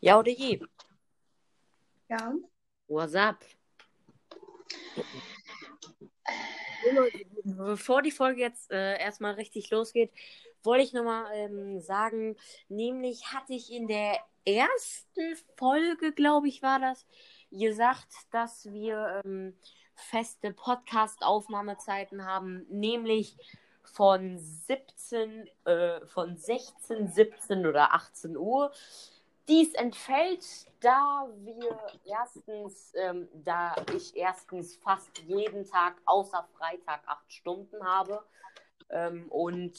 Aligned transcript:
Ja, 0.00 0.18
oder 0.18 0.30
je. 0.30 0.60
Ja. 2.08 2.34
What's 2.86 3.14
up? 3.14 3.44
Bevor 7.44 8.02
die 8.02 8.10
Folge 8.10 8.42
jetzt 8.42 8.70
äh, 8.70 8.98
erstmal 8.98 9.34
richtig 9.34 9.70
losgeht, 9.70 10.12
wollte 10.62 10.84
ich 10.84 10.92
nochmal 10.92 11.26
ähm, 11.34 11.80
sagen, 11.80 12.36
nämlich 12.68 13.32
hatte 13.32 13.54
ich 13.54 13.72
in 13.72 13.88
der 13.88 14.18
ersten 14.44 15.36
Folge, 15.56 16.12
glaube 16.12 16.48
ich, 16.48 16.62
war 16.62 16.78
das, 16.78 17.06
gesagt, 17.50 18.12
dass 18.30 18.70
wir 18.72 19.22
ähm, 19.24 19.56
feste 19.94 20.52
Podcast-Aufnahmezeiten 20.52 22.24
haben, 22.24 22.66
nämlich 22.68 23.36
von 23.82 24.38
17, 24.38 25.48
äh, 25.64 26.06
von 26.06 26.36
16, 26.36 27.08
17 27.08 27.66
oder 27.66 27.94
18 27.94 28.36
Uhr. 28.36 28.72
Dies 29.48 29.74
entfällt, 29.74 30.44
da 30.80 31.28
wir 31.38 31.78
erstens, 32.04 32.92
ähm, 32.96 33.28
da 33.32 33.74
ich 33.94 34.16
erstens 34.16 34.76
fast 34.76 35.18
jeden 35.18 35.64
Tag 35.64 35.94
außer 36.04 36.48
Freitag 36.58 37.02
acht 37.06 37.32
Stunden 37.32 37.84
habe 37.84 38.24
ähm, 38.90 39.28
und 39.30 39.74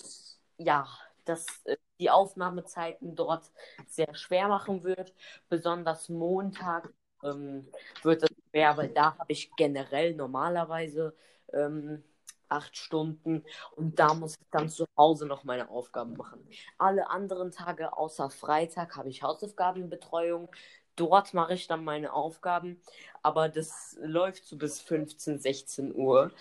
ja, 0.57 0.87
dass 1.25 1.45
äh, 1.65 1.77
die 1.99 2.09
Aufnahmezeiten 2.09 3.15
dort 3.15 3.51
sehr 3.87 4.13
schwer 4.15 4.47
machen 4.47 4.83
wird. 4.83 5.13
Besonders 5.49 6.09
Montag 6.09 6.93
ähm, 7.23 7.67
wird 8.03 8.23
es 8.23 8.29
schwer, 8.49 8.77
weil 8.77 8.89
da 8.89 9.17
habe 9.17 9.31
ich 9.31 9.51
generell 9.55 10.15
normalerweise 10.15 11.13
ähm, 11.53 12.03
acht 12.49 12.77
Stunden 12.77 13.43
und 13.75 13.99
da 13.99 14.13
muss 14.13 14.35
ich 14.39 14.47
dann 14.51 14.69
zu 14.69 14.85
Hause 14.97 15.25
noch 15.25 15.43
meine 15.43 15.69
Aufgaben 15.69 16.15
machen. 16.15 16.47
Alle 16.77 17.09
anderen 17.09 17.51
Tage 17.51 17.97
außer 17.97 18.29
Freitag 18.29 18.95
habe 18.95 19.09
ich 19.09 19.23
Hausaufgabenbetreuung. 19.23 20.49
Dort 20.95 21.35
mache 21.35 21.53
ich 21.53 21.67
dann 21.67 21.83
meine 21.83 22.11
Aufgaben, 22.11 22.81
aber 23.21 23.49
das 23.49 23.95
läuft 24.01 24.45
so 24.45 24.57
bis 24.57 24.81
15, 24.81 25.37
16 25.37 25.93
Uhr. 25.93 26.31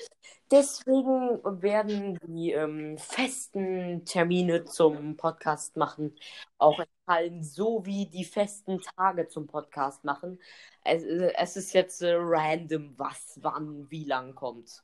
Deswegen 0.51 1.41
werden 1.61 2.19
die 2.23 2.53
ähm, 2.53 2.97
festen 2.97 4.05
Termine 4.07 4.65
zum 4.65 5.17
Podcast 5.17 5.77
machen 5.77 6.15
auch 6.59 6.79
entfallen, 6.79 7.43
so 7.43 7.85
wie 7.85 8.07
die 8.07 8.25
festen 8.25 8.81
Tage 8.97 9.29
zum 9.29 9.47
Podcast 9.47 10.05
machen. 10.05 10.39
Es, 10.85 11.03
es 11.03 11.57
ist 11.57 11.73
jetzt 11.75 12.03
äh, 12.03 12.15
random, 12.17 12.95
was, 12.97 13.39
wann, 13.43 13.91
wie 13.91 14.05
lang 14.05 14.35
kommt. 14.35 14.83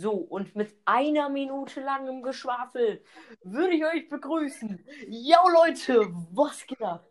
So, 0.00 0.12
und 0.12 0.56
mit 0.56 0.74
einer 0.86 1.28
Minute 1.28 1.82
langem 1.82 2.22
Geschwafel 2.22 3.04
würde 3.42 3.74
ich 3.74 3.84
euch 3.84 4.08
begrüßen. 4.08 4.82
Ja, 5.08 5.46
Leute, 5.46 6.10
was 6.32 6.66
geht 6.66 6.80
ab? 6.80 7.06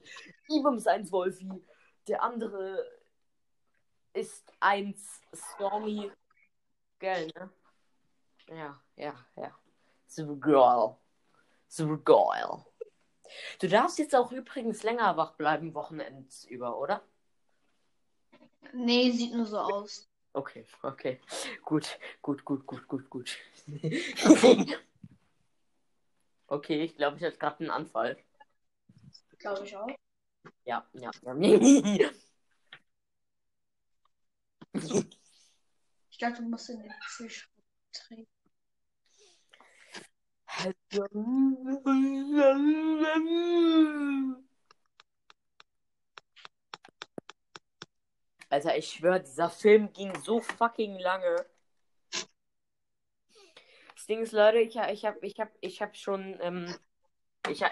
Ibums 0.48 0.88
1 0.88 1.12
Wolfi, 1.12 1.52
der 2.08 2.24
andere 2.24 2.84
ist 4.14 4.52
1 4.60 5.22
Stormy. 5.32 6.12
Gell, 6.98 7.28
ne? 7.36 7.54
Ja, 8.48 8.82
ja, 8.96 9.14
ja. 9.36 9.56
So 10.08 10.36
geil. 10.38 10.98
So 11.68 11.96
geil. 12.00 12.66
Du 13.60 13.68
darfst 13.68 14.00
jetzt 14.00 14.16
auch 14.16 14.32
übrigens 14.32 14.82
länger 14.82 15.16
wach 15.16 15.36
bleiben, 15.36 15.76
wochenendsüber, 15.76 16.80
oder? 16.80 17.04
Nee, 18.74 19.12
sieht 19.12 19.36
nur 19.36 19.46
so 19.46 19.60
aus. 19.60 20.09
Okay, 20.34 20.66
okay. 20.84 21.20
Gut, 21.64 22.00
gut, 22.22 22.46
gut, 22.46 22.66
gut, 22.68 22.88
gut, 22.88 23.10
gut. 23.10 23.38
okay, 26.48 26.84
ich 26.84 26.96
glaube, 26.96 27.18
ich 27.18 27.24
hatte 27.24 27.38
gerade 27.38 27.60
einen 27.62 27.72
Anfall. 27.72 28.18
Glaube 29.40 29.66
ich 29.66 29.76
auch. 29.76 29.90
Ja, 30.66 30.86
ja, 30.94 31.12
ja. 31.24 32.10
Ich 36.12 36.18
glaube, 36.18 36.36
du 36.36 36.42
musst 36.50 36.70
in 36.70 36.82
den 36.82 36.92
Fisch 37.08 37.50
treten. 37.94 38.28
Alter, 48.50 48.76
ich 48.78 48.90
schwöre, 48.90 49.22
dieser 49.22 49.50
Film 49.50 49.94
ging 49.94 50.14
so 50.22 50.40
fucking 50.40 50.98
lange. 51.00 51.46
Das 53.96 54.08
Ding 54.08 54.22
ist, 54.22 54.32
Leute, 54.32 54.60
ich, 54.60 54.76
ich 54.76 55.06
habe 55.06 55.20
ich 55.22 55.40
hab, 55.40 55.50
ich 55.62 55.82
hab 55.82 55.96
schon, 55.96 56.38
ähm, 56.42 56.76
ich, 57.48 57.64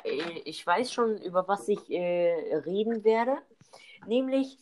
ich 0.45 0.65
weiß 0.65 0.93
schon, 0.93 1.17
über 1.21 1.47
was 1.47 1.67
ich 1.67 1.89
äh, 1.89 2.55
reden 2.57 3.03
werde. 3.03 3.37
Nämlich, 4.05 4.57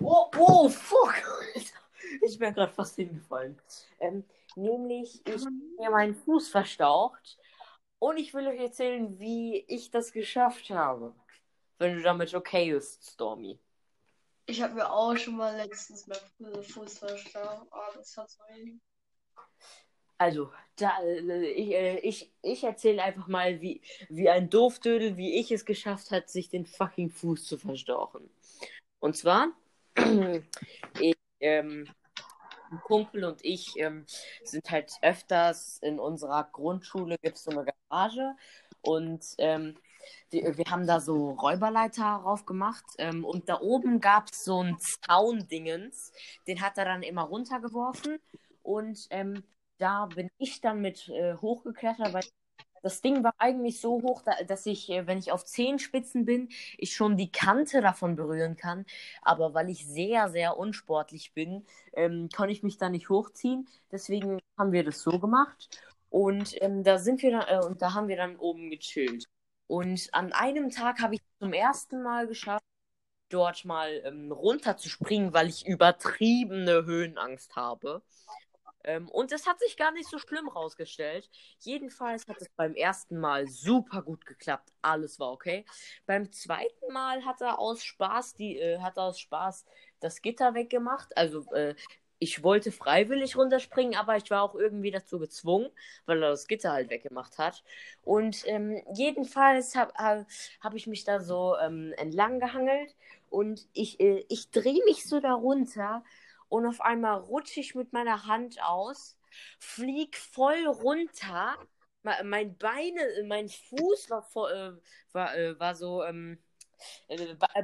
oh, 0.00 0.30
oh, 0.36 0.68
fuck, 0.68 1.14
ich 2.22 2.38
bin 2.38 2.52
gerade 2.54 2.72
fast 2.72 2.96
hingefallen. 2.96 3.56
Ähm, 4.00 4.24
nämlich, 4.56 5.24
ich 5.26 5.44
habe 5.44 5.54
mir 5.78 5.90
meinen 5.90 6.14
Fuß 6.14 6.48
verstaucht 6.48 7.38
und 8.00 8.16
ich 8.16 8.34
will 8.34 8.48
euch 8.48 8.60
erzählen, 8.60 9.18
wie 9.20 9.64
ich 9.68 9.90
das 9.90 10.12
geschafft 10.12 10.70
habe. 10.70 11.14
Wenn 11.78 11.96
du 11.96 12.02
damit 12.02 12.34
okay 12.34 12.72
bist, 12.72 13.12
Stormy. 13.12 13.60
Ich 14.46 14.62
habe 14.62 14.74
mir 14.74 14.90
auch 14.90 15.16
schon 15.16 15.36
mal 15.36 15.56
letztens 15.56 16.06
meinen 16.06 16.62
Fuß 16.62 16.98
verstaucht, 16.98 17.66
aber 17.70 17.92
das 17.96 18.16
hat 18.16 18.30
so 18.30 18.38
also, 20.18 20.50
da, 20.76 20.92
ich, 21.04 21.72
äh, 21.72 21.98
ich, 21.98 22.32
ich 22.42 22.64
erzähle 22.64 23.02
einfach 23.02 23.26
mal, 23.26 23.60
wie, 23.60 23.82
wie 24.08 24.30
ein 24.30 24.48
Doofdödel, 24.48 25.16
wie 25.18 25.38
ich 25.38 25.50
es 25.50 25.66
geschafft 25.66 26.10
hat, 26.10 26.30
sich 26.30 26.48
den 26.48 26.64
fucking 26.64 27.10
Fuß 27.10 27.44
zu 27.44 27.58
verstauchen. 27.58 28.30
Und 28.98 29.16
zwar, 29.16 29.48
ich, 31.00 31.16
ähm, 31.40 31.86
ein 32.70 32.80
Kumpel 32.80 33.24
und 33.24 33.44
ich 33.44 33.74
ähm, 33.76 34.06
sind 34.42 34.70
halt 34.70 34.92
öfters 35.02 35.78
in 35.82 36.00
unserer 36.00 36.44
Grundschule, 36.44 37.16
gibt 37.18 37.36
es 37.36 37.44
so 37.44 37.50
eine 37.50 37.66
Garage. 37.90 38.34
Und 38.80 39.24
ähm, 39.38 39.76
wir, 40.30 40.56
wir 40.58 40.64
haben 40.66 40.86
da 40.86 41.00
so 41.00 41.30
Räuberleiter 41.30 42.04
rauf 42.04 42.46
gemacht 42.46 42.84
ähm, 42.98 43.24
und 43.24 43.48
da 43.48 43.60
oben 43.60 44.00
gab 44.00 44.30
es 44.30 44.44
so 44.44 44.62
ein 44.62 44.76
Zaun-Dingens, 44.78 46.12
den 46.46 46.60
hat 46.60 46.78
er 46.78 46.84
dann 46.84 47.02
immer 47.02 47.22
runtergeworfen 47.22 48.18
und 48.62 49.06
ähm, 49.10 49.42
da 49.78 50.06
bin 50.06 50.30
ich 50.38 50.60
dann 50.60 50.80
mit 50.80 51.08
äh, 51.08 51.34
hochgeklettert, 51.36 52.12
weil 52.12 52.24
das 52.82 53.00
Ding 53.02 53.24
war 53.24 53.34
eigentlich 53.38 53.80
so 53.80 54.00
hoch, 54.02 54.22
da, 54.22 54.32
dass 54.44 54.64
ich, 54.66 54.88
äh, 54.90 55.06
wenn 55.08 55.18
ich 55.18 55.32
auf 55.32 55.44
Zehenspitzen 55.44 56.24
bin, 56.24 56.48
ich 56.78 56.94
schon 56.94 57.16
die 57.16 57.32
Kante 57.32 57.80
davon 57.80 58.14
berühren 58.16 58.56
kann. 58.56 58.86
Aber 59.22 59.54
weil 59.54 59.70
ich 59.70 59.86
sehr, 59.86 60.28
sehr 60.28 60.56
unsportlich 60.56 61.32
bin, 61.34 61.66
ähm, 61.94 62.28
kann 62.32 62.48
ich 62.48 62.62
mich 62.62 62.78
da 62.78 62.88
nicht 62.88 63.08
hochziehen. 63.08 63.66
Deswegen 63.90 64.38
haben 64.56 64.72
wir 64.72 64.84
das 64.84 65.00
so 65.02 65.18
gemacht. 65.18 65.80
Und 66.10 66.54
ähm, 66.62 66.84
da 66.84 66.98
sind 66.98 67.22
wir 67.22 67.32
dann, 67.32 67.48
äh, 67.48 67.66
und 67.66 67.82
da 67.82 67.94
haben 67.94 68.08
wir 68.08 68.16
dann 68.16 68.36
oben 68.36 68.70
gechillt. 68.70 69.26
Und 69.66 70.08
an 70.12 70.32
einem 70.32 70.70
Tag 70.70 71.00
habe 71.00 71.16
ich 71.16 71.22
zum 71.40 71.52
ersten 71.52 72.02
Mal 72.02 72.26
geschafft, 72.26 72.64
dort 73.28 73.64
mal 73.64 74.02
ähm, 74.04 74.30
runterzuspringen, 74.30 75.32
weil 75.32 75.48
ich 75.48 75.66
übertriebene 75.66 76.84
Höhenangst 76.84 77.56
habe. 77.56 78.02
Ähm, 78.84 79.08
und 79.08 79.32
es 79.32 79.46
hat 79.46 79.58
sich 79.58 79.76
gar 79.76 79.90
nicht 79.92 80.08
so 80.08 80.18
schlimm 80.18 80.48
rausgestellt. 80.48 81.28
Jedenfalls 81.58 82.26
hat 82.28 82.40
es 82.40 82.48
beim 82.56 82.74
ersten 82.74 83.18
Mal 83.18 83.48
super 83.48 84.02
gut 84.02 84.24
geklappt. 84.26 84.72
Alles 84.80 85.18
war 85.18 85.32
okay. 85.32 85.66
Beim 86.06 86.30
zweiten 86.32 86.92
Mal 86.92 87.24
hat 87.24 87.40
er 87.40 87.58
aus 87.58 87.82
Spaß 87.82 88.34
die, 88.34 88.58
äh, 88.58 88.78
hat 88.78 88.96
aus 88.98 89.18
Spaß 89.18 89.66
das 90.00 90.22
Gitter 90.22 90.54
weggemacht. 90.54 91.16
Also 91.16 91.44
äh, 91.52 91.74
ich 92.18 92.42
wollte 92.42 92.72
freiwillig 92.72 93.36
runterspringen, 93.36 93.94
aber 93.96 94.16
ich 94.16 94.30
war 94.30 94.42
auch 94.42 94.54
irgendwie 94.54 94.90
dazu 94.90 95.18
gezwungen, 95.18 95.68
weil 96.06 96.22
er 96.22 96.30
das 96.30 96.46
Gitter 96.46 96.72
halt 96.72 96.90
weggemacht 96.90 97.38
hat. 97.38 97.62
Und 98.02 98.42
ähm, 98.46 98.82
jedenfalls 98.94 99.76
habe 99.76 99.92
hab, 100.60 100.74
ich 100.74 100.86
mich 100.86 101.04
da 101.04 101.20
so 101.20 101.56
ähm, 101.58 101.92
entlang 101.98 102.40
gehangelt 102.40 102.94
und 103.30 103.68
ich, 103.74 104.00
äh, 104.00 104.24
ich 104.28 104.50
drehe 104.50 104.82
mich 104.86 105.06
so 105.06 105.20
darunter 105.20 106.02
und 106.48 106.66
auf 106.66 106.80
einmal 106.80 107.18
rutsche 107.20 107.60
ich 107.60 107.74
mit 107.74 107.92
meiner 107.92 108.26
Hand 108.26 108.62
aus, 108.62 109.18
flieg 109.58 110.16
voll 110.16 110.66
runter. 110.66 111.56
Mein 112.24 112.56
Beine, 112.56 113.00
mein 113.26 113.48
Fuß 113.48 114.10
war, 114.10 114.22
voll, 114.22 114.52
äh, 114.52 115.14
war, 115.14 115.36
äh, 115.36 115.58
war 115.58 115.74
so, 115.74 116.04
ähm, 116.04 116.38
äh, 116.38 116.45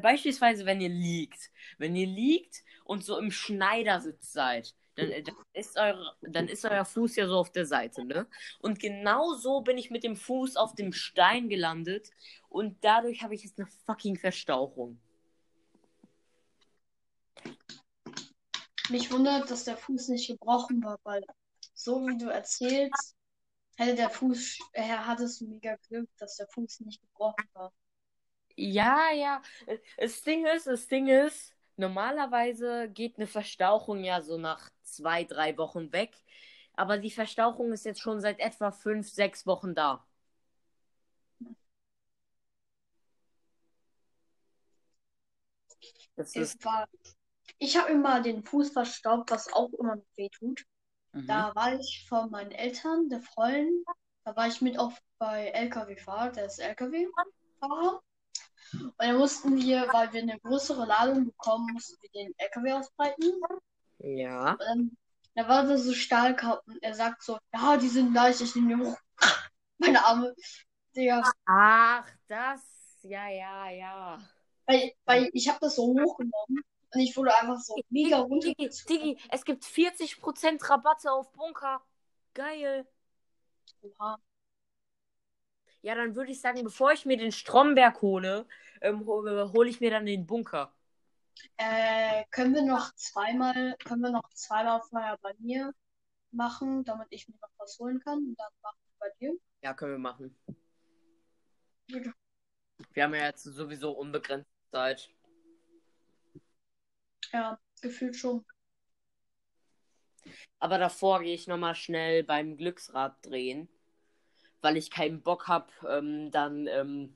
beispielsweise, 0.00 0.66
wenn 0.66 0.80
ihr 0.80 0.88
liegt. 0.88 1.50
Wenn 1.78 1.96
ihr 1.96 2.06
liegt 2.06 2.62
und 2.84 3.04
so 3.04 3.18
im 3.18 3.30
Schneidersitz 3.30 4.32
seid, 4.32 4.74
dann, 4.94 5.10
äh, 5.10 5.22
dann, 5.22 5.36
ist 5.52 5.78
eure, 5.78 6.16
dann 6.22 6.48
ist 6.48 6.64
euer 6.64 6.84
Fuß 6.84 7.16
ja 7.16 7.26
so 7.26 7.38
auf 7.38 7.50
der 7.50 7.66
Seite, 7.66 8.04
ne? 8.04 8.26
Und 8.60 8.78
genau 8.78 9.34
so 9.34 9.62
bin 9.62 9.78
ich 9.78 9.90
mit 9.90 10.04
dem 10.04 10.16
Fuß 10.16 10.56
auf 10.56 10.74
dem 10.74 10.92
Stein 10.92 11.48
gelandet 11.48 12.10
und 12.48 12.76
dadurch 12.84 13.22
habe 13.22 13.34
ich 13.34 13.42
jetzt 13.42 13.58
eine 13.58 13.68
fucking 13.86 14.18
Verstauchung. 14.18 15.00
Mich 18.90 19.10
wundert, 19.10 19.50
dass 19.50 19.64
der 19.64 19.76
Fuß 19.76 20.08
nicht 20.08 20.28
gebrochen 20.28 20.82
war, 20.84 20.98
weil 21.04 21.24
so 21.72 22.06
wie 22.06 22.18
du 22.18 22.26
erzählst, 22.26 23.16
Hätte 23.76 23.94
der 23.94 24.10
Fuß, 24.10 24.58
er 24.72 25.06
hatte 25.06 25.24
es 25.24 25.40
mega 25.40 25.76
Glück, 25.88 26.08
dass 26.18 26.36
der 26.36 26.46
Fuß 26.48 26.80
nicht 26.80 27.00
gebrochen 27.00 27.48
war. 27.54 27.72
Ja, 28.56 29.10
ja. 29.12 29.42
Das 29.96 30.22
Ding 30.22 30.46
ist, 30.46 30.66
das 30.66 30.86
Ding 30.86 31.08
ist, 31.08 31.54
normalerweise 31.76 32.88
geht 32.88 33.16
eine 33.16 33.26
Verstauchung 33.26 34.04
ja 34.04 34.20
so 34.20 34.38
nach 34.38 34.70
zwei, 34.82 35.24
drei 35.24 35.56
Wochen 35.58 35.92
weg. 35.92 36.12
Aber 36.74 36.98
die 36.98 37.10
Verstauchung 37.10 37.72
ist 37.72 37.84
jetzt 37.84 38.00
schon 38.00 38.20
seit 38.20 38.40
etwa 38.40 38.70
fünf, 38.70 39.08
sechs 39.08 39.46
Wochen 39.46 39.74
da. 39.74 40.04
Das 46.16 46.36
ist. 46.36 46.58
ich 47.58 47.76
habe 47.76 47.90
immer 47.90 48.20
den 48.20 48.44
Fuß 48.44 48.70
verstaubt, 48.72 49.30
was 49.30 49.52
auch 49.52 49.72
immer 49.72 49.96
noch 49.96 50.04
weh 50.16 50.28
tut. 50.28 50.64
Mhm. 51.12 51.26
Da 51.26 51.54
war 51.54 51.74
ich 51.74 52.06
von 52.08 52.30
meinen 52.30 52.52
Eltern, 52.52 53.08
der 53.08 53.22
Freundin, 53.22 53.84
da 54.24 54.36
war 54.36 54.46
ich 54.46 54.60
mit 54.60 54.78
auch 54.78 54.92
bei 55.18 55.48
LKW-Fahrer, 55.48 56.32
der 56.32 56.46
ist 56.46 56.58
LKW-Fahrer. 56.58 58.02
Und 58.72 58.94
dann 58.98 59.18
mussten 59.18 59.56
wir, 59.56 59.88
weil 59.92 60.12
wir 60.12 60.22
eine 60.22 60.38
größere 60.40 60.86
Ladung 60.86 61.26
bekommen, 61.26 61.72
mussten 61.72 61.96
wir 62.02 62.10
den 62.10 62.34
LKW 62.38 62.72
ausbreiten. 62.72 63.32
Ja. 63.98 64.52
Und 64.52 64.60
dann, 64.60 64.96
da 65.34 65.48
war 65.48 65.64
da 65.64 65.76
so 65.76 65.92
Stahlkappen. 65.92 66.78
Er 66.80 66.94
sagt 66.94 67.22
so, 67.22 67.38
ja, 67.52 67.76
die 67.76 67.88
sind 67.88 68.14
leicht, 68.14 68.40
ich 68.40 68.54
nehme 68.54 68.76
die 68.76 68.82
hoch. 68.82 68.96
Meine 69.78 70.04
Arme. 70.04 70.34
Digga, 70.94 71.22
Ach, 71.46 72.06
das. 72.28 72.62
Ja, 73.02 73.28
ja, 73.28 73.68
ja. 73.70 74.18
weil, 74.66 74.92
weil 75.04 75.30
ich 75.32 75.48
habe 75.48 75.58
das 75.60 75.76
so 75.76 75.82
hochgenommen 75.82 76.62
und 76.94 77.00
ich 77.00 77.16
wurde 77.16 77.34
einfach 77.36 77.58
so 77.58 77.74
mega 77.88 78.18
runter. 78.18 78.48
Digi, 78.48 78.70
Digi, 78.88 79.18
es 79.30 79.44
gibt 79.44 79.64
40% 79.64 80.68
Rabatte 80.68 81.10
auf 81.10 81.32
Bunker. 81.32 81.82
Geil. 82.34 82.86
Oha. 83.82 84.18
Ja, 85.82 85.96
dann 85.96 86.14
würde 86.14 86.30
ich 86.30 86.40
sagen, 86.40 86.62
bevor 86.62 86.92
ich 86.92 87.06
mir 87.06 87.16
den 87.16 87.32
Stromberg 87.32 88.00
hole, 88.02 88.46
ähm, 88.80 89.04
hole 89.04 89.52
hol 89.52 89.68
ich 89.68 89.80
mir 89.80 89.90
dann 89.90 90.06
den 90.06 90.26
Bunker. 90.26 90.72
Äh, 91.56 92.24
können 92.30 92.54
wir 92.54 92.62
noch 92.62 92.94
zweimal, 92.94 93.76
können 93.84 94.02
wir 94.02 94.10
noch 94.10 94.28
zweimal 94.32 94.80
vorher 94.82 95.18
bei 95.18 95.34
mir 95.38 95.74
machen, 96.30 96.84
damit 96.84 97.08
ich 97.10 97.28
mir 97.28 97.34
noch 97.40 97.50
was 97.58 97.78
holen 97.78 98.00
kann 98.00 98.18
und 98.18 98.38
dann 98.38 98.52
machen 98.62 98.78
wir 98.84 98.94
bei 98.98 99.10
dir. 99.18 99.36
Ja, 99.62 99.74
können 99.74 99.92
wir 99.92 99.98
machen. 99.98 100.36
Gut. 101.90 102.12
Wir 102.92 103.02
haben 103.02 103.14
ja 103.14 103.26
jetzt 103.26 103.42
sowieso 103.42 103.92
unbegrenzt 103.92 104.50
Zeit. 104.70 105.10
Ja, 107.32 107.58
gefühlt 107.80 108.16
schon. 108.16 108.44
Aber 110.58 110.78
davor 110.78 111.22
gehe 111.22 111.34
ich 111.34 111.46
nochmal 111.46 111.74
schnell 111.74 112.22
beim 112.22 112.56
Glücksrad 112.56 113.24
drehen, 113.26 113.68
weil 114.62 114.76
ich 114.76 114.90
keinen 114.90 115.22
Bock 115.22 115.48
habe, 115.48 115.66
ähm, 115.88 116.30
dann 116.30 116.66
ähm, 116.66 117.14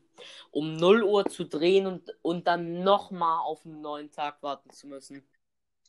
um 0.50 0.76
0 0.76 1.02
Uhr 1.02 1.26
zu 1.26 1.44
drehen 1.44 1.86
und, 1.86 2.14
und 2.22 2.46
dann 2.46 2.82
nochmal 2.82 3.40
auf 3.40 3.64
einen 3.64 3.80
neuen 3.80 4.10
Tag 4.10 4.42
warten 4.42 4.70
zu 4.70 4.86
müssen. 4.86 5.26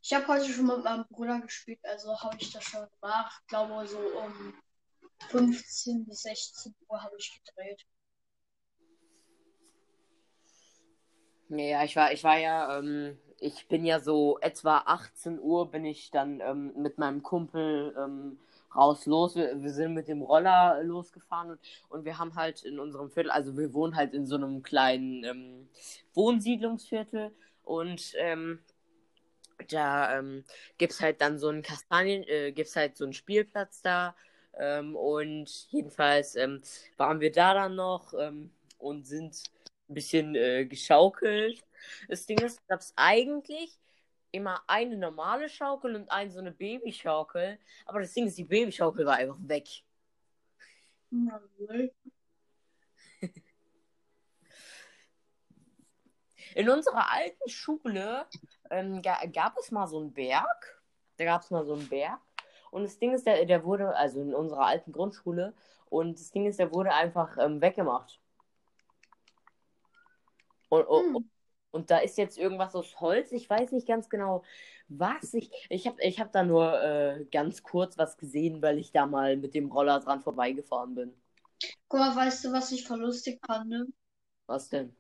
Ich 0.02 0.14
habe 0.14 0.28
heute 0.28 0.46
schon 0.46 0.68
mit 0.68 0.84
meinem 0.84 1.06
Bruder 1.10 1.42
gespielt, 1.42 1.80
also 1.84 2.18
habe 2.22 2.38
ich 2.40 2.52
das 2.52 2.64
schon 2.64 2.88
gemacht. 3.02 3.42
Ich 3.42 3.48
glaube, 3.48 3.88
so 3.88 3.98
um 3.98 4.54
15 5.30 6.06
bis 6.06 6.22
16 6.22 6.74
Uhr 6.88 7.04
habe 7.04 7.16
ich 7.18 7.42
gedreht. 7.44 7.86
Ja, 11.50 11.84
ich 11.84 11.96
war, 11.96 12.12
ich 12.12 12.24
war 12.24 12.38
ja, 12.38 12.78
ähm, 12.78 13.18
ich 13.40 13.68
bin 13.68 13.86
ja 13.86 14.00
so 14.00 14.38
etwa 14.40 14.80
18 14.80 15.40
Uhr 15.40 15.72
bin 15.72 15.86
ich 15.86 16.12
dann 16.12 16.42
ähm, 16.42 16.74
mit 16.76 16.98
meinem 16.98 17.24
Kumpel 17.24 17.96
ähm, 17.98 18.40
raus 18.76 19.06
los. 19.06 19.36
Wir, 19.36 19.62
wir 19.62 19.72
sind 19.72 19.94
mit 19.94 20.08
dem 20.08 20.22
Roller 20.22 20.82
losgefahren 20.84 21.52
und, 21.52 21.60
und 21.90 22.06
wir 22.06 22.18
haben 22.18 22.36
halt 22.36 22.64
in 22.64 22.80
unserem 22.80 23.10
Viertel, 23.10 23.32
also 23.32 23.58
wir 23.58 23.74
wohnen 23.74 23.96
halt 23.96 24.14
in 24.14 24.26
so 24.26 24.36
einem 24.36 24.64
kleinen 24.64 25.24
ähm, 25.24 25.70
Wohnsiedlungsviertel 26.14 27.32
und 27.64 28.14
ähm, 28.18 28.60
da 29.70 30.18
ähm, 30.18 30.44
gibt's 30.78 31.02
halt 31.02 31.22
dann 31.22 31.40
so 31.40 31.48
einen 31.50 31.62
Kastanien, 31.62 32.24
äh, 32.24 32.52
gibt's 32.52 32.76
halt 32.76 32.98
so 32.98 33.04
einen 33.04 33.14
Spielplatz 33.14 33.82
da. 33.82 34.16
Ähm, 34.58 34.96
und 34.96 35.50
jedenfalls 35.72 36.36
ähm, 36.36 36.62
waren 36.98 37.20
wir 37.20 37.32
da 37.32 37.54
dann 37.54 37.76
noch 37.76 38.14
ähm, 38.18 38.52
und 38.80 39.06
sind 39.06 39.44
ein 39.90 39.94
bisschen 39.94 40.36
äh, 40.36 40.66
geschaukelt. 40.66 41.64
Das 42.08 42.26
Ding 42.26 42.40
ist, 42.40 42.66
gab 42.68 42.80
es 42.80 42.94
eigentlich 42.96 43.78
immer 44.32 44.64
eine 44.68 44.98
normale 44.98 45.50
Schaukel 45.50 45.96
und 45.96 46.10
eine 46.12 46.32
so 46.32 46.40
eine 46.40 46.52
Babyschaukel. 46.52 47.60
Aber 47.86 48.00
das 48.02 48.14
Ding 48.14 48.28
ist, 48.28 48.38
die 48.38 48.44
Babyschaukel 48.44 49.06
war 49.06 49.16
einfach 49.16 49.38
weg. 49.40 49.68
In 56.56 56.70
unserer 56.70 57.12
alten 57.12 57.50
Schule 57.50 58.26
ähm, 58.70 59.02
ga, 59.02 59.26
gab 59.32 59.58
es 59.58 59.72
mal 59.72 59.88
so 59.88 60.00
einen 60.00 60.14
Berg. 60.14 60.82
Da 61.18 61.26
gab 61.26 61.42
es 61.42 61.52
mal 61.52 61.66
so 61.66 61.74
einen 61.74 61.88
Berg. 61.88 62.20
Und 62.72 62.84
das 62.84 63.00
Ding 63.00 63.14
ist, 63.14 63.26
der, 63.26 63.46
der 63.46 63.64
wurde, 63.64 63.96
also 63.96 64.22
in 64.22 64.34
unserer 64.34 64.66
alten 64.66 64.92
Grundschule, 64.92 65.54
und 65.90 66.20
das 66.20 66.32
Ding 66.32 66.46
ist, 66.46 66.60
der 66.60 66.72
wurde 66.72 66.94
einfach 66.94 67.38
ähm, 67.38 67.62
weggemacht. 67.62 68.20
Und, 70.70 70.88
Hm. 70.88 71.16
und 71.16 71.32
da 71.86 72.00
ist 72.00 72.18
jetzt 72.18 72.38
irgendwas 72.38 72.76
aus 72.76 73.00
Holz. 73.00 73.32
Ich 73.32 73.50
weiß 73.50 73.72
nicht 73.72 73.88
ganz 73.88 74.10
genau, 74.10 74.44
was. 74.88 75.34
Ich, 75.34 75.52
ich 75.70 75.88
habe 75.88 76.02
ich 76.02 76.20
hab 76.20 76.32
da 76.32 76.44
nur 76.44 76.82
äh, 76.82 77.26
ganz 77.32 77.64
kurz 77.64 77.98
was 77.98 78.18
gesehen, 78.18 78.62
weil 78.62 78.80
ich 78.80 78.92
da 78.92 79.06
mal 79.06 79.38
mit 79.38 79.54
dem 79.54 79.72
Roller 79.72 80.00
dran 80.00 80.22
vorbeigefahren 80.22 80.96
bin. 80.96 81.14
Guck 81.88 82.00
mal, 82.00 82.16
weißt 82.16 82.46
du, 82.46 82.52
was 82.52 82.72
ich 82.72 82.86
voll 82.86 83.02
lustig 83.02 83.40
fand? 83.46 83.70
Ne? 83.70 83.88
Was 84.46 84.70
denn? 84.70 84.96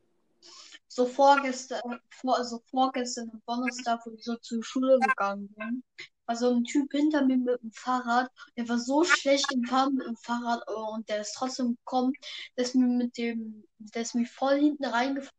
So 0.87 1.05
vorgestern, 1.05 1.99
vor, 2.09 2.37
also 2.37 2.61
vorgestern 2.69 3.29
am 3.31 3.41
Donnerstag, 3.45 4.05
wo 4.05 4.11
ich 4.11 4.23
so 4.23 4.35
zur 4.37 4.63
Schule 4.63 4.97
gegangen 4.99 5.53
bin, 5.55 5.83
war 6.25 6.35
so 6.35 6.53
ein 6.53 6.63
Typ 6.63 6.91
hinter 6.91 7.25
mir 7.25 7.37
mit 7.37 7.61
dem 7.61 7.71
Fahrrad. 7.71 8.29
Der 8.57 8.67
war 8.67 8.79
so 8.79 9.03
schlecht 9.03 9.51
im 9.53 9.63
Fahren 9.63 9.95
mit 9.95 10.07
dem 10.07 10.17
Fahrrad 10.17 10.61
und 10.69 11.07
der 11.09 11.21
ist 11.21 11.33
trotzdem 11.33 11.75
gekommen, 11.77 12.13
der 12.57 12.65
ist 12.65 12.75
mir 12.75 12.87
mit 12.87 13.17
dem, 13.17 13.63
der 13.79 14.01
ist 14.01 14.15
mir 14.15 14.25
voll 14.25 14.59
hinten 14.59 14.85
reingefahren. 14.85 15.36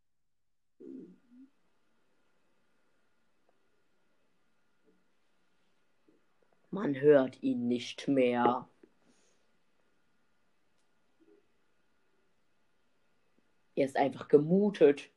Man 6.79 7.01
hört 7.01 7.43
ihn 7.43 7.67
nicht 7.67 8.07
mehr. 8.07 8.69
Er 13.75 13.85
ist 13.85 13.97
einfach 13.97 14.29
gemutet. 14.29 15.11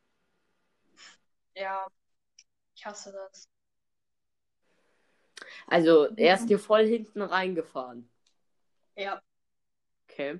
Ja, 1.56 1.88
ich 2.76 2.84
hasse 2.84 3.12
das. 3.12 3.48
Also, 5.68 6.08
er 6.16 6.36
ist 6.36 6.48
dir 6.48 6.58
voll 6.58 6.88
hinten 6.88 7.22
reingefahren. 7.22 8.10
Ja. 8.96 9.22
Okay. 10.10 10.40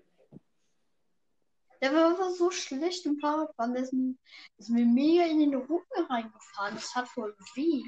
Der 1.82 1.94
war 1.94 2.16
aber 2.16 2.32
so 2.32 2.50
schlecht 2.50 3.06
im 3.06 3.20
Fahrradfahren, 3.20 3.74
der 3.74 3.84
ist 3.84 3.94
mir, 3.94 4.16
ist 4.58 4.70
mir 4.70 4.86
mega 4.86 5.26
in 5.26 5.40
den 5.40 5.56
Rücken 5.56 6.06
reingefahren. 6.10 6.76
Das 6.76 6.96
hat 6.96 7.08
voll 7.08 7.36
weh. 7.56 7.84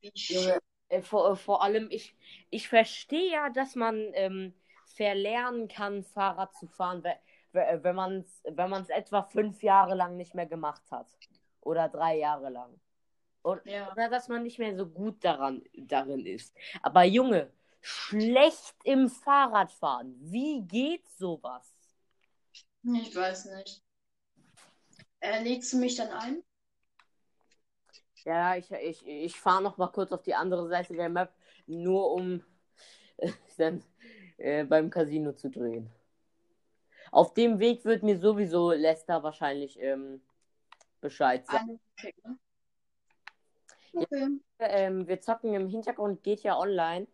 Wie 0.00 0.12
Junge, 0.14 0.58
äh, 0.92 1.02
vor, 1.02 1.36
vor 1.36 1.62
allem, 1.62 1.88
ich, 1.90 2.14
ich 2.50 2.68
verstehe 2.68 3.32
ja, 3.32 3.50
dass 3.50 3.74
man 3.74 3.96
ähm, 4.14 4.54
verlernen 4.86 5.68
kann, 5.68 6.04
Fahrrad 6.04 6.54
zu 6.54 6.66
fahren, 6.66 7.02
we- 7.52 7.80
wenn 7.82 7.96
man 7.96 8.20
es 8.20 8.42
wenn 8.44 8.70
man's 8.70 8.88
etwa 8.90 9.22
fünf 9.22 9.62
Jahre 9.62 9.94
lang 9.94 10.16
nicht 10.16 10.34
mehr 10.34 10.46
gemacht 10.46 10.82
hat. 10.90 11.06
Oder 11.60 11.88
drei 11.88 12.16
Jahre 12.18 12.50
lang. 12.50 12.80
Und, 13.42 13.60
Ja. 13.64 13.90
Oder 13.92 14.08
dass 14.08 14.28
man 14.28 14.42
nicht 14.42 14.58
mehr 14.58 14.76
so 14.76 14.86
gut 14.86 15.24
daran, 15.24 15.62
darin 15.74 16.26
ist. 16.26 16.54
Aber 16.82 17.04
Junge, 17.04 17.50
schlecht 17.80 18.74
im 18.84 19.08
Fahrradfahren. 19.08 20.16
Wie 20.20 20.62
geht 20.62 21.08
sowas? 21.08 21.74
Ich 22.84 23.14
weiß 23.14 23.46
nicht. 23.56 23.82
Äh, 25.20 25.42
lädst 25.42 25.72
du 25.72 25.78
mich 25.78 25.96
dann 25.96 26.08
ein? 26.08 26.42
Ja, 28.24 28.56
ich, 28.56 28.70
ich, 28.70 29.06
ich 29.06 29.40
fahre 29.40 29.62
noch 29.62 29.78
mal 29.78 29.88
kurz 29.88 30.12
auf 30.12 30.22
die 30.22 30.34
andere 30.34 30.68
Seite 30.68 30.94
der 30.94 31.08
Map, 31.08 31.32
nur 31.66 32.12
um 32.12 32.44
äh, 33.18 33.30
dann 33.58 33.82
äh, 34.38 34.64
beim 34.64 34.90
Casino 34.90 35.32
zu 35.32 35.50
drehen. 35.50 35.90
Auf 37.10 37.34
dem 37.34 37.58
Weg 37.58 37.84
wird 37.84 38.02
mir 38.02 38.18
sowieso 38.18 38.72
Lester 38.72 39.22
wahrscheinlich 39.22 39.78
ähm, 39.80 40.22
Bescheid 41.00 41.46
sagen. 41.46 41.78
Okay. 41.98 42.14
Okay. 43.94 44.28
Ähm, 44.58 45.06
wir 45.06 45.20
zocken 45.20 45.52
im 45.54 45.68
Hintergrund 45.68 46.22
GTA 46.22 46.58
Online. 46.58 47.06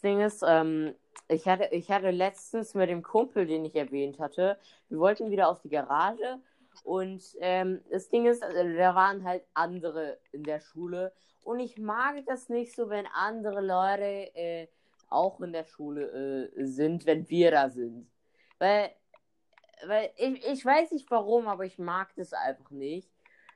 Das 0.00 0.10
Ding 0.10 0.20
ist, 0.22 0.42
ähm, 0.48 0.94
ich 1.28 1.46
hatte, 1.46 1.68
ich 1.72 1.90
hatte 1.90 2.10
letztens 2.10 2.72
mit 2.72 2.88
dem 2.88 3.02
Kumpel, 3.02 3.46
den 3.46 3.66
ich 3.66 3.76
erwähnt 3.76 4.18
hatte, 4.18 4.58
wir 4.88 4.98
wollten 4.98 5.30
wieder 5.30 5.48
auf 5.50 5.60
die 5.60 5.68
Garage 5.68 6.40
Und 6.82 7.22
ähm, 7.40 7.82
das 7.90 8.08
Ding 8.08 8.26
ist, 8.26 8.42
also, 8.42 8.76
da 8.76 8.94
waren 8.94 9.24
halt 9.24 9.44
andere 9.54 10.18
in 10.32 10.44
der 10.44 10.60
Schule. 10.60 11.12
Und 11.42 11.60
ich 11.60 11.78
mag 11.78 12.24
das 12.26 12.48
nicht 12.48 12.74
so, 12.74 12.88
wenn 12.88 13.06
andere 13.08 13.60
Leute 13.60 14.34
äh, 14.34 14.68
auch 15.08 15.40
in 15.40 15.52
der 15.52 15.64
Schule 15.64 16.50
äh, 16.56 16.64
sind, 16.64 17.06
wenn 17.06 17.28
wir 17.28 17.50
da 17.50 17.68
sind. 17.70 18.10
Weil, 18.58 18.90
weil 19.86 20.10
ich, 20.16 20.46
ich 20.46 20.64
weiß 20.64 20.92
nicht 20.92 21.10
warum, 21.10 21.48
aber 21.48 21.64
ich 21.64 21.78
mag 21.78 22.14
das 22.16 22.32
einfach 22.32 22.70
nicht. 22.70 23.10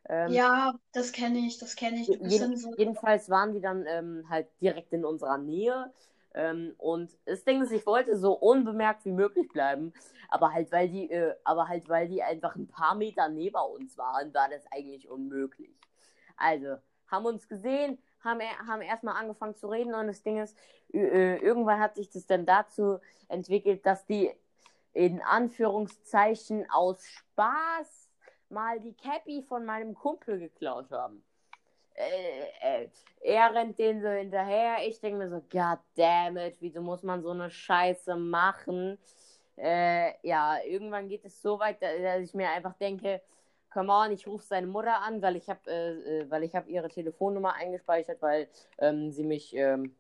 Ähm, 0.07 0.33
ja, 0.33 0.75
das 0.93 1.13
kenne 1.13 1.39
ich, 1.39 1.59
das 1.59 1.77
kenne 1.77 2.01
ich. 2.01 2.09
Jeden, 2.09 2.57
so... 2.57 2.75
Jedenfalls 2.77 3.31
waren 3.31 3.55
die 3.55 3.61
dann 3.61 3.87
ähm, 3.87 4.27
halt 4.29 4.49
direkt 4.61 4.93
in 4.93 5.05
unserer 5.05 5.39
Nähe. 5.39 5.93
Ähm, 6.35 6.75
und 6.79 7.17
das 7.27 7.45
Ding 7.45 7.63
ist, 7.63 7.73
ich 7.73 7.87
wollte 7.87 8.17
so 8.17 8.33
unbemerkt 8.33 9.05
wie 9.05 9.13
möglich 9.13 9.49
bleiben, 9.49 9.93
aber 10.29 10.53
halt, 10.53 10.73
weil 10.73 10.89
die, 10.89 11.11
äh, 11.11 11.35
aber 11.45 11.69
halt, 11.69 11.89
weil 11.89 12.09
die 12.09 12.23
einfach 12.23 12.57
ein 12.57 12.67
paar 12.67 12.95
Meter 12.95 13.29
neben 13.29 13.57
uns 13.57 13.97
waren, 13.97 14.35
war 14.35 14.49
das 14.49 14.67
eigentlich 14.73 15.09
unmöglich. 15.09 15.71
Also, 16.37 16.77
haben 17.07 17.27
uns 17.27 17.49
gesehen, 17.49 17.99
haben, 18.21 18.41
haben 18.67 18.83
erstmal 18.83 19.17
angefangen 19.17 19.55
zu 19.55 19.69
reden 19.69 19.95
und 19.95 20.09
das 20.09 20.23
Ding 20.23 20.39
ist, 20.43 20.57
äh, 20.93 21.37
irgendwann 21.37 21.81
hat 21.81 21.95
sich 21.95 22.11
das 22.11 22.27
dann 22.27 22.47
dazu 22.47 22.99
entwickelt, 23.29 23.87
dass 23.87 24.05
die 24.07 24.33
in 24.93 25.23
Anführungszeichen 25.23 26.69
aus 26.71 27.05
Spaß 27.07 28.11
mal 28.49 28.81
die 28.81 28.95
Cappy 28.95 29.43
von 29.43 29.65
meinem 29.65 29.95
Kumpel 29.95 30.39
geklaut 30.39 30.91
haben. 30.91 31.25
Äh, 31.95 32.83
äh, 32.83 32.89
er 33.21 33.55
rennt 33.55 33.79
den 33.79 34.03
so 34.03 34.09
hinterher. 34.09 34.77
Ich 34.87 35.01
denke 35.01 35.19
mir 35.19 35.31
so, 35.31 35.41
God 35.51 35.79
damn 35.97 36.37
it, 36.37 36.57
wieso 36.61 36.83
muss 36.83 37.03
man 37.03 37.23
so 37.23 37.31
eine 37.31 37.51
Scheiße 37.51 38.17
machen? 38.17 38.99
Äh, 39.57 40.13
ja, 40.27 40.59
irgendwann 40.65 41.09
geht 41.09 41.25
es 41.25 41.41
so 41.41 41.59
weit, 41.61 41.81
dass 41.81 42.21
ich 42.21 42.35
mir 42.35 42.51
einfach 42.51 42.75
denke, 42.75 43.23
come 43.73 43.93
on, 43.93 44.13
ich 44.13 44.27
rufe 44.27 44.45
seine 44.45 44.67
Mutter 44.67 45.01
an, 45.03 45.23
weil 45.23 45.37
ich 45.37 45.49
habe 45.49 45.61
äh, 45.69 46.21
äh, 46.21 46.31
weil 46.31 46.43
ich 46.45 46.55
habe 46.55 46.71
ihre 46.71 46.89
Telefonnummer 46.89 47.55
eingespeichert, 47.55 48.21
weil 48.23 48.49
ähm, 48.79 49.11
sie 49.13 49.25
mich 49.25 49.55
ähm, 49.55 49.95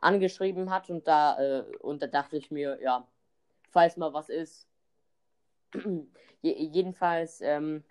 angeschrieben 0.00 0.70
hat 0.70 0.90
und 0.90 1.06
da 1.08 1.38
äh, 1.38 1.64
und 1.80 2.02
da 2.02 2.06
dachte 2.06 2.36
ich 2.36 2.50
mir, 2.50 2.80
ja, 2.82 3.06
falls 3.70 3.96
mal 3.96 4.12
was 4.12 4.28
ist. 4.28 4.68
jedenfalls 6.42 7.40
ähm, 7.40 7.84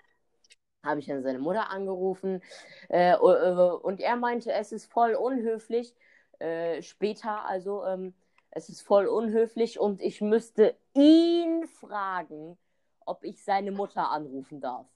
habe 0.83 0.99
ich 0.99 1.05
dann 1.07 1.23
seine 1.23 1.39
Mutter 1.39 1.69
angerufen 1.69 2.41
äh, 2.89 3.15
und 3.15 3.99
er 3.99 4.15
meinte, 4.15 4.51
es 4.51 4.71
ist 4.71 4.91
voll 4.91 5.13
unhöflich. 5.13 5.95
Äh, 6.39 6.81
später, 6.81 7.45
also, 7.45 7.85
ähm, 7.85 8.13
es 8.51 8.67
ist 8.69 8.81
voll 8.81 9.07
unhöflich 9.07 9.79
und 9.79 10.01
ich 10.01 10.21
müsste 10.21 10.75
ihn 10.93 11.67
fragen, 11.67 12.57
ob 13.05 13.23
ich 13.23 13.43
seine 13.43 13.71
Mutter 13.71 14.09
anrufen 14.09 14.59
darf. 14.59 14.87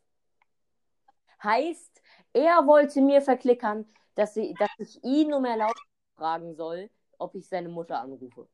Heißt, 1.44 2.01
er 2.34 2.65
wollte 2.68 3.01
mir 3.01 3.22
verklickern, 3.22 3.86
dass, 4.15 4.34
sie, 4.34 4.54
dass 4.56 4.70
ich 4.77 5.04
ihn 5.04 5.34
um 5.34 5.46
Erlaubnis 5.46 5.84
fragen 6.15 6.56
soll, 6.56 6.89
ob 7.18 7.36
ich 7.36 7.48
seine 7.48 7.70
Mutter 7.70 8.00
anrufe. 8.00 8.48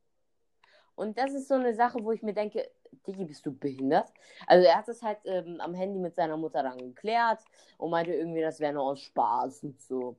Und 0.96 1.18
das 1.18 1.34
ist 1.34 1.48
so 1.48 1.56
eine 1.56 1.74
Sache, 1.74 2.04
wo 2.04 2.12
ich 2.12 2.22
mir 2.22 2.34
denke, 2.34 2.70
Digi, 3.08 3.26
bist 3.26 3.46
du 3.46 3.52
behindert? 3.52 4.12
Also 4.48 4.68
er 4.68 4.78
hat 4.78 4.88
es 4.88 5.02
halt 5.02 5.20
ähm, 5.26 5.60
am 5.60 5.74
Handy 5.74 6.00
mit 6.00 6.16
seiner 6.16 6.38
Mutter 6.38 6.64
dann 6.64 6.78
geklärt 6.78 7.44
und 7.78 7.92
meinte 7.92 8.14
irgendwie, 8.14 8.42
das 8.42 8.60
wäre 8.60 8.74
nur 8.74 8.84
aus 8.84 9.02
Spaß 9.02 9.64
und 9.64 9.82
so. 9.82 10.18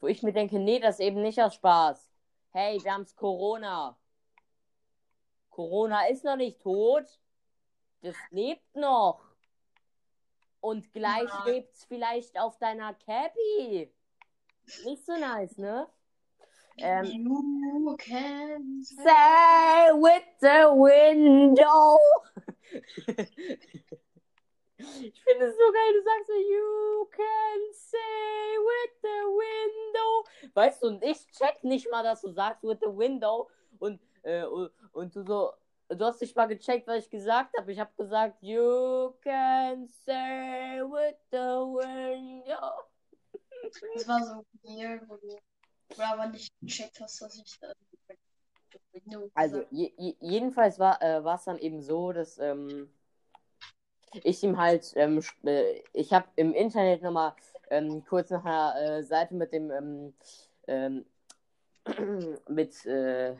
Wo 0.00 0.06
ich 0.06 0.22
mir 0.22 0.32
denke, 0.32 0.58
nee, 0.58 0.80
das 0.80 0.96
ist 0.96 1.06
eben 1.06 1.22
nicht 1.22 1.40
aus 1.40 1.54
Spaß. 1.54 2.10
Hey, 2.50 2.82
wir 2.82 2.92
haben's 2.92 3.14
Corona. 3.16 3.96
Corona 5.50 6.06
ist 6.08 6.24
noch 6.24 6.36
nicht 6.36 6.60
tot. 6.60 7.04
Das 8.00 8.16
lebt 8.30 8.74
noch. 8.74 9.22
Und 10.60 10.92
gleich 10.92 11.28
ja. 11.28 11.44
lebt's 11.44 11.84
vielleicht 11.84 12.38
auf 12.38 12.58
deiner 12.58 12.94
Cappy. 12.94 13.92
Nicht 14.84 15.06
so 15.06 15.16
nice, 15.16 15.58
ne? 15.58 15.88
Um, 16.80 17.04
you 17.04 17.96
can 17.98 18.82
say 18.82 19.90
with 19.92 20.22
the 20.40 20.70
window. 20.72 21.98
ich 24.78 25.22
finde 25.22 25.46
es 25.46 25.56
so 25.56 25.72
geil, 25.72 25.92
du 25.92 26.02
sagst 26.02 26.26
so, 26.26 26.34
you 26.34 27.08
can 27.12 27.60
say 27.74 28.58
with 28.58 28.92
the 29.02 29.26
window. 29.28 30.24
Weißt 30.54 30.82
du, 30.82 30.86
und 30.88 31.04
ich 31.04 31.18
check 31.32 31.62
nicht 31.62 31.90
mal, 31.90 32.02
dass 32.02 32.22
du 32.22 32.30
sagst 32.30 32.62
with 32.62 32.78
the 32.80 32.88
window. 32.88 33.48
Und, 33.78 34.00
äh, 34.22 34.44
und, 34.44 34.70
und 34.92 35.14
du 35.14 35.22
so, 35.24 35.52
du 35.88 36.04
hast 36.04 36.20
nicht 36.20 36.34
mal 36.36 36.48
gecheckt, 36.48 36.86
was 36.86 37.04
ich 37.04 37.10
gesagt 37.10 37.56
habe. 37.58 37.70
Ich 37.70 37.78
habe 37.78 37.92
gesagt, 37.96 38.42
you 38.42 39.14
can 39.22 39.86
say 40.04 40.80
with 40.80 41.16
the 41.30 41.36
window. 41.36 42.86
Das 43.94 44.08
war 44.08 44.24
so 44.24 44.44
weird, 44.62 45.02
oder 45.94 46.12
aber 46.12 46.26
nicht 46.26 46.52
gecheckt 46.60 47.00
hast, 47.00 47.22
dass 47.22 47.36
ich 47.36 47.58
da. 47.60 47.72
Also, 49.34 49.64
je, 49.70 49.92
je, 49.96 50.14
jedenfalls 50.20 50.78
war 50.78 51.00
äh, 51.02 51.22
es 51.34 51.44
dann 51.44 51.58
eben 51.58 51.82
so, 51.82 52.12
dass 52.12 52.38
ähm, 52.38 52.88
ich 54.22 54.42
ihm 54.42 54.58
halt, 54.58 54.92
ähm, 54.96 55.22
äh, 55.44 55.82
ich 55.92 56.12
habe 56.12 56.26
im 56.36 56.52
Internet 56.52 57.02
nochmal 57.02 57.34
ähm, 57.70 58.04
kurz 58.04 58.30
nach 58.30 58.44
einer 58.44 58.74
äh, 58.80 59.02
Seite 59.02 59.34
mit 59.34 59.52
dem, 59.52 59.70
ähm, 59.70 60.14
ähm 60.66 61.04
mit 62.48 62.86
äh, 62.86 63.34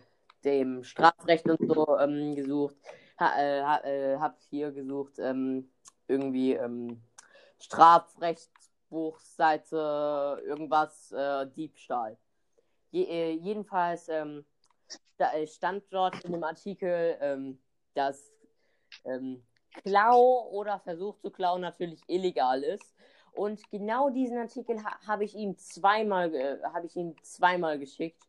dem 0.44 0.82
Strafrecht 0.82 1.49
und 1.49 1.73
so 1.73 1.97
ähm, 1.99 2.35
gesucht, 2.35 2.75
ha, 3.18 3.32
äh, 3.38 4.14
äh, 4.14 4.18
hab 4.18 4.40
hier 4.50 4.73
gesucht, 4.73 5.18
ähm, 5.18 5.71
irgendwie 6.09 6.59
Strafrechtsbuchseite, 7.59 10.42
irgendwas, 10.44 11.14
Diebstahl. 11.56 12.18
Je, 12.92 13.04
äh, 13.04 13.32
jedenfalls 13.32 14.08
ähm, 14.08 14.44
da 15.16 15.32
äh, 15.32 15.46
stand 15.46 15.84
dort 15.90 16.25
in 16.25 16.32
dem 16.32 16.44
Artikel, 16.44 17.16
ähm, 17.20 17.58
dass 17.94 18.32
ähm, 19.04 19.42
Klau 19.82 20.49
oder 20.50 20.78
Versuch 20.80 21.18
zu 21.18 21.30
klauen 21.30 21.62
natürlich 21.62 22.00
illegal 22.06 22.62
ist. 22.62 22.94
Und 23.32 23.68
genau 23.70 24.11
diesen 24.11 24.37
Artikel 24.37 24.84
ha 24.84 24.99
habe 25.06 25.25
ich 25.25 25.34
ihm 25.34 25.56
zweimal 25.56 26.34
äh, 26.34 26.58
habe 26.64 26.87
ich 26.87 26.94
ihm 26.96 27.16
zweimal 27.22 27.78
geschickt. 27.78 28.22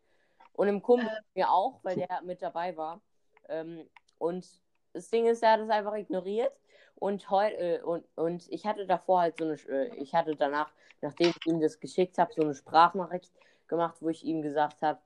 Und 0.54 0.68
im 0.68 0.82
Kumpel 0.82 1.08
äh. 1.10 1.40
mir 1.40 1.52
auch, 1.52 1.80
weil 1.84 1.96
der 1.98 2.22
mit 2.24 2.42
dabei 2.42 2.78
war. 2.78 3.02
Ähm, 3.50 3.90
und 4.18 4.48
das 4.94 5.10
Ding 5.10 5.26
ist, 5.26 5.44
er 5.44 5.54
hat 5.54 5.60
es 5.60 5.70
einfach 5.70 5.96
ignoriert. 5.96 6.54
Und 6.96 7.30
heute 7.30 7.58
äh, 7.58 7.82
und, 7.82 8.06
und 8.16 8.48
ich 8.50 8.66
hatte 8.66 8.86
davor 8.88 9.22
halt 9.22 9.38
so 9.38 9.46
eine, 9.46 9.56
äh, 9.68 9.96
ich 9.96 10.16
hatte 10.16 10.36
danach, 10.38 10.72
nachdem 11.02 11.32
ich 11.32 11.48
ihm 11.48 11.60
das 11.60 11.80
geschickt 11.82 12.18
habe, 12.18 12.32
so 12.34 12.44
eine 12.44 12.54
Sprachnachricht 12.54 13.34
gemacht, 13.74 13.98
wo 14.02 14.10
ich 14.10 14.24
ihm 14.24 14.42
gesagt 14.42 14.82
habe, 14.82 15.00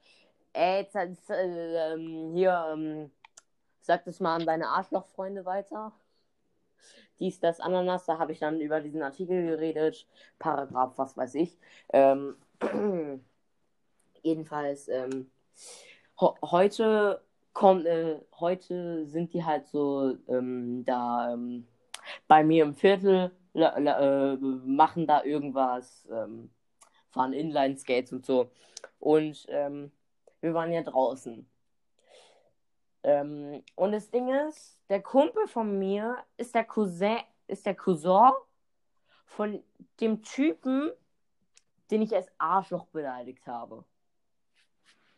ey, 0.54 0.82
jetzt, 0.82 0.96
äh, 1.30 1.94
ähm, 1.94 2.34
hier, 2.34 2.68
ähm, 2.74 3.12
sag 3.82 4.04
das 4.06 4.20
mal 4.20 4.36
an 4.36 4.46
deine 4.46 4.68
Arschlochfreunde 4.68 5.46
weiter. 5.46 5.94
Dies, 7.20 7.40
das, 7.40 7.60
Ananas, 7.60 8.06
da 8.06 8.20
habe 8.20 8.32
ich 8.32 8.40
dann 8.40 8.62
über 8.62 8.82
diesen 8.82 9.02
Artikel 9.02 9.48
geredet, 9.48 10.06
Paragraph, 10.38 10.94
was 10.98 11.18
weiß 11.18 11.36
ich. 11.36 11.58
Ähm, 11.94 12.36
jedenfalls, 14.22 14.88
ähm, 14.90 15.32
heute 16.20 17.22
kommt, 17.54 17.86
äh, 17.86 18.20
heute 18.40 19.08
sind 19.08 19.34
die 19.34 19.44
halt 19.44 19.68
so 19.68 20.16
ähm, 20.28 20.84
da 20.86 21.34
ähm, 21.34 21.68
bei 22.28 22.44
mir 22.44 22.64
im 22.66 22.76
Viertel, 22.76 23.32
äh, 23.56 24.36
machen 24.36 25.08
da 25.08 25.24
irgendwas, 25.24 26.08
ähm, 26.12 26.52
fahren 27.10 27.34
Inline-Skates 27.34 28.12
und 28.12 28.26
so. 28.26 28.52
Und 29.00 29.46
ähm, 29.50 29.92
wir 30.42 30.54
waren 30.54 30.72
ja 30.72 30.84
draußen. 30.84 31.48
Ähm, 33.04 33.64
und 33.76 33.92
das 33.92 34.10
Ding 34.10 34.30
ist, 34.48 34.80
der 34.90 35.02
Kumpel 35.02 35.48
von 35.48 35.78
mir 35.80 36.18
ist 36.38 36.56
der 36.56 36.66
Cousin, 36.66 37.20
ist 37.48 37.66
der 37.66 37.76
Cousin 37.76 38.32
von 39.26 39.64
dem 40.00 40.22
Typen, 40.24 40.92
den 41.92 42.02
ich 42.02 42.16
als 42.16 42.28
Arschloch 42.38 42.88
beleidigt 42.88 43.46
habe. 43.48 43.84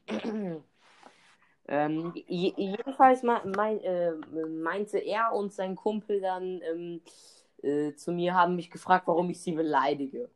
ähm, 1.67 2.13
jedenfalls 2.27 3.23
mein, 3.23 3.79
äh, 3.81 4.11
meinte 4.47 4.99
er 4.99 5.33
und 5.33 5.53
sein 5.53 5.75
Kumpel 5.75 6.21
dann 6.21 6.61
ähm, 6.61 7.01
äh, 7.61 7.93
zu 7.95 8.11
mir, 8.11 8.33
haben 8.33 8.55
mich 8.55 8.69
gefragt, 8.69 9.07
warum 9.07 9.29
ich 9.29 9.41
sie 9.41 9.53
beleidige. 9.53 10.29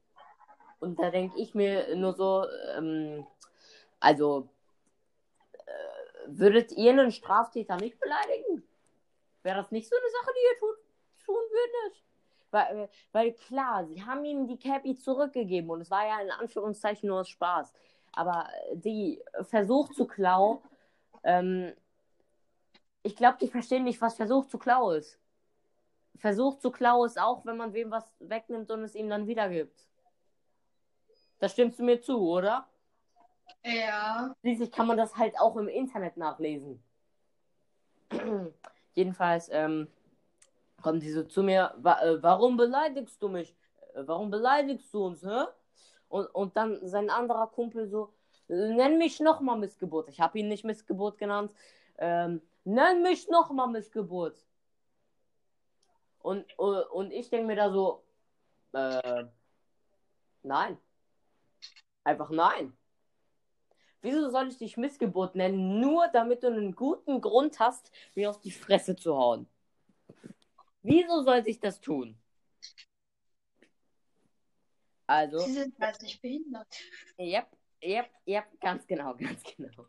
Und 0.83 0.99
da 0.99 1.09
denke 1.09 1.39
ich 1.39 1.55
mir 1.55 1.95
nur 1.95 2.13
so, 2.13 2.45
ähm, 2.75 3.25
also, 4.01 4.49
äh, 5.53 6.27
würdet 6.27 6.73
ihr 6.73 6.91
einen 6.91 7.09
Straftäter 7.09 7.77
nicht 7.77 7.97
beleidigen? 8.01 8.67
Wäre 9.43 9.61
das 9.61 9.71
nicht 9.71 9.89
so 9.89 9.95
eine 9.95 10.11
Sache, 10.11 10.33
die 10.35 10.53
ihr 10.53 10.59
tut, 10.59 11.25
tun 11.25 11.35
würdet? 11.35 12.03
Weil, 12.51 12.77
äh, 12.77 12.87
weil 13.13 13.31
klar, 13.31 13.85
sie 13.85 14.03
haben 14.03 14.25
ihm 14.25 14.45
die 14.45 14.59
Cappy 14.59 14.97
zurückgegeben 14.97 15.69
und 15.69 15.79
es 15.79 15.89
war 15.89 16.05
ja 16.05 16.19
in 16.19 16.31
Anführungszeichen 16.31 17.07
nur 17.07 17.21
aus 17.21 17.29
Spaß. 17.29 17.73
Aber 18.11 18.49
die 18.73 19.23
Versuch 19.43 19.89
zu 19.93 20.05
klauen, 20.05 20.59
ähm, 21.23 21.73
ich 23.03 23.15
glaube, 23.15 23.37
die 23.39 23.47
verstehen 23.47 23.85
nicht, 23.85 24.01
was 24.01 24.15
Versuch 24.15 24.47
zu 24.47 24.57
klauen 24.57 24.97
ist. 24.97 25.17
Versuch 26.17 26.59
zu 26.59 26.71
klauen 26.71 27.05
ist 27.05 27.17
auch, 27.17 27.45
wenn 27.45 27.55
man 27.55 27.71
wem 27.71 27.89
was 27.89 28.13
wegnimmt 28.19 28.69
und 28.69 28.83
es 28.83 28.95
ihm 28.95 29.07
dann 29.07 29.27
wiedergibt. 29.27 29.87
Da 31.43 31.49
stimmst 31.49 31.77
du 31.77 31.83
mir 31.83 32.01
zu, 32.01 32.17
oder? 32.21 32.65
Ja. 33.65 34.33
Schließlich 34.39 34.71
kann 34.71 34.87
man 34.87 34.95
das 34.95 35.17
halt 35.17 35.37
auch 35.37 35.57
im 35.57 35.67
Internet 35.67 36.15
nachlesen. 36.15 36.81
Jedenfalls 38.93 39.49
ähm, 39.51 39.89
kommen 40.81 41.01
die 41.01 41.11
so 41.11 41.23
zu 41.23 41.43
mir, 41.43 41.73
wa 41.75 42.01
äh, 42.01 42.23
warum 42.23 42.55
beleidigst 42.55 43.21
du 43.21 43.27
mich? 43.27 43.53
Äh, 43.93 44.03
warum 44.05 44.31
beleidigst 44.31 44.93
du 44.93 45.05
uns, 45.05 45.21
hä? 45.21 45.43
Und, 46.07 46.27
und 46.27 46.55
dann 46.55 46.79
sein 46.87 47.09
anderer 47.09 47.47
Kumpel 47.47 47.89
so, 47.89 48.13
nenn 48.47 48.97
mich 48.97 49.19
nochmal 49.19 49.57
Missgeburt. 49.57 50.07
Ich 50.07 50.21
habe 50.21 50.39
ihn 50.39 50.47
nicht 50.47 50.63
Missgeburt 50.63 51.17
genannt. 51.17 51.53
Ähm, 51.97 52.41
nenn 52.63 53.01
mich 53.01 53.27
nochmal 53.27 53.67
Missgeburt. 53.67 54.45
Und, 56.21 56.45
uh, 56.57 56.83
und 56.93 57.11
ich 57.11 57.29
denke 57.29 57.47
mir 57.47 57.57
da 57.57 57.69
so, 57.69 58.01
äh, 58.71 59.25
nein. 60.43 60.77
Einfach 62.03 62.29
nein. 62.29 62.75
Wieso 64.01 64.29
soll 64.29 64.49
ich 64.49 64.57
dich 64.57 64.75
Missgeburt 64.75 65.35
nennen, 65.35 65.79
nur 65.79 66.07
damit 66.09 66.43
du 66.43 66.47
einen 66.47 66.75
guten 66.75 67.21
Grund 67.21 67.59
hast, 67.59 67.89
mir 68.15 68.29
auf 68.29 68.41
die 68.41 68.51
Fresse 68.51 68.95
zu 68.97 69.15
hauen? 69.15 69.47
Wieso 70.81 71.21
sollte 71.21 71.49
ich 71.49 71.59
das 71.61 71.79
tun? 71.79 72.17
Also. 75.07 75.39
Sie 75.39 75.53
sind 75.53 75.79
halt 75.79 76.01
nicht 76.01 76.21
behindert. 76.21 76.67
Yep, 77.17 77.47
yep, 77.81 78.09
yep, 78.27 78.45
ganz 78.59 78.85
genau, 78.85 79.15
ganz 79.17 79.41
genau. 79.43 79.87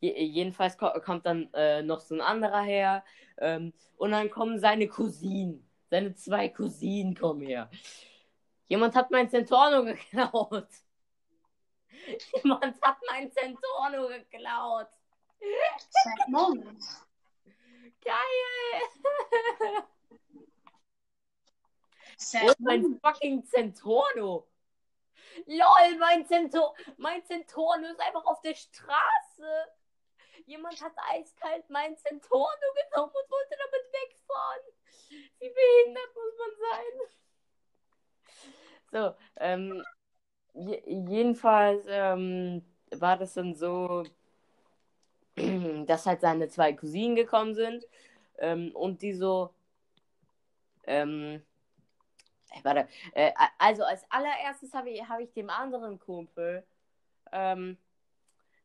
Je 0.00 0.22
jedenfalls 0.22 0.78
ko 0.78 0.88
kommt 1.04 1.26
dann 1.26 1.52
äh, 1.52 1.82
noch 1.82 2.00
so 2.00 2.14
ein 2.14 2.20
anderer 2.20 2.62
her. 2.62 3.04
Ähm, 3.38 3.74
und 3.96 4.12
dann 4.12 4.30
kommen 4.30 4.58
seine 4.58 4.88
Cousinen. 4.88 5.68
Seine 5.90 6.14
zwei 6.14 6.48
Cousinen 6.48 7.14
kommen 7.14 7.42
her. 7.42 7.70
Jemand 8.68 8.94
hat 8.94 9.10
mein 9.10 9.28
Centorno 9.28 9.84
geklaut. 9.84 10.68
Jemand 12.42 12.80
hat 12.82 12.98
mein 13.08 13.30
Centorno 13.32 14.08
geklaut. 14.08 14.88
Moment. 16.28 16.84
Geil! 18.04 18.82
Wo 22.18 22.48
ist 22.48 22.60
mein 22.60 22.98
fucking 23.00 23.44
Centorno? 23.44 24.48
LOL, 25.46 25.96
mein, 25.98 26.26
Cento 26.26 26.74
mein 26.96 27.24
Centorno 27.24 27.86
ist 27.88 28.00
einfach 28.00 28.24
auf 28.26 28.40
der 28.42 28.54
Straße. 28.54 29.68
Jemand 30.46 30.80
hat 30.82 30.94
eiskalt 31.10 31.68
mein 31.70 31.96
Centorno 31.96 32.48
genommen 32.90 33.12
und 33.14 33.30
wollte 33.30 33.56
damit 33.56 33.92
wegfahren. 33.92 34.62
Wie 35.38 35.48
behindert 35.48 36.14
muss 36.14 36.34
man 36.38 36.50
sein? 36.70 36.94
So, 38.90 39.14
ähm, 39.36 39.84
jedenfalls 40.54 41.84
ähm, 41.88 42.62
war 42.90 43.16
das 43.16 43.34
dann 43.34 43.54
so, 43.54 44.04
dass 45.86 46.06
halt 46.06 46.20
seine 46.20 46.48
zwei 46.48 46.72
Cousinen 46.72 47.16
gekommen 47.16 47.54
sind 47.54 47.84
ähm, 48.38 48.74
und 48.74 49.02
die 49.02 49.12
so, 49.12 49.50
ähm, 50.86 51.42
äh, 52.50 52.64
warte, 52.64 52.88
äh, 53.12 53.32
also 53.58 53.84
als 53.84 54.04
allererstes 54.10 54.72
habe 54.72 54.90
ich, 54.90 55.08
hab 55.08 55.20
ich 55.20 55.32
dem 55.32 55.50
anderen 55.50 55.98
Kumpel, 55.98 56.64
ähm, 57.32 57.76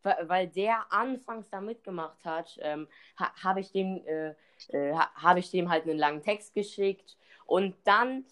weil, 0.04 0.48
der 0.50 0.92
anfangs 0.92 1.50
da 1.50 1.62
mitgemacht 1.62 2.26
hat, 2.26 2.58
ähm, 2.62 2.90
ha, 3.18 3.32
habe 3.42 3.62
ich 3.62 3.74
äh, 3.74 4.36
äh, 4.70 4.94
ha, 4.94 5.10
habe 5.16 5.40
ich 5.40 5.50
dem 5.50 5.70
halt 5.70 5.84
einen 5.84 5.98
langen 5.98 6.22
Text 6.22 6.54
geschickt. 6.54 7.18
Und 7.46 7.76
dann, 7.86 8.26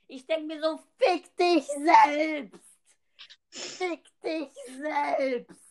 Ich 0.08 0.26
denke 0.26 0.46
mir 0.48 0.62
so, 0.62 0.80
fick 0.98 1.36
dich 1.38 1.66
selbst. 1.66 2.60
Fick 3.50 4.04
dich 4.22 4.52
selbst. 4.80 5.62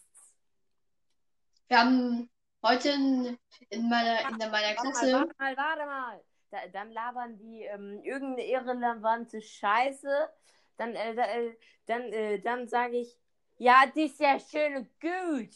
Wir 1.69 1.79
haben 1.79 2.31
heute 2.63 2.91
in, 2.91 3.39
in 3.71 3.89
meiner, 3.89 4.29
in 4.29 4.39
der, 4.39 4.51
meiner 4.51 4.77
Warte 4.77 4.83
mal, 4.85 4.93
Klasse. 4.93 5.13
warte 5.13 5.35
mal, 5.39 5.57
warte 5.57 5.87
mal. 5.87 6.25
Da, 6.53 6.59
dann 6.69 6.93
labern 6.93 7.39
die 7.39 7.63
ähm, 7.63 8.03
irgendeine 8.05 8.47
irrelevante 8.47 9.41
Scheiße. 9.41 10.29
Dann, 10.77 10.95
äh, 10.95 11.15
da, 11.15 11.25
äh, 11.25 11.57
dann, 11.87 12.03
äh, 12.13 12.41
dann 12.41 12.69
sage 12.69 12.99
ich, 12.99 13.19
ja, 13.57 13.87
das 13.87 13.97
ist 13.97 14.21
ja 14.21 14.39
schön 14.39 14.77
und 14.77 15.01
gut. 15.01 15.55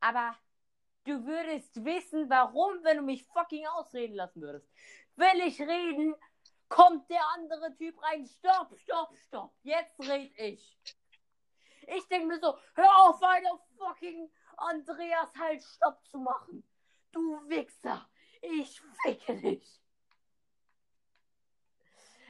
Aber 0.00 0.34
du 1.04 1.26
würdest 1.26 1.84
wissen, 1.84 2.30
warum, 2.30 2.82
wenn 2.84 2.96
du 2.98 3.02
mich 3.02 3.24
fucking 3.26 3.66
ausreden 3.66 4.14
lassen 4.14 4.40
würdest. 4.40 4.66
Will 5.16 5.40
ich 5.46 5.60
reden, 5.60 6.14
kommt 6.68 7.10
der 7.10 7.26
andere 7.34 7.76
Typ 7.76 8.02
rein. 8.02 8.26
Stopp, 8.26 8.78
stopp, 8.78 9.14
stopp. 9.26 9.52
Jetzt 9.62 10.00
red 10.00 10.32
ich. 10.38 10.78
Ich 11.88 12.08
denke 12.08 12.28
mir 12.28 12.40
so, 12.40 12.56
hör 12.74 12.96
auf, 13.02 13.22
Alter, 13.22 13.60
fucking 13.76 14.30
Andreas 14.56 15.28
halt 15.38 15.62
Stopp 15.62 16.02
zu 16.06 16.18
machen. 16.18 16.64
Du 17.12 17.46
Wichser. 17.48 18.08
Ich 18.60 18.80
ficke 19.02 19.36
dich. 19.36 19.80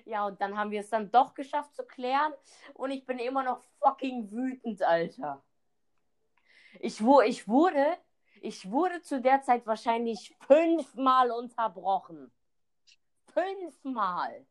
Ja, 0.05 0.27
und 0.27 0.41
dann 0.41 0.57
haben 0.57 0.71
wir 0.71 0.81
es 0.81 0.91
dann 0.91 1.11
doch 1.11 1.35
geschafft 1.35 1.75
zu 1.75 1.85
klären. 1.85 2.33
Und 2.75 2.91
ich 2.91 3.05
bin 3.05 3.19
immer 3.19 3.43
noch 3.43 3.63
fucking 3.81 4.31
wütend, 4.31 4.83
Alter. 4.83 5.45
Ich, 6.81 7.03
wo, 7.03 7.21
ich 7.21 7.49
wurde 7.49 7.99
ich 8.41 8.71
wurde 8.71 9.03
zu 9.03 9.21
der 9.21 9.43
Zeit 9.43 9.67
wahrscheinlich 9.67 10.37
fünfmal 10.47 11.31
unterbrochen. 11.31 12.31
Fünfmal. 13.33 14.47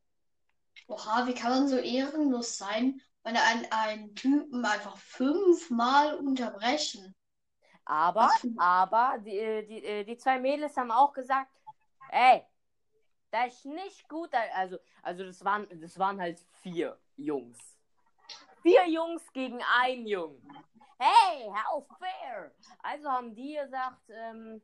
Oha, 0.88 1.26
wie 1.28 1.34
kann 1.34 1.52
man 1.52 1.68
so 1.68 1.78
ehrenlos 1.78 2.58
sein, 2.58 3.02
wenn 3.24 3.38
einen, 3.38 3.66
einen 3.72 4.16
Typen 4.16 4.66
einfach 4.66 4.98
fünfmal 4.98 6.16
unterbrechen? 6.16 7.16
Aber, 7.86 8.32
aber, 8.58 9.18
die, 9.20 9.66
die, 9.68 10.06
die 10.06 10.18
zwei 10.18 10.40
Mädels 10.40 10.76
haben 10.76 10.92
auch 10.92 11.14
gesagt, 11.14 11.52
ey, 12.10 12.44
das 13.32 13.54
ist 13.54 13.66
nicht 13.66 14.10
gut. 14.10 14.30
Also, 14.54 14.78
also 15.04 15.24
das 15.24 15.44
waren, 15.46 15.68
das 15.82 15.98
waren 16.00 16.20
halt 16.20 16.40
vier 16.62 16.98
Jungs. 17.16 17.78
Vier 18.64 18.88
Jungs 18.90 19.32
gegen 19.34 19.62
einen 19.80 20.08
Jungen. 20.08 20.42
Hey, 20.98 21.52
how 21.52 21.86
fair! 22.00 22.52
Also 22.82 23.10
haben 23.10 23.36
die 23.36 23.56
gesagt, 23.56 24.10
ähm, 24.10 24.62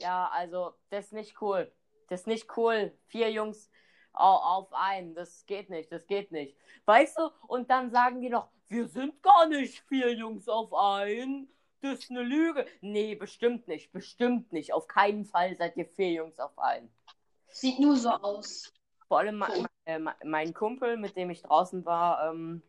ja, 0.00 0.28
also 0.30 0.74
das 0.90 1.06
ist 1.06 1.12
nicht 1.12 1.40
cool. 1.40 1.72
Das 2.08 2.20
ist 2.20 2.26
nicht 2.26 2.56
cool. 2.56 2.98
Vier 3.06 3.30
Jungs 3.30 3.70
au- 4.14 4.58
auf 4.58 4.72
einen. 4.72 5.14
Das 5.14 5.44
geht 5.46 5.70
nicht, 5.70 5.92
das 5.92 6.06
geht 6.06 6.32
nicht. 6.32 6.56
Weißt 6.86 7.18
du? 7.18 7.30
Und 7.46 7.70
dann 7.70 7.90
sagen 7.90 8.20
die 8.20 8.30
noch, 8.30 8.48
wir 8.68 8.88
sind 8.88 9.22
gar 9.22 9.46
nicht 9.46 9.80
vier 9.86 10.12
Jungs 10.14 10.48
auf 10.48 10.72
einen. 10.74 11.48
Das 11.80 12.00
ist 12.00 12.10
eine 12.10 12.22
Lüge. 12.22 12.66
Nee, 12.80 13.14
bestimmt 13.14 13.68
nicht. 13.68 13.92
Bestimmt 13.92 14.52
nicht. 14.52 14.72
Auf 14.72 14.88
keinen 14.88 15.24
Fall 15.24 15.56
seid 15.56 15.76
ihr 15.76 15.86
vier 15.86 16.12
Jungs 16.12 16.38
auf 16.38 16.58
einen. 16.58 16.90
Sieht 17.48 17.78
nur 17.78 17.96
so 17.96 18.10
aus. 18.10 18.72
Vor 19.06 19.18
allem 19.18 19.36
mein, 19.36 19.66
äh, 19.84 19.98
mein 20.24 20.52
Kumpel, 20.52 20.96
mit 20.96 21.16
dem 21.16 21.30
ich 21.30 21.42
draußen 21.42 21.84
war, 21.84 22.30
ähm, 22.30 22.62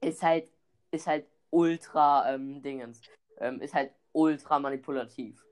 ist 0.00 0.22
halt, 0.22 0.50
ist 0.90 1.06
halt 1.06 1.26
ultra 1.50 2.34
ähm, 2.34 2.62
Dingens. 2.62 3.00
Ähm, 3.38 3.60
ist 3.60 3.74
halt 3.74 3.92
ultra 4.12 4.58
manipulativ. 4.58 5.44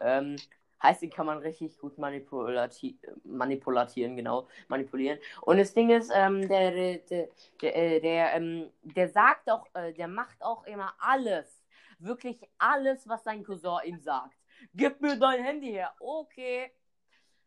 Ähm, 0.00 0.36
heißt, 0.82 1.02
den 1.02 1.10
kann 1.10 1.26
man 1.26 1.38
richtig 1.38 1.78
gut 1.78 1.98
manipulati 1.98 2.98
manipulatieren, 3.24 4.16
genau, 4.16 4.48
manipulieren. 4.68 5.18
Und 5.42 5.58
das 5.58 5.74
Ding 5.74 5.90
ist, 5.90 6.12
ähm, 6.14 6.46
der, 6.48 6.70
der, 6.70 6.98
der, 6.98 7.28
der, 7.60 7.76
äh, 7.76 8.00
der, 8.00 8.34
ähm, 8.34 8.70
der 8.82 9.08
sagt 9.08 9.50
auch, 9.50 9.66
äh, 9.74 9.92
der 9.92 10.08
macht 10.08 10.42
auch 10.42 10.64
immer 10.64 10.94
alles, 10.98 11.63
wirklich 12.00 12.40
alles, 12.58 13.08
was 13.08 13.24
sein 13.24 13.44
Cousin 13.44 13.78
ihm 13.84 14.00
sagt. 14.00 14.36
Gib 14.74 15.00
mir 15.00 15.16
dein 15.16 15.42
Handy 15.42 15.72
her. 15.72 15.94
Okay. 16.00 16.72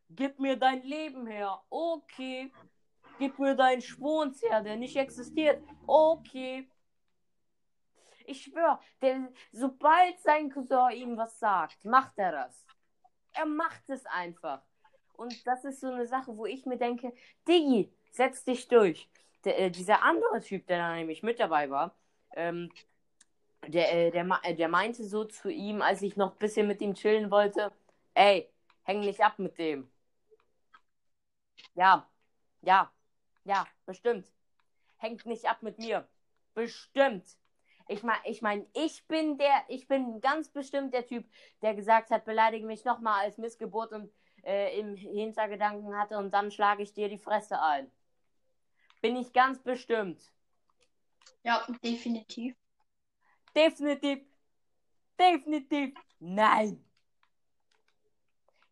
Gib 0.10 0.40
mir 0.40 0.58
dein 0.58 0.84
Leben 0.84 1.28
her. 1.28 1.62
Okay. 1.70 2.52
Gib 3.20 3.40
mir 3.40 3.56
deinen 3.56 3.82
Schwunz 3.82 4.42
her, 4.44 4.62
der 4.62 4.76
nicht 4.76 4.96
existiert. 4.96 5.62
Okay. 5.86 6.70
Ich 8.26 8.44
schwöre, 8.44 8.80
sobald 9.52 10.20
sein 10.20 10.52
Cousin 10.52 10.92
ihm 10.92 11.18
was 11.18 11.40
sagt, 11.40 11.86
macht 11.86 12.18
er 12.18 12.34
das. 12.34 12.66
Er 13.34 13.46
macht 13.46 13.90
es 13.90 14.06
einfach. 14.06 14.62
Und 15.14 15.48
das 15.48 15.64
ist 15.66 15.80
so 15.80 15.88
eine 15.88 16.06
Sache, 16.06 16.38
wo 16.38 16.46
ich 16.46 16.66
mir 16.66 16.78
denke, 16.78 17.14
Diggi, 17.48 17.92
setz 18.12 18.44
dich 18.44 18.68
durch. 18.68 19.10
Der, 19.46 19.60
äh, 19.60 19.72
dieser 19.72 20.04
andere 20.04 20.42
Typ, 20.42 20.68
der 20.68 20.78
da 20.78 20.96
nämlich 20.96 21.24
mit 21.24 21.40
dabei 21.40 21.70
war, 21.70 21.96
ähm, 22.36 22.72
der, 23.68 23.94
äh, 23.94 24.12
der, 24.12 24.24
der, 24.24 24.54
der 24.54 24.68
meinte 24.68 25.04
so 25.04 25.26
zu 25.26 25.50
ihm, 25.50 25.82
als 25.82 26.02
ich 26.02 26.16
noch 26.18 26.34
ein 26.34 26.38
bisschen 26.40 26.68
mit 26.68 26.82
ihm 26.82 26.94
chillen 26.94 27.32
wollte, 27.32 27.72
ey, 28.14 28.50
häng 28.84 29.02
nicht 29.02 29.22
ab 29.22 29.40
mit 29.40 29.58
dem. 29.58 29.90
Ja, 31.74 32.08
ja, 32.62 32.92
ja, 33.44 33.68
bestimmt. 33.86 34.28
Hängt 34.98 35.26
nicht 35.26 35.46
ab 35.46 35.62
mit 35.62 35.78
mir. 35.80 36.08
Bestimmt. 36.54 37.26
Ich 37.88 38.04
meine, 38.04 38.20
ich 38.26 38.42
mein, 38.42 38.66
ich 38.74 39.06
bin 39.08 39.38
der, 39.38 39.64
ich 39.70 39.88
bin 39.88 40.20
ganz 40.20 40.50
bestimmt 40.50 40.94
der 40.94 41.06
Typ, 41.06 41.26
der 41.62 41.74
gesagt 41.74 42.10
hat, 42.10 42.26
beleidige 42.26 42.66
mich 42.66 42.84
nochmal 42.84 43.24
als 43.26 43.38
Missgeburt 43.38 43.94
und 43.94 44.12
äh, 44.44 44.78
im 44.80 44.96
Hintergedanken 44.96 45.96
hatte 45.98 46.18
und 46.18 46.32
dann 46.34 46.52
schlage 46.52 46.84
ich 46.84 46.94
dir 46.94 47.10
die 47.10 47.18
Fresse 47.18 47.62
ein. 47.62 47.90
Bin 49.02 49.16
ich 49.16 49.32
ganz 49.32 49.60
bestimmt. 49.60 50.22
Ja, 51.44 51.66
definitiv. 51.84 52.56
Definitiv. 53.58 54.20
Definitiv. 55.20 55.94
Nein. 56.20 56.84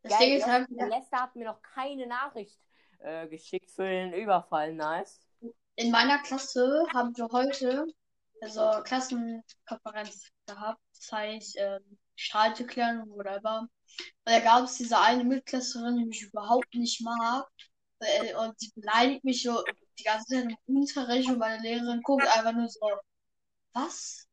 Das 0.03 0.11
Geil, 0.13 0.27
Ding 0.29 0.37
ist 0.37 0.45
halt, 0.45 0.67
Der 0.69 0.87
Lester 0.87 1.21
hat 1.21 1.35
mir 1.35 1.45
noch 1.45 1.61
keine 1.61 2.05
Nachricht 2.05 2.59
äh, 2.99 3.27
geschickt 3.27 3.71
für 3.71 3.87
den 3.87 4.13
Überfall. 4.13 4.73
Nice. 4.73 5.19
in 5.75 5.91
meiner 5.91 6.19
Klasse 6.19 6.85
haben 6.93 7.15
wir 7.17 7.27
heute 7.31 7.85
also 8.41 8.83
Klassenkonferenz 8.83 10.29
gehabt. 10.45 10.79
Das 10.93 11.11
heißt, 11.11 11.57
ähm, 11.57 11.97
Strahlteklärung 12.15 13.09
oder 13.11 13.37
whatever. 13.41 13.59
Und 13.61 13.69
da 14.25 14.39
gab 14.39 14.65
es 14.65 14.75
diese 14.77 14.99
eine 14.99 15.23
Mitklässlerin, 15.23 15.97
die 15.97 16.05
mich 16.05 16.21
überhaupt 16.21 16.73
nicht 16.75 17.01
mag. 17.01 17.47
Äh, 17.99 18.35
Und 18.35 18.59
sie 18.59 18.71
beleidigt 18.75 19.23
mich 19.23 19.41
so 19.41 19.63
die 19.97 20.03
ganze 20.03 20.25
Zeit 20.27 20.45
im 20.67 20.75
Unterricht 20.77 21.29
und 21.29 21.39
meine 21.39 21.61
Lehrerin 21.63 22.01
guckt 22.03 22.27
einfach 22.27 22.51
nur 22.53 22.67
so, 22.69 22.87
was? 23.73 24.24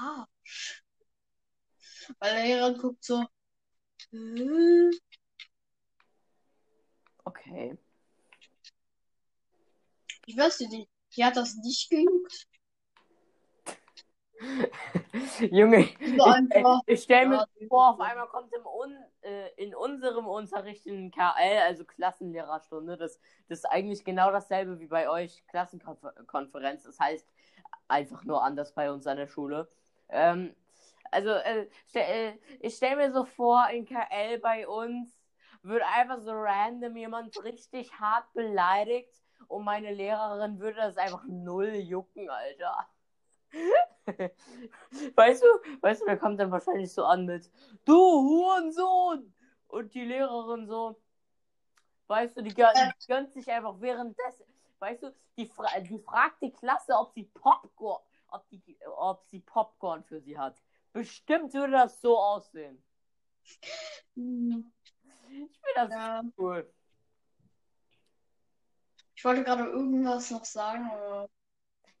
Arsch. 0.00 0.84
Meine 2.18 2.42
Lehrerin 2.42 2.78
guckt 2.78 3.04
so, 3.04 3.24
äh, 4.12 4.90
Okay. 7.24 7.76
ich 10.26 10.36
weiß 10.36 10.60
nicht, 10.60 10.88
die 11.16 11.24
hat 11.24 11.36
das 11.36 11.54
nicht 11.56 11.90
gejuckt. 11.90 12.46
Junge, 15.50 15.88
einfach. 16.24 16.80
ich 16.86 17.02
stelle 17.02 17.28
mir 17.28 17.36
Ja, 17.36 17.46
vor, 17.68 17.90
auf 17.90 18.00
einmal 18.00 18.26
kommt 18.28 18.52
im 18.54 18.64
Un 18.64 18.96
äh, 19.22 19.48
in 19.56 19.74
unserem 19.74 20.26
Unterricht 20.26 20.86
in 20.86 21.10
KL, 21.10 21.58
also 21.66 21.84
Klassenlehrerstunde, 21.84 22.96
das, 22.96 23.20
das 23.48 23.58
ist 23.58 23.64
eigentlich 23.66 24.02
genau 24.04 24.30
dasselbe 24.30 24.80
wie 24.80 24.86
bei 24.86 25.10
euch, 25.10 25.44
Klassenkonferenz. 25.48 26.84
Das 26.84 26.98
heißt 26.98 27.28
einfach 27.88 28.24
nur 28.24 28.42
anders 28.42 28.72
bei 28.74 28.90
uns 28.90 29.06
an 29.06 29.18
der 29.18 29.26
Schule. 29.26 29.68
Ähm, 30.10 30.54
also, 31.10 31.30
äh, 31.30 31.68
stell, 31.88 32.02
äh, 32.04 32.38
ich 32.60 32.76
stelle 32.76 32.96
mir 32.96 33.12
so 33.12 33.24
vor, 33.24 33.68
in 33.70 33.84
KL 33.84 34.38
bei 34.38 34.66
uns 34.68 35.20
wird 35.62 35.82
einfach 35.82 36.20
so 36.20 36.32
random 36.32 36.96
jemand 36.96 37.42
richtig 37.44 37.92
hart 37.92 38.32
beleidigt 38.32 39.12
und 39.48 39.64
meine 39.64 39.92
Lehrerin 39.92 40.58
würde 40.60 40.76
das 40.76 40.96
einfach 40.96 41.24
null 41.26 41.74
jucken, 41.74 42.30
Alter. 42.30 42.88
Weißt 45.16 45.42
du, 45.42 45.46
weißt 45.80 46.02
du, 46.02 46.06
der 46.06 46.18
kommt 46.18 46.38
dann 46.40 46.50
wahrscheinlich 46.50 46.92
so 46.92 47.04
an 47.04 47.26
mit 47.26 47.50
Du 47.84 47.94
Hurensohn! 47.94 49.34
Und 49.68 49.94
die 49.94 50.04
Lehrerin 50.04 50.66
so, 50.66 51.00
weißt 52.08 52.36
du, 52.36 52.42
die, 52.42 52.54
gön 52.54 52.68
die 52.74 53.06
gönnt 53.06 53.32
sich 53.32 53.48
einfach 53.50 53.80
währenddessen, 53.80 54.44
weißt 54.80 55.02
du, 55.04 55.14
die, 55.36 55.46
fra 55.46 55.78
die 55.80 55.98
fragt 55.98 56.42
die 56.42 56.50
Klasse, 56.50 56.94
ob 56.94 57.12
sie 57.12 57.24
Popcorn, 57.24 58.02
ob, 58.32 58.48
die, 58.50 58.78
ob 58.96 59.24
sie 59.26 59.40
Popcorn 59.40 60.04
für 60.04 60.20
sie 60.20 60.38
hat. 60.38 60.62
Bestimmt 60.92 61.54
würde 61.54 61.72
das 61.72 62.00
so 62.00 62.18
aussehen. 62.18 62.82
Hm, 64.16 64.72
Ich 65.28 65.60
finde 65.60 65.74
das 65.74 65.90
Ja, 65.90 66.22
cool. 66.38 66.72
ich 69.14 69.24
wollte 69.24 69.44
gerade 69.44 69.64
irgendwas 69.64 70.30
noch 70.30 70.44
sagen, 70.44 70.90
aber 70.90 71.28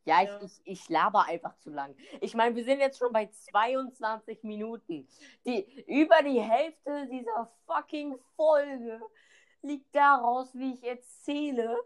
Ja, 0.04 0.22
ich, 0.22 0.28
Ja. 0.28 0.40
ich, 0.42 0.60
ich 0.64 0.88
laber 0.88 1.24
einfach 1.26 1.56
zu 1.58 1.70
lang. 1.70 1.94
Ich 2.20 2.34
meine, 2.34 2.56
wir 2.56 2.64
sind 2.64 2.80
jetzt 2.80 2.98
schon 2.98 3.12
bei 3.12 3.26
22 3.26 4.42
Minuten. 4.42 5.06
Die, 5.44 5.84
über 5.86 6.22
die 6.22 6.40
Hälfte 6.40 7.06
dieser 7.08 7.52
fucking 7.66 8.18
Folge 8.36 9.00
liegt 9.62 9.94
daraus, 9.94 10.54
wie 10.54 10.74
ich 10.74 10.82
erzähle, 10.84 11.76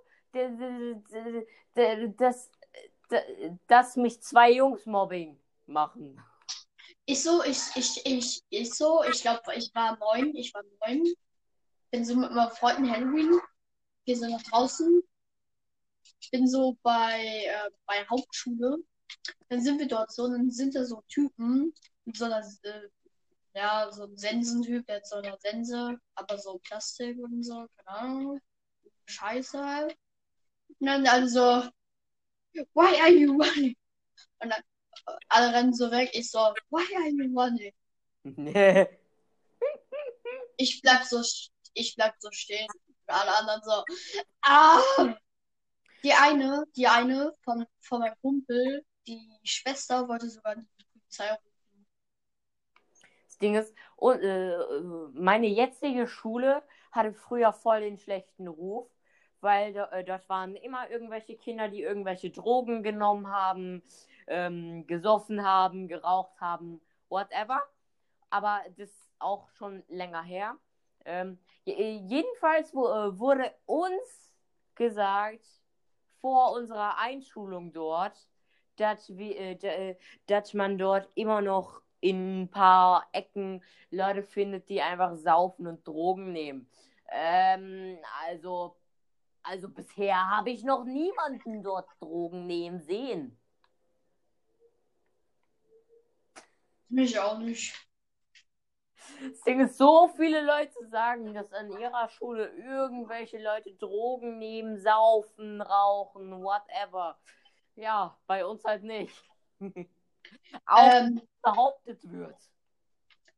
dass, 2.17 2.51
dass 3.67 3.97
mich 3.97 4.21
zwei 4.21 4.53
Jungs 4.53 4.87
Mobbing 4.87 5.39
machen. 5.67 6.21
ich 7.07 7.23
so, 7.23 7.43
ich, 7.43 7.59
ich, 7.77 8.07
ich, 8.07 8.43
ich 8.49 8.75
so, 8.75 9.03
ich 9.05 9.23
glaube, 9.23 9.43
ich 9.57 9.75
war 9.75 9.97
neun, 9.99 10.35
ich 10.35 10.53
war 10.55 10.63
neun, 10.87 11.05
bin 11.91 12.05
so 12.05 12.17
mit 12.17 12.33
meinen 12.33 12.51
Freunden 12.53 12.91
Halloween, 12.91 13.39
wir 14.05 14.17
sind 14.17 14.31
nach 14.31 14.43
draußen, 14.43 15.03
bin 16.31 16.47
so 16.47 16.77
bei, 16.83 17.45
äh, 17.47 17.71
bei 17.87 18.07
Hauptschule, 18.09 18.79
dann 19.49 19.61
sind 19.63 19.79
wir 19.79 19.89
dort 19.89 20.13
so, 20.13 20.29
dann 20.29 20.51
sind 20.51 20.75
da 20.75 20.85
so 20.85 21.03
Typen, 21.09 21.73
so 22.15 22.25
einer, 22.25 22.41
äh, 22.63 22.89
ja, 23.55 23.91
so 23.93 24.05
ein 24.05 24.17
Sensentyp, 24.17 24.87
der 24.87 24.97
hat 24.97 25.07
so 25.07 25.17
eine 25.17 25.37
Sense, 25.41 25.99
aber 26.15 26.39
so 26.39 26.59
Plastik 26.59 27.19
und 27.19 27.43
so, 27.43 27.67
keine 27.77 27.99
Ahnung, 27.99 28.41
Scheiße 29.07 29.65
halt. 29.65 29.97
Und 30.81 30.87
dann 30.87 31.07
also, 31.07 31.69
why 32.75 33.01
are 33.01 33.11
you 33.11 33.33
running? 33.33 33.77
Und 34.41 34.51
dann 34.51 34.63
äh, 35.07 35.19
alle 35.29 35.55
rennen 35.55 35.75
so 35.75 35.91
weg, 35.91 36.11
ich 36.13 36.31
so, 36.31 36.39
why 36.71 36.85
are 36.97 37.09
you 37.09 37.39
running? 37.39 37.73
Ich 40.57 40.81
bleib 40.83 41.03
so, 41.03 41.21
ich 41.75 41.97
bleib 41.97 42.15
so 42.21 42.31
stehen. 42.31 42.69
Und 42.87 43.15
alle 43.15 43.37
anderen 43.37 43.61
so, 43.65 43.85
ah! 44.43 44.81
Die 46.05 46.13
eine, 46.13 46.65
die 46.77 46.87
eine 46.87 47.35
von, 47.43 47.67
von 47.81 48.01
meinem 48.01 48.15
Kumpel, 48.21 48.85
die 49.07 49.29
Schwester 49.43 50.07
wollte 50.07 50.29
sogar 50.29 50.55
die 50.55 50.85
Polizei 50.93 51.33
rufen. 51.33 51.87
Das 53.27 53.39
Ding 53.39 53.55
ist, 53.57 53.75
äh, 54.01 54.81
meine 55.15 55.49
jetzige 55.49 56.07
Schule 56.07 56.63
hatte 56.93 57.13
früher 57.15 57.53
voll 57.53 57.81
den 57.81 57.99
schlechten 57.99 58.47
Ruf, 58.47 58.89
weil 59.45 59.77
äh, 59.77 60.03
dort 60.03 60.29
waren 60.29 60.57
immer 60.57 60.91
irgendwelche 60.91 61.37
Kinder, 61.37 61.69
die 61.69 61.83
irgendwelche 61.83 62.31
Drogen 62.31 62.83
genommen 62.83 63.31
haben, 63.31 63.83
ähm, 64.27 64.87
gesoffen 64.89 65.45
haben, 65.45 65.87
geraucht 65.87 66.41
haben, 66.41 66.81
whatever. 67.09 67.63
Aber 68.31 68.63
das 68.77 68.89
ist 68.91 69.13
auch 69.21 69.49
schon 69.51 69.85
länger 69.89 70.23
her. 70.23 70.57
Ähm, 71.05 71.39
je- 71.65 71.99
jedenfalls 71.99 72.75
wo, 72.75 72.89
äh, 72.89 73.19
wurde 73.19 73.55
uns 73.67 74.35
gesagt, 74.75 75.45
vor 76.21 76.53
unserer 76.53 76.99
Einschulung 76.99 77.73
dort, 77.73 78.17
dass, 78.77 79.17
wir, 79.17 79.37
äh, 79.39 79.91
äh, 79.91 79.97
dass 80.27 80.55
man 80.55 80.79
dort 80.79 81.09
immer 81.15 81.43
noch 81.43 81.83
in 82.01 82.43
ein 82.43 82.49
paar 82.51 83.07
Ecken 83.13 83.63
Leute 83.91 84.23
findet, 84.23 84.69
die 84.69 84.81
einfach 84.83 85.15
saufen 85.17 85.67
und 85.67 85.87
Drogen 85.87 86.33
nehmen. 86.33 86.69
Ähm, 87.09 87.99
also, 88.27 88.75
also 89.45 89.69
bisher 89.69 90.17
habe 90.31 90.51
ich 90.51 90.65
noch 90.65 90.85
niemanden 90.85 91.63
dort 91.63 91.89
Drogen 92.01 92.47
nehmen 92.47 92.81
sehen. 92.81 93.39
Mich 96.89 97.19
auch 97.19 97.39
nicht. 97.39 97.75
Das 99.21 99.43
Ding 99.43 99.61
ist, 99.61 99.77
so 99.79 100.09
viele 100.17 100.43
Leute 100.45 100.75
sagen, 100.91 101.35
dass 101.35 101.53
an 101.53 101.71
ihrer 101.73 102.09
Schule 102.11 102.49
irgendwelche 102.57 103.43
Leute 103.43 103.75
Drogen 103.75 104.39
nehmen, 104.39 104.79
saufen, 104.79 105.61
rauchen, 105.61 106.43
whatever. 106.43 107.19
Ja, 107.77 108.19
bei 108.27 108.47
uns 108.47 108.65
halt 108.65 108.83
nicht. 108.83 109.25
Auch 110.67 111.01
Ähm, 111.01 111.21
behauptet 111.43 112.01
wird. 112.11 112.37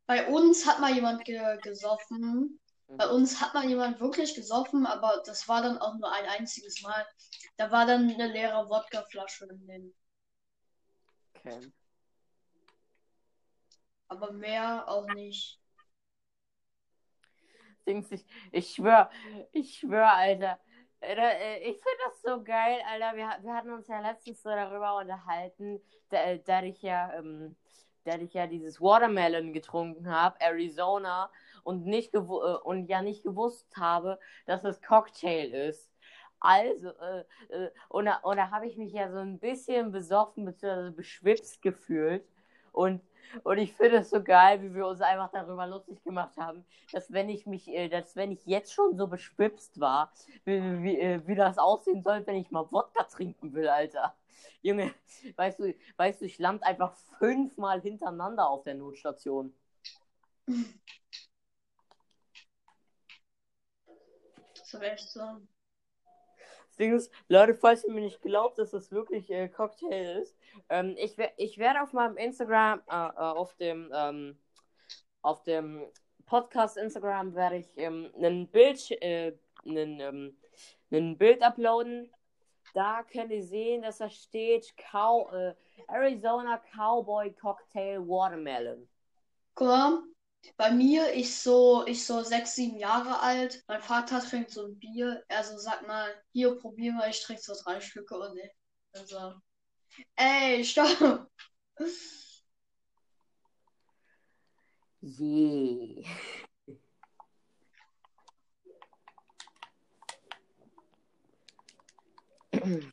bei 0.07 0.27
uns 0.29 0.67
hat 0.67 0.81
mal 0.81 0.93
jemand 0.95 1.25
ge 1.25 1.59
gesoffen. 1.63 2.61
Bei 2.97 3.05
Mhm. 3.05 3.11
uns 3.11 3.41
hat 3.41 3.55
mal 3.55 3.67
jemand 3.69 4.01
wirklich 4.01 4.35
gesoffen, 4.35 4.87
aber 4.87 5.23
das 5.27 5.49
war 5.49 5.63
dann 5.63 5.79
auch 5.79 5.95
nur 5.97 6.11
ein 6.13 6.27
einziges 6.27 6.83
Mal. 6.83 7.07
Da 7.57 7.71
war 7.71 7.87
dann 7.87 8.11
eine 8.11 8.29
leere 8.29 8.69
Wodkaflasche 8.69 9.47
in 9.47 9.67
den. 9.67 9.95
Okay. 11.37 11.73
Aber 14.09 14.33
mehr 14.33 14.89
auch 14.89 15.07
nicht. 15.09 15.61
Dings, 17.87 18.11
ich, 18.11 18.25
ich 18.53 18.75
schwör, 18.75 19.11
ich 19.53 19.79
schwör, 19.79 20.13
Alter. 20.13 20.59
Äh, 21.01 21.59
ich 21.61 21.77
finde 21.77 21.99
das 22.05 22.23
so 22.23 22.43
geil, 22.43 22.81
Alter. 22.91 23.17
Wir, 23.17 23.39
wir 23.43 23.55
hatten 23.55 23.71
uns 23.71 23.87
ja 23.89 24.01
letztens 24.01 24.43
so 24.43 24.51
darüber 24.51 24.97
unterhalten, 24.97 25.81
da, 26.11 26.37
da 26.37 26.63
ich 26.63 26.83
ja, 26.83 27.13
ähm, 27.15 27.57
da 28.05 28.17
ich 28.17 28.35
ja 28.35 28.47
dieses 28.47 28.81
Watermelon 28.81 29.53
getrunken 29.53 30.11
habe, 30.11 30.41
Arizona, 30.41 31.31
und 31.67 31.85
nicht 31.85 32.15
äh, 32.15 32.19
und 32.19 32.87
ja 32.87 33.03
nicht 33.03 33.25
gewusst 33.25 33.67
habe, 33.77 34.19
dass 34.47 34.65
es 34.65 34.81
Cocktail 34.83 35.53
ist. 35.69 35.91
Also, 36.39 36.91
äh, 36.91 37.25
äh, 37.49 37.71
und 37.89 38.09
und 38.23 38.37
da 38.37 38.51
habe 38.51 38.67
ich 38.67 38.77
mich 38.77 38.93
ja 38.93 39.11
so 39.11 39.19
ein 39.19 39.39
bisschen 39.39 39.91
besoffen 39.91 40.45
bzw. 40.45 40.91
beschwipst 40.91 41.63
gefühlt. 41.63 42.25
Und, 42.73 43.01
und 43.43 43.59
ich 43.59 43.73
finde 43.73 43.99
es 43.99 44.11
so 44.11 44.23
geil, 44.23 44.63
wie 44.63 44.75
wir 44.75 44.87
uns 44.87 45.01
einfach 45.01 45.31
darüber 45.33 45.67
lustig 45.67 46.03
gemacht 46.05 46.37
haben, 46.37 46.65
dass 46.93 47.13
wenn 47.13 47.29
ich 47.29 47.47
mich, 47.47 47.69
äh, 47.69 47.89
dass 47.89 48.15
wenn 48.15 48.31
ich 48.31 48.47
jetzt 48.47 48.73
schon 48.73 48.97
so 48.97 49.09
beschwipst 49.09 49.81
war, 49.81 50.13
wie, 50.45 50.61
wie, 50.83 51.01
äh, 51.01 51.21
wie 51.27 51.35
das 51.35 51.59
aussehen 51.59 52.03
soll, 52.03 52.25
wenn 52.27 52.37
ich 52.37 52.51
mal 52.53 52.71
Wodka 52.71 53.05
trinken 53.05 53.55
will, 53.55 53.69
Alter. 53.69 54.15
Junge, 54.63 54.95
weißt 55.37 55.59
du, 55.61 55.75
weißt 55.97 56.21
du, 56.21 56.27
ich 56.27 56.39
land 56.39 56.63
einfach 56.65 56.95
fünfmal 57.19 57.81
hintereinander 57.81 58.49
auf 58.49 58.63
der 58.63 58.75
Notstation. 58.75 59.53
Das 64.71 64.81
wäre 64.81 64.93
echt 64.93 65.11
so. 65.11 65.21
Das 65.21 66.77
Ding 66.79 66.95
ist, 66.95 67.13
Leute, 67.29 67.55
falls 67.55 67.85
ihr 67.85 67.93
mir 67.93 68.03
nicht 68.03 68.21
glaubt, 68.21 68.59
dass 68.59 68.73
das 68.73 68.91
wirklich 68.91 69.31
äh, 69.31 69.49
Cocktail 69.49 70.21
ist, 70.23 70.37
ähm, 70.69 70.95
ich, 70.99 71.17
ich 71.37 71.59
werde 71.59 71.83
auf 71.83 71.93
meinem 71.93 72.17
Instagram, 72.17 72.83
äh, 72.91 72.93
äh, 72.93 73.13
auf 73.19 73.55
dem, 73.57 73.91
ähm, 73.95 74.39
auf 75.23 75.43
dem 75.45 75.87
Podcast 76.27 76.77
Instagram 76.77 77.35
werde 77.35 77.59
ich 77.59 77.69
ähm, 77.77 78.11
ein 78.21 78.49
Bild, 78.49 78.91
äh, 79.03 79.39
einen, 79.65 80.01
ähm, 80.01 80.37
ein 80.91 81.17
Bild 81.17 81.43
uploaden. 81.43 82.13
Da 82.75 83.05
könnt 83.05 83.31
ihr 83.31 83.45
sehen, 83.45 83.83
dass 83.83 83.99
da 83.99 84.11
steht 84.11 84.77
Cow, 84.77 85.33
äh, 85.33 85.55
Arizona 85.89 86.61
Cowboy 86.75 87.33
Cocktail 87.33 88.01
Watermelon. 88.01 88.89
Mal, 89.59 90.03
bei 90.57 90.71
mir, 90.71 91.13
ich 91.15 91.37
so, 91.37 91.87
ich 91.87 92.07
so 92.07 92.23
sechs, 92.23 92.55
sieben 92.55 92.79
Jahre 92.79 93.21
alt. 93.21 93.63
Mein 93.69 93.83
Vater 93.83 94.21
trinkt 94.21 94.51
so 94.51 94.67
ein 94.67 94.79
Bier. 94.79 95.23
Er 95.29 95.45
so, 95.45 95.59
sag 95.59 95.87
mal, 95.87 96.09
hier, 96.33 96.57
probier 96.57 96.93
mal, 96.93 97.11
ich 97.11 97.23
trinke 97.23 97.43
so 97.43 97.55
drei 97.65 97.81
Stücke 97.81 98.19
und 98.19 98.39
ich. 98.39 98.51
Also, 98.93 99.35
ey, 100.17 100.65
stopp! 100.65 101.31
Je. 105.01 106.05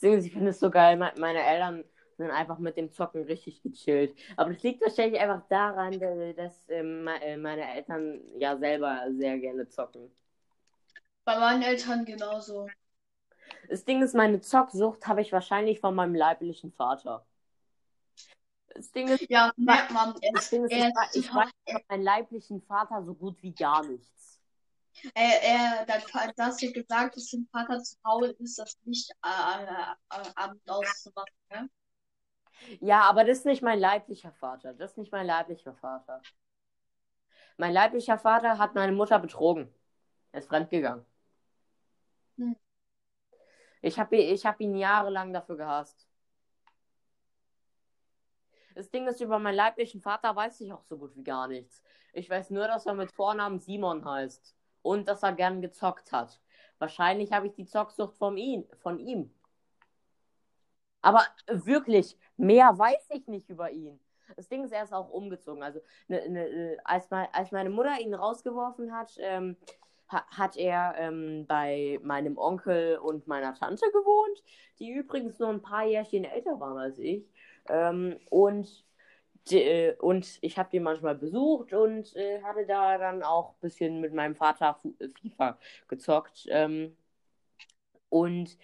ich 0.00 0.32
finde 0.32 0.50
es 0.50 0.60
so 0.60 0.70
geil. 0.70 0.96
Meine 0.96 1.42
Eltern 1.42 1.84
sind 2.16 2.30
einfach 2.30 2.58
mit 2.58 2.76
dem 2.76 2.92
Zocken 2.92 3.24
richtig 3.24 3.62
gechillt. 3.62 4.16
Aber 4.36 4.52
das 4.52 4.62
liegt 4.62 4.82
wahrscheinlich 4.82 5.20
einfach 5.20 5.46
daran, 5.48 5.98
dass 6.36 6.68
ähm, 6.68 7.06
äh, 7.06 7.36
meine 7.36 7.74
Eltern 7.74 8.20
ja 8.38 8.56
selber 8.56 9.02
sehr 9.10 9.38
gerne 9.38 9.68
zocken. 9.68 10.10
Bei 11.24 11.38
meinen 11.38 11.62
Eltern 11.62 12.04
genauso. 12.04 12.68
Das 13.68 13.84
Ding 13.84 14.02
ist, 14.02 14.14
meine 14.14 14.40
Zocksucht 14.40 15.06
habe 15.06 15.22
ich 15.22 15.32
wahrscheinlich 15.32 15.80
von 15.80 15.94
meinem 15.94 16.14
leiblichen 16.14 16.72
Vater. 16.72 17.24
Das 18.74 18.90
Ding 18.90 19.08
ist, 19.08 19.30
ja, 19.30 19.52
merkt 19.56 19.92
man. 19.92 20.14
Das 20.32 20.50
Ding 20.50 20.64
ist, 20.64 20.72
ich, 20.72 21.24
ich 21.24 21.34
weiß 21.34 21.50
von 21.70 21.82
meinem 21.88 22.02
leiblichen 22.02 22.60
Vater 22.62 23.04
so 23.04 23.14
gut 23.14 23.42
wie 23.42 23.54
gar 23.54 23.84
nichts. 23.86 24.40
Er, 25.14 25.42
er, 25.42 25.86
hast 26.38 26.62
ja 26.62 26.70
gesagt, 26.70 27.16
dass 27.16 27.30
dein 27.30 27.48
Vater 27.50 27.82
zu 27.82 27.96
faul 28.02 28.34
ist, 28.38 28.58
das 28.58 28.76
nicht 28.84 29.10
äh, 29.24 29.64
äh, 29.64 30.30
Abend 30.36 30.68
auszumachen, 30.68 31.34
ne? 31.50 31.68
Ja, 32.80 33.02
aber 33.02 33.24
das 33.24 33.38
ist 33.38 33.46
nicht 33.46 33.62
mein 33.62 33.78
leiblicher 33.78 34.32
Vater. 34.32 34.74
Das 34.74 34.92
ist 34.92 34.98
nicht 34.98 35.12
mein 35.12 35.26
leiblicher 35.26 35.74
Vater. 35.74 36.22
Mein 37.56 37.72
leiblicher 37.72 38.18
Vater 38.18 38.58
hat 38.58 38.74
meine 38.74 38.92
Mutter 38.92 39.18
betrogen. 39.18 39.72
Er 40.32 40.40
ist 40.40 40.48
fremdgegangen. 40.48 41.04
Hm. 42.38 42.56
Ich 43.82 43.98
habe 43.98 44.16
ich 44.16 44.46
hab 44.46 44.60
ihn 44.60 44.74
jahrelang 44.76 45.32
dafür 45.32 45.56
gehasst. 45.56 46.08
Das 48.74 48.90
Ding 48.90 49.06
ist, 49.06 49.20
über 49.20 49.38
meinen 49.38 49.54
leiblichen 49.54 50.00
Vater 50.00 50.34
weiß 50.34 50.60
ich 50.60 50.72
auch 50.72 50.82
so 50.82 50.98
gut 50.98 51.14
wie 51.14 51.22
gar 51.22 51.46
nichts. 51.46 51.82
Ich 52.12 52.28
weiß 52.28 52.50
nur, 52.50 52.66
dass 52.66 52.86
er 52.86 52.94
mit 52.94 53.12
Vornamen 53.12 53.60
Simon 53.60 54.04
heißt. 54.04 54.54
Und 54.82 55.08
dass 55.08 55.22
er 55.22 55.32
gern 55.32 55.62
gezockt 55.62 56.12
hat. 56.12 56.40
Wahrscheinlich 56.78 57.32
habe 57.32 57.46
ich 57.46 57.54
die 57.54 57.66
Zocksucht 57.66 58.16
von 58.16 58.36
ihm. 58.36 58.66
Von 58.80 58.98
ihm. 58.98 59.32
Aber 61.00 61.24
wirklich, 61.46 62.18
mehr 62.36 62.76
weiß 62.76 63.10
ich 63.10 63.26
nicht 63.28 63.48
über 63.48 63.70
ihn. 63.70 64.00
Das 64.36 64.48
Ding 64.48 64.64
ist, 64.64 64.72
er 64.72 64.84
ist 64.84 64.92
auch 64.92 65.10
umgezogen. 65.10 65.62
Also, 65.62 65.80
ne, 66.08 66.28
ne, 66.28 66.76
als, 66.84 67.10
mein, 67.10 67.28
als 67.32 67.52
meine 67.52 67.70
Mutter 67.70 68.00
ihn 68.00 68.14
rausgeworfen 68.14 68.92
hat, 68.92 69.14
ähm, 69.18 69.56
ha, 70.08 70.24
hat 70.28 70.56
er 70.56 70.94
ähm, 70.96 71.46
bei 71.46 72.00
meinem 72.02 72.38
Onkel 72.38 72.98
und 72.98 73.26
meiner 73.26 73.54
Tante 73.54 73.86
gewohnt, 73.92 74.42
die 74.78 74.90
übrigens 74.90 75.38
nur 75.38 75.50
ein 75.50 75.62
paar 75.62 75.84
Jährchen 75.84 76.24
älter 76.24 76.58
waren 76.58 76.78
als 76.78 76.98
ich. 76.98 77.28
Ähm, 77.68 78.18
und, 78.30 78.84
die, 79.50 79.62
äh, 79.62 79.96
und 79.98 80.38
ich 80.40 80.58
habe 80.58 80.70
die 80.70 80.80
manchmal 80.80 81.14
besucht 81.14 81.72
und 81.72 82.14
äh, 82.16 82.42
hatte 82.42 82.66
da 82.66 82.98
dann 82.98 83.22
auch 83.22 83.50
ein 83.50 83.60
bisschen 83.60 84.00
mit 84.00 84.14
meinem 84.14 84.34
Vater 84.36 84.78
FIFA 85.20 85.58
gezockt. 85.88 86.46
Ähm, 86.48 86.96
und 88.08 88.56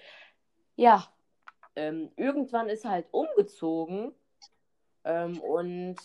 ja, 0.76 1.06
ähm, 1.76 2.10
irgendwann 2.16 2.68
ist 2.68 2.84
er 2.84 2.90
halt 2.90 3.06
umgezogen 3.12 4.14
ähm, 5.04 5.40
und 5.40 5.96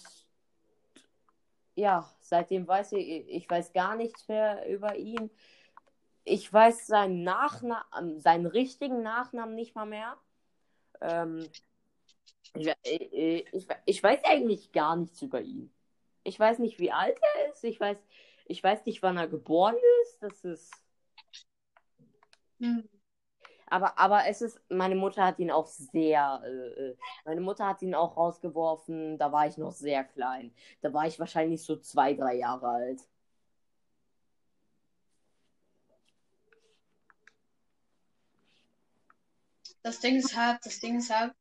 ja, 1.75 2.09
seitdem 2.21 2.67
weiß 2.67 2.93
ich, 2.93 3.27
ich 3.27 3.49
weiß 3.49 3.73
gar 3.73 3.95
nichts 3.95 4.27
mehr 4.27 4.67
über 4.67 4.95
ihn. 4.95 5.29
Ich 6.23 6.51
weiß 6.51 6.87
seinen 6.87 7.23
Nachnamen, 7.23 8.19
seinen 8.19 8.45
richtigen 8.45 9.03
Nachnamen 9.03 9.55
nicht 9.55 9.75
mal 9.75 9.85
mehr. 9.85 10.17
Ähm, 11.01 11.47
ich, 12.53 12.73
ich, 12.83 13.67
ich, 13.85 14.03
weiß 14.03 14.23
eigentlich 14.23 14.71
gar 14.71 14.95
nichts 14.95 15.21
über 15.21 15.41
ihn. 15.41 15.71
Ich 16.23 16.39
weiß 16.39 16.59
nicht, 16.59 16.79
wie 16.79 16.91
alt 16.91 17.17
er 17.21 17.51
ist. 17.51 17.63
Ich 17.63 17.79
weiß, 17.79 18.01
ich 18.45 18.63
weiß 18.63 18.85
nicht, 18.85 19.03
wann 19.03 19.17
er 19.17 19.27
geboren 19.27 19.75
ist. 20.03 20.23
Das 20.23 20.43
ist. 20.45 20.71
Hm. 22.59 22.87
Aber, 23.67 23.97
aber 23.97 24.27
es 24.27 24.41
ist, 24.41 24.59
meine 24.69 24.95
Mutter 24.95 25.25
hat 25.25 25.39
ihn 25.39 25.51
auch 25.51 25.65
sehr, 25.67 26.41
äh, 26.45 26.89
äh, 26.89 26.97
meine 27.25 27.41
Mutter 27.41 27.65
hat 27.67 27.81
ihn 27.81 27.95
auch 27.95 28.15
rausgeworfen, 28.15 29.17
da 29.17 29.31
war 29.31 29.47
ich 29.47 29.57
noch 29.57 29.71
sehr 29.71 30.03
klein. 30.03 30.53
Da 30.81 30.93
war 30.93 31.07
ich 31.07 31.19
wahrscheinlich 31.19 31.63
so 31.63 31.77
zwei, 31.77 32.13
drei 32.13 32.35
Jahre 32.35 32.67
alt. 32.67 33.01
Das 39.83 39.99
Ding 39.99 40.15
ist 40.17 40.35
halt, 40.35 40.59
das 40.65 40.79
Ding 40.79 40.97
ist 40.97 41.13
halt, 41.13 41.33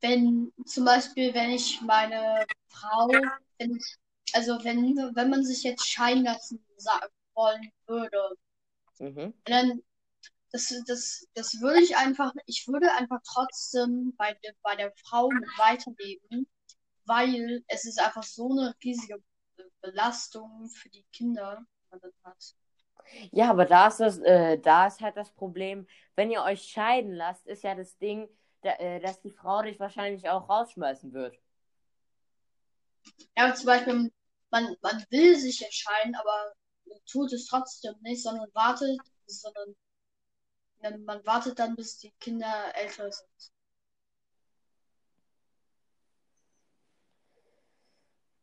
wenn 0.00 0.52
zum 0.64 0.84
Beispiel, 0.84 1.34
wenn 1.34 1.50
ich 1.50 1.80
meine 1.82 2.46
Frau, 2.68 3.08
wenn 3.58 3.76
ich, 3.76 3.96
also 4.32 4.62
wenn, 4.64 4.96
wenn 5.14 5.30
man 5.30 5.44
sich 5.44 5.62
jetzt 5.62 5.86
scheiden 5.86 6.24
lassen 6.24 6.64
wollen 7.34 7.72
würde, 7.86 8.36
mhm. 8.98 9.34
dann 9.44 9.82
das, 10.52 10.74
das, 10.86 11.26
das 11.34 11.60
würde 11.60 11.80
ich 11.80 11.96
einfach, 11.96 12.32
ich 12.46 12.66
würde 12.66 12.92
einfach 12.92 13.20
trotzdem 13.24 14.14
bei, 14.16 14.36
bei 14.62 14.76
der 14.76 14.92
Frau 15.04 15.28
mit 15.28 15.44
weiterleben, 15.58 16.48
weil 17.04 17.62
es 17.68 17.84
ist 17.84 18.00
einfach 18.00 18.22
so 18.22 18.50
eine 18.50 18.74
riesige 18.82 19.22
Belastung 19.80 20.68
für 20.70 20.88
die 20.90 21.04
Kinder, 21.12 21.58
die 21.58 21.86
man 21.90 22.00
dann 22.00 22.12
hat. 22.24 22.54
Ja, 23.32 23.50
aber 23.50 23.64
da 23.64 23.88
ist, 23.88 24.00
das, 24.00 24.18
äh, 24.18 24.58
da 24.58 24.86
ist 24.86 25.00
halt 25.00 25.16
das 25.16 25.30
Problem, 25.32 25.86
wenn 26.16 26.30
ihr 26.30 26.42
euch 26.42 26.62
scheiden 26.62 27.12
lasst, 27.12 27.46
ist 27.46 27.64
ja 27.64 27.74
das 27.74 27.96
Ding, 27.98 28.28
da, 28.62 28.72
äh, 28.74 29.00
dass 29.00 29.20
die 29.20 29.32
Frau 29.32 29.62
dich 29.62 29.80
wahrscheinlich 29.80 30.28
auch 30.28 30.48
rausschmeißen 30.48 31.12
wird. 31.12 31.36
Ja, 33.36 33.46
aber 33.46 33.54
zum 33.54 33.66
Beispiel, 33.66 34.12
man, 34.50 34.76
man 34.82 35.04
will 35.10 35.36
sich 35.36 35.62
entscheiden, 35.62 36.14
aber 36.14 36.52
tut 37.10 37.32
es 37.32 37.46
trotzdem 37.46 37.94
nicht, 38.02 38.22
sondern 38.22 38.48
wartet, 38.52 39.00
sondern 39.26 39.74
man 40.80 41.24
wartet 41.26 41.58
dann, 41.58 41.76
bis 41.76 41.98
die 41.98 42.10
Kinder 42.12 42.72
älter 42.74 43.10
sind. 43.10 43.52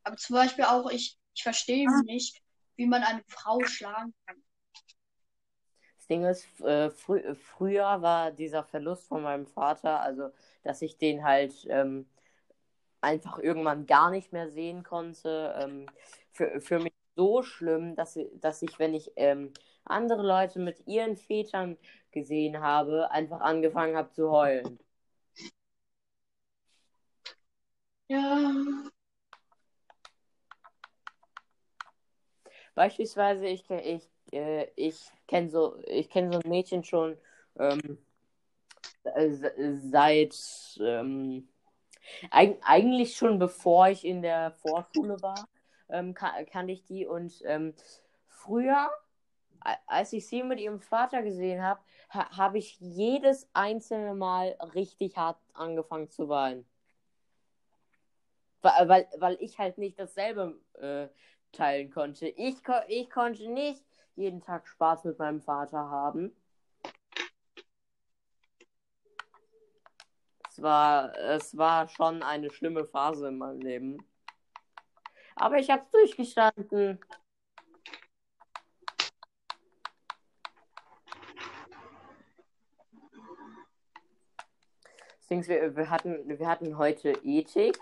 Aber 0.04 0.16
zum 0.16 0.36
Beispiel 0.36 0.64
auch, 0.66 0.90
ich, 0.90 1.18
ich 1.34 1.44
verstehe 1.44 1.88
ah. 1.88 2.02
nicht, 2.06 2.42
wie 2.76 2.86
man 2.86 3.04
eine 3.04 3.24
Frau 3.28 3.60
schlagen 3.66 4.14
kann. 4.26 4.42
Das 5.98 6.08
Ding 6.08 6.24
ist, 6.24 6.62
äh, 6.62 6.90
frü 6.90 7.20
äh, 7.20 7.36
früher 7.36 8.02
war 8.02 8.32
dieser 8.32 8.64
Verlust 8.64 9.08
von 9.08 9.24
meinem 9.24 9.46
Vater, 9.46 10.00
also 10.00 10.32
dass 10.64 10.82
ich 10.82 10.98
den 10.98 11.26
halt 11.26 11.54
ähm, 11.70 12.08
einfach 13.02 13.40
irgendwann 13.40 13.86
gar 13.86 14.10
nicht 14.10 14.32
mehr 14.32 14.50
sehen 14.50 14.84
konnte. 14.84 15.54
Ähm, 15.60 15.88
für, 16.32 16.62
für 16.62 16.80
mich 16.80 16.94
so 17.18 17.44
schlimm, 17.44 17.96
dass, 17.96 18.18
dass 18.36 18.62
ich, 18.62 18.80
wenn 18.80 18.94
ich 18.94 19.12
ähm, 19.18 19.52
andere 19.84 20.26
Leute 20.26 20.60
mit 20.60 20.88
ihren 20.88 21.18
Vätern 21.18 21.78
gesehen 22.20 22.62
habe, 22.62 23.12
einfach 23.12 23.42
angefangen 23.42 23.96
habe 23.96 24.12
zu 24.12 24.32
heulen. 24.32 24.80
Ja. 28.10 28.54
Beispielsweise, 32.76 33.48
ich, 33.48 33.70
ich, 33.70 34.08
äh, 34.32 34.68
ich 34.76 35.12
kenne 35.28 35.50
so, 35.50 35.78
kenn 36.12 36.32
so 36.32 36.40
ein 36.40 36.50
Mädchen 36.50 36.84
schon 36.84 37.18
ähm, 37.60 37.98
seit 39.92 40.36
ähm, 40.80 41.48
eig 42.32 42.60
eigentlich 42.64 43.16
schon 43.16 43.40
bevor 43.40 43.90
ich 43.90 44.06
in 44.06 44.22
der 44.22 44.52
Vorschule 44.52 45.22
war, 45.22 45.48
ähm, 45.90 46.14
kan 46.14 46.46
kannte 46.46 46.74
ich 46.74 46.84
die 46.86 47.06
und 47.06 47.42
ähm, 47.46 47.74
früher, 48.28 48.90
als 49.88 50.14
ich 50.14 50.28
sie 50.28 50.44
mit 50.44 50.60
ihrem 50.60 50.80
Vater 50.80 51.24
gesehen 51.24 51.64
habe, 51.64 51.80
ha 51.80 51.86
habe 52.18 52.58
ich 52.58 52.80
jedes 52.80 53.50
einzelne 53.54 54.16
Mal 54.16 54.58
richtig 54.74 55.18
hart 55.18 55.40
angefangen 55.54 56.10
zu 56.10 56.30
weinen. 56.30 56.66
Weil, 58.62 58.90
weil, 58.90 59.08
weil 59.18 59.38
ich 59.40 59.58
halt 59.60 59.78
nicht 59.78 60.00
dasselbe 60.00 60.60
äh, 60.80 61.08
teilen 61.52 61.92
konnte. 61.92 62.28
Ich, 62.28 62.64
ko 62.64 62.74
ich 62.88 63.10
konnte 63.10 63.50
nicht 63.50 63.84
jeden 64.16 64.42
Tag 64.42 64.68
Spaß 64.68 65.06
mit 65.06 65.20
meinem 65.20 65.42
Vater 65.42 65.78
haben. 65.78 66.36
Es 70.50 70.62
war, 70.62 71.16
es 71.16 71.56
war 71.56 71.88
schon 71.88 72.24
eine 72.24 72.50
schlimme 72.50 72.86
Phase 72.86 73.28
in 73.28 73.38
meinem 73.38 73.62
Leben. 73.62 74.08
Aber 75.36 75.60
ich 75.60 75.70
habe 75.70 75.84
es 75.84 75.92
durchgestanden. 75.92 77.00
Wir, 85.30 85.76
wir, 85.76 85.90
hatten, 85.90 86.40
wir 86.40 86.48
hatten 86.48 86.78
heute 86.78 87.12
Ethik, 87.24 87.78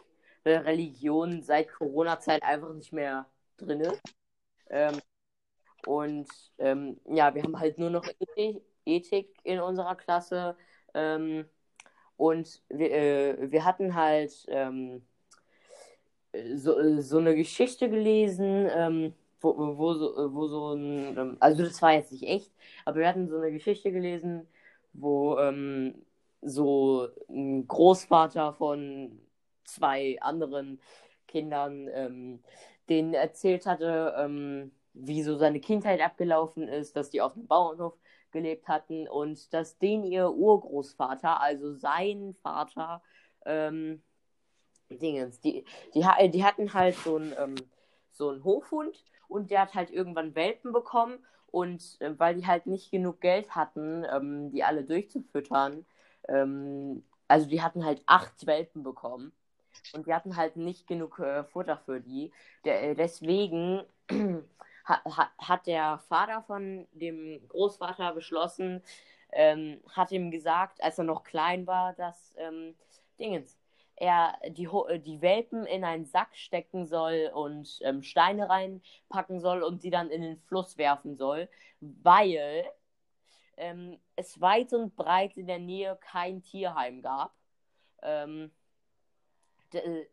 Religion 0.46 1.42
seit 1.44 1.72
Corona-Zeit 1.72 2.44
einfach 2.44 2.74
nicht 2.74 2.92
mehr 2.92 3.28
drin 3.58 3.82
ist. 3.82 4.02
Ähm, 4.70 5.00
und 5.86 6.28
ähm, 6.58 7.00
ja, 7.06 7.34
wir 7.36 7.44
haben 7.44 7.60
halt 7.60 7.78
nur 7.78 7.90
noch 7.90 8.06
Ethik, 8.20 8.64
Ethik 8.86 9.38
in 9.44 9.60
unserer 9.60 9.96
Klasse. 9.96 10.58
Ähm, 10.94 11.46
und 12.18 12.62
wir, 12.70 12.92
äh, 12.92 13.52
wir 13.52 13.66
hatten 13.66 13.96
halt 13.96 14.46
ähm, 14.48 15.06
so, 16.56 17.02
so 17.02 17.18
eine 17.20 17.36
Geschichte 17.36 17.90
gelesen, 17.90 18.68
ähm, 18.74 19.14
wo, 19.42 19.78
wo, 19.78 19.94
so, 19.94 20.34
wo 20.34 20.48
so 20.48 20.74
ein, 20.74 21.18
ähm, 21.18 21.38
also 21.40 21.64
das 21.64 21.82
war 21.82 21.94
jetzt 21.94 22.12
nicht 22.12 22.24
echt, 22.24 22.52
aber 22.86 23.00
wir 23.00 23.08
hatten 23.08 23.30
so 23.30 23.38
eine 23.38 23.52
Geschichte 23.52 23.92
gelesen, 23.92 24.48
wo 24.94 25.38
ähm, 25.40 26.06
so 26.46 27.08
ein 27.30 27.68
Großvater 27.68 28.54
von 28.54 29.20
zwei 29.64 30.18
anderen 30.22 30.80
Kindern 31.28 31.90
ähm, 31.94 32.44
denen 32.90 33.14
erzählt 33.14 33.66
hatte, 33.66 34.14
ähm, 34.18 34.72
wie 34.94 35.24
so 35.24 35.36
seine 35.36 35.60
Kindheit 35.60 36.02
abgelaufen 36.02 36.68
ist, 36.68 36.96
dass 36.96 37.10
die 37.10 37.22
auf 37.22 37.34
dem 37.34 37.48
Bauernhof 37.48 37.98
gelebt 38.32 38.68
hatten 38.68 39.08
und 39.08 39.54
dass 39.54 39.78
den 39.78 40.04
ihr 40.04 40.32
Urgroßvater, 40.32 41.42
also 41.42 41.74
sein 41.74 42.36
Vater, 42.42 43.02
ähm, 43.46 44.02
Dingens, 44.90 45.40
die, 45.40 45.66
die, 45.96 46.06
die 46.32 46.44
hatten 46.44 46.74
halt 46.74 46.96
so 46.98 47.16
einen, 47.16 47.34
ähm, 47.40 47.56
so 48.12 48.30
einen 48.30 48.44
Hofhund 48.44 49.04
und 49.28 49.50
der 49.52 49.62
hat 49.62 49.74
halt 49.74 49.90
irgendwann 49.90 50.36
Welpen 50.36 50.72
bekommen 50.74 51.18
und 51.48 51.98
äh, 52.02 52.18
weil 52.18 52.36
die 52.36 52.46
halt 52.46 52.68
nicht 52.68 52.92
genug 52.92 53.22
Geld 53.22 53.56
hatten, 53.56 54.06
ähm, 54.12 54.52
die 54.52 54.64
alle 54.64 54.84
durchzufüttern, 54.84 55.86
ähm, 56.28 57.04
also 57.28 57.48
die 57.48 57.62
hatten 57.62 57.86
halt 57.86 58.04
acht 58.06 58.46
Welpen 58.46 58.84
bekommen 58.84 59.32
und 59.94 60.08
die 60.08 60.14
hatten 60.14 60.36
halt 60.36 60.56
nicht 60.58 60.88
genug 60.88 61.20
äh, 61.20 61.44
Futter 61.44 61.78
für 61.78 62.00
die. 62.02 62.32
Der, 62.64 62.84
äh, 62.84 62.96
deswegen 62.96 63.84
ha, 64.12 65.02
ha, 65.06 65.32
hat 65.38 65.68
der 65.68 66.00
Vater 66.10 66.44
von 66.44 66.88
dem 66.92 67.42
Großvater 67.50 68.14
beschlossen, 68.14 68.82
ähm, 69.32 69.82
hat 69.92 70.12
ihm 70.12 70.32
gesagt, 70.32 70.84
als 70.84 70.98
er 70.98 71.04
noch 71.06 71.24
klein 71.24 71.68
war, 71.68 71.94
dass 71.94 72.34
ähm, 72.38 72.76
Dingens, 73.20 73.58
er 73.98 74.38
die, 74.50 74.68
die 75.06 75.22
Welpen 75.22 75.66
in 75.66 75.84
einen 75.84 76.06
Sack 76.06 76.36
stecken 76.36 76.86
soll 76.86 77.32
und 77.34 77.80
ähm, 77.82 78.04
Steine 78.04 78.50
reinpacken 78.50 79.40
soll 79.40 79.64
und 79.64 79.82
sie 79.82 79.90
dann 79.90 80.10
in 80.10 80.22
den 80.22 80.38
Fluss 80.38 80.78
werfen 80.78 81.16
soll, 81.16 81.48
weil 81.80 82.66
ähm, 83.58 84.00
es 84.16 84.40
weit 84.42 84.74
und 84.74 84.96
breit 84.96 85.38
in 85.38 85.48
der 85.48 85.60
Nähe 85.60 85.98
kein 86.02 86.42
Tierheim 86.42 87.02
gab. 87.02 87.34
Ähm, 88.02 88.52
äh, 89.74 90.06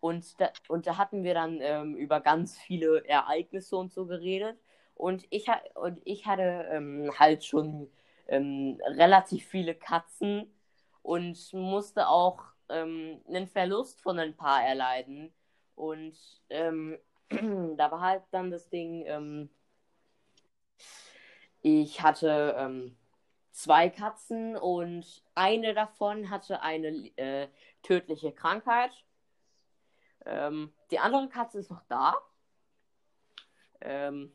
und, 0.00 0.40
da, 0.40 0.50
und 0.68 0.86
da 0.86 0.96
hatten 0.96 1.22
wir 1.24 1.34
dann 1.34 1.58
ähm, 1.60 1.96
über 1.96 2.20
ganz 2.20 2.58
viele 2.58 3.04
Ereignisse 3.06 3.76
und 3.76 3.92
so 3.92 4.06
geredet. 4.06 4.58
Und 4.94 5.26
ich, 5.30 5.46
und 5.74 6.00
ich 6.04 6.26
hatte 6.26 6.68
ähm, 6.70 7.10
halt 7.18 7.44
schon 7.44 7.90
ähm, 8.28 8.80
relativ 8.86 9.46
viele 9.46 9.74
Katzen 9.74 10.52
und 11.02 11.52
musste 11.52 12.08
auch 12.08 12.42
ähm, 12.68 13.20
einen 13.28 13.46
Verlust 13.46 14.00
von 14.00 14.18
ein 14.18 14.36
paar 14.36 14.64
erleiden. 14.64 15.32
Und 15.74 16.16
ähm, 16.50 16.98
da 17.30 17.90
war 17.90 18.00
halt 18.00 18.22
dann 18.30 18.50
das 18.50 18.68
Ding, 18.68 19.04
ähm, 19.06 19.50
ich 21.62 22.02
hatte 22.02 22.54
ähm, 22.58 22.96
zwei 23.52 23.88
Katzen 23.88 24.56
und 24.56 25.22
eine 25.34 25.74
davon 25.74 26.30
hatte 26.30 26.62
eine 26.62 26.88
äh, 27.16 27.48
tödliche 27.82 28.32
Krankheit. 28.32 28.90
Ähm, 30.26 30.72
die 30.90 30.98
andere 30.98 31.28
Katze 31.28 31.58
ist 31.58 31.70
noch 31.70 31.82
da. 31.88 32.14
Ähm, 33.80 34.32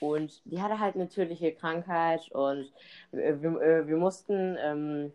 und 0.00 0.42
die 0.44 0.60
hatte 0.60 0.80
halt 0.80 0.96
eine 0.96 1.08
tödliche 1.08 1.54
Krankheit 1.54 2.30
und 2.32 2.72
wir, 3.10 3.42
wir, 3.42 3.60
äh, 3.60 3.86
wir 3.86 3.96
mussten 3.96 4.56
ähm, 4.60 5.12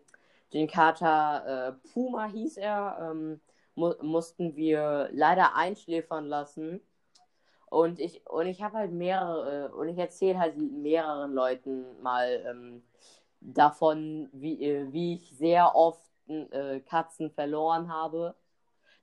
den 0.52 0.66
Kater 0.66 1.78
äh, 1.84 1.88
Puma 1.92 2.26
hieß 2.26 2.56
er, 2.56 3.10
ähm, 3.12 3.40
mu 3.74 3.94
mussten 4.02 4.56
wir 4.56 5.08
leider 5.12 5.54
einschläfern 5.54 6.26
lassen. 6.26 6.80
Und 7.70 8.00
ich, 8.00 8.26
und 8.26 8.46
ich 8.46 8.62
habe 8.62 8.76
halt 8.78 8.92
mehrere, 8.92 9.66
äh, 9.66 9.72
und 9.72 9.88
ich 9.88 9.96
erzähle 9.96 10.38
halt 10.38 10.58
mehreren 10.58 11.32
Leuten 11.32 11.84
mal 12.02 12.44
ähm, 12.46 12.82
davon, 13.40 14.28
wie, 14.32 14.62
äh, 14.64 14.92
wie 14.92 15.14
ich 15.14 15.30
sehr 15.36 15.74
oft 15.76 16.02
äh, 16.28 16.80
Katzen 16.80 17.30
verloren 17.30 17.92
habe. 17.92 18.34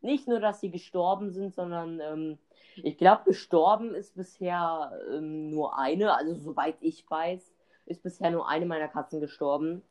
Nicht 0.01 0.27
nur, 0.27 0.41
dass 0.41 0.59
sie 0.59 0.69
gestorben 0.69 1.31
sind, 1.31 1.55
sondern 1.55 2.01
ähm, 2.01 2.37
ich 2.75 2.97
glaube, 2.97 3.23
gestorben 3.25 3.95
ist 3.95 4.15
bisher 4.15 4.91
ähm, 5.11 5.49
nur 5.49 5.77
eine, 5.79 6.15
also 6.15 6.35
soweit 6.35 6.75
ich 6.81 7.09
weiß, 7.09 7.53
ist 7.85 8.03
bisher 8.03 8.31
nur 8.31 8.47
eine 8.47 8.65
meiner 8.65 8.89
Katzen 8.89 9.21
gestorben. 9.21 9.81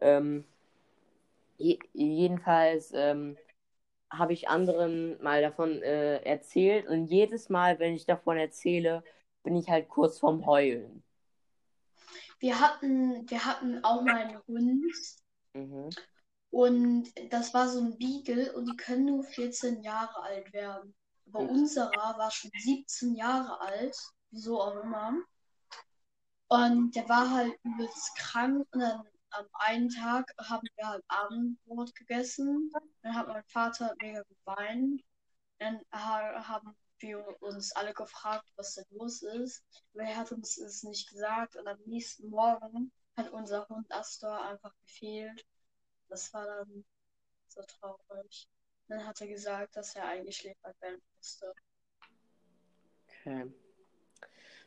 Ähm, 0.00 0.44
je 1.58 1.78
jedenfalls 1.92 2.92
ähm, 2.94 3.36
habe 4.12 4.32
ich 4.32 4.48
anderen 4.48 5.20
mal 5.22 5.40
davon 5.40 5.82
äh, 5.82 6.18
erzählt 6.22 6.86
und 6.86 7.06
jedes 7.06 7.48
Mal, 7.48 7.78
wenn 7.78 7.94
ich 7.94 8.04
davon 8.04 8.36
erzähle, 8.36 9.02
bin 9.42 9.56
ich 9.56 9.68
halt 9.68 9.88
kurz 9.88 10.18
vorm 10.18 10.46
Heulen. 10.46 11.02
Wir 12.38 12.60
hatten, 12.60 13.28
wir 13.30 13.44
hatten 13.44 13.82
auch 13.84 14.02
mal 14.02 14.16
einen 14.16 14.38
Hund. 14.46 14.94
Mhm. 15.54 15.90
Und 16.50 17.10
das 17.32 17.54
war 17.54 17.68
so 17.68 17.80
ein 17.80 17.96
Beagle 17.96 18.52
und 18.52 18.66
die 18.66 18.76
können 18.76 19.06
nur 19.06 19.24
14 19.24 19.82
Jahre 19.82 20.22
alt 20.22 20.52
werden. 20.52 20.94
Aber 21.26 21.44
mhm. 21.44 21.48
unserer 21.48 22.18
war 22.18 22.30
schon 22.30 22.50
17 22.54 23.14
Jahre 23.14 23.60
alt, 23.60 23.96
wieso 24.30 24.60
auch 24.60 24.82
immer. 24.82 25.16
Und 26.48 26.94
der 26.94 27.08
war 27.08 27.30
halt 27.30 27.54
übelst 27.62 28.14
krank 28.16 28.66
und 28.72 28.80
dann 28.80 29.02
am 29.32 29.46
einen 29.52 29.88
Tag 29.88 30.32
haben 30.38 30.66
wir 30.76 30.88
halt 30.88 31.04
Abendbrot 31.08 31.94
gegessen. 31.94 32.70
Dann 33.02 33.14
hat 33.14 33.28
mein 33.28 33.44
Vater 33.44 33.94
mega 34.00 34.22
geweint. 34.22 35.02
Dann 35.58 35.80
haben 35.92 36.74
wir 36.98 37.42
uns 37.42 37.72
alle 37.72 37.94
gefragt, 37.94 38.50
was 38.56 38.74
denn 38.74 38.84
los 38.90 39.22
ist. 39.22 39.64
Aber 39.94 40.04
er 40.04 40.16
hat 40.16 40.32
uns 40.32 40.58
es 40.58 40.82
nicht 40.82 41.08
gesagt. 41.10 41.56
Und 41.56 41.66
am 41.66 41.78
nächsten 41.84 42.28
Morgen 42.30 42.92
hat 43.16 43.30
unser 43.30 43.68
Hund 43.68 43.90
Astor 43.92 44.42
einfach 44.44 44.74
gefehlt. 44.86 45.44
Das 46.08 46.32
war 46.32 46.46
dann 46.46 46.84
so 47.48 47.62
traurig. 47.62 48.48
Dann 48.88 49.06
hat 49.06 49.20
er 49.20 49.28
gesagt, 49.28 49.76
dass 49.76 49.96
er 49.96 50.06
eingeschläfert 50.06 50.80
werden 50.80 51.02
musste. 51.16 51.54
Okay. 53.08 53.52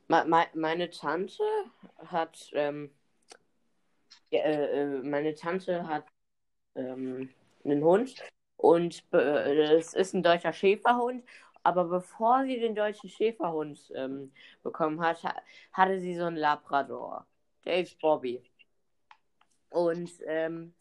Me 0.07 0.47
meine 0.53 0.89
Tante 0.91 1.43
hat 1.97 2.49
ähm, 2.53 2.95
äh, 4.31 4.37
äh, 4.37 5.01
meine 5.03 5.35
Tante 5.35 5.87
hat 5.87 6.05
ähm, 6.75 7.29
einen 7.63 7.83
Hund 7.83 8.15
und 8.57 9.03
äh, 9.13 9.75
es 9.75 9.93
ist 9.93 10.13
ein 10.13 10.23
deutscher 10.23 10.53
Schäferhund 10.53 11.23
aber 11.65 11.85
bevor 11.85 12.43
sie 12.45 12.59
den 12.59 12.75
deutschen 12.75 13.09
Schäferhund 13.09 13.91
ähm, 13.95 14.31
bekommen 14.61 15.01
hat, 15.01 15.23
ha 15.23 15.33
hatte 15.73 15.99
sie 15.99 16.15
so 16.15 16.25
einen 16.25 16.37
Labrador. 16.37 17.25
Der 17.65 17.81
ist 17.81 17.99
Bobby. 17.99 18.43
Und 19.69 20.11
ähm, 20.27 20.75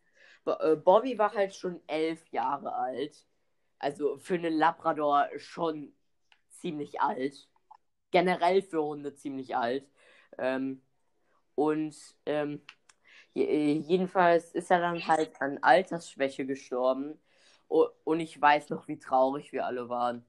äh, 0.44 0.76
Bobby 0.76 1.18
war 1.18 1.32
halt 1.32 1.54
schon 1.54 1.80
elf 1.86 2.22
Jahre 2.32 2.74
alt. 2.74 3.24
Also 3.78 4.18
für 4.18 4.34
einen 4.34 4.52
Labrador 4.52 5.26
schon 5.38 5.94
ziemlich 6.50 7.00
alt. 7.00 7.48
Generell 8.10 8.60
für 8.60 8.82
Hunde 8.82 9.14
ziemlich 9.14 9.56
alt. 9.56 9.88
Ähm, 10.36 10.82
und 11.54 11.96
ähm, 12.26 12.60
jedenfalls 13.34 14.52
ist 14.52 14.70
er 14.70 14.80
dann 14.80 15.06
halt 15.06 15.40
an 15.40 15.58
Altersschwäche 15.62 16.46
gestorben. 16.46 17.18
Und 17.68 18.20
ich 18.20 18.40
weiß 18.40 18.70
noch, 18.70 18.86
wie 18.88 18.98
traurig 18.98 19.52
wir 19.52 19.66
alle 19.66 19.88
waren. 19.88 20.24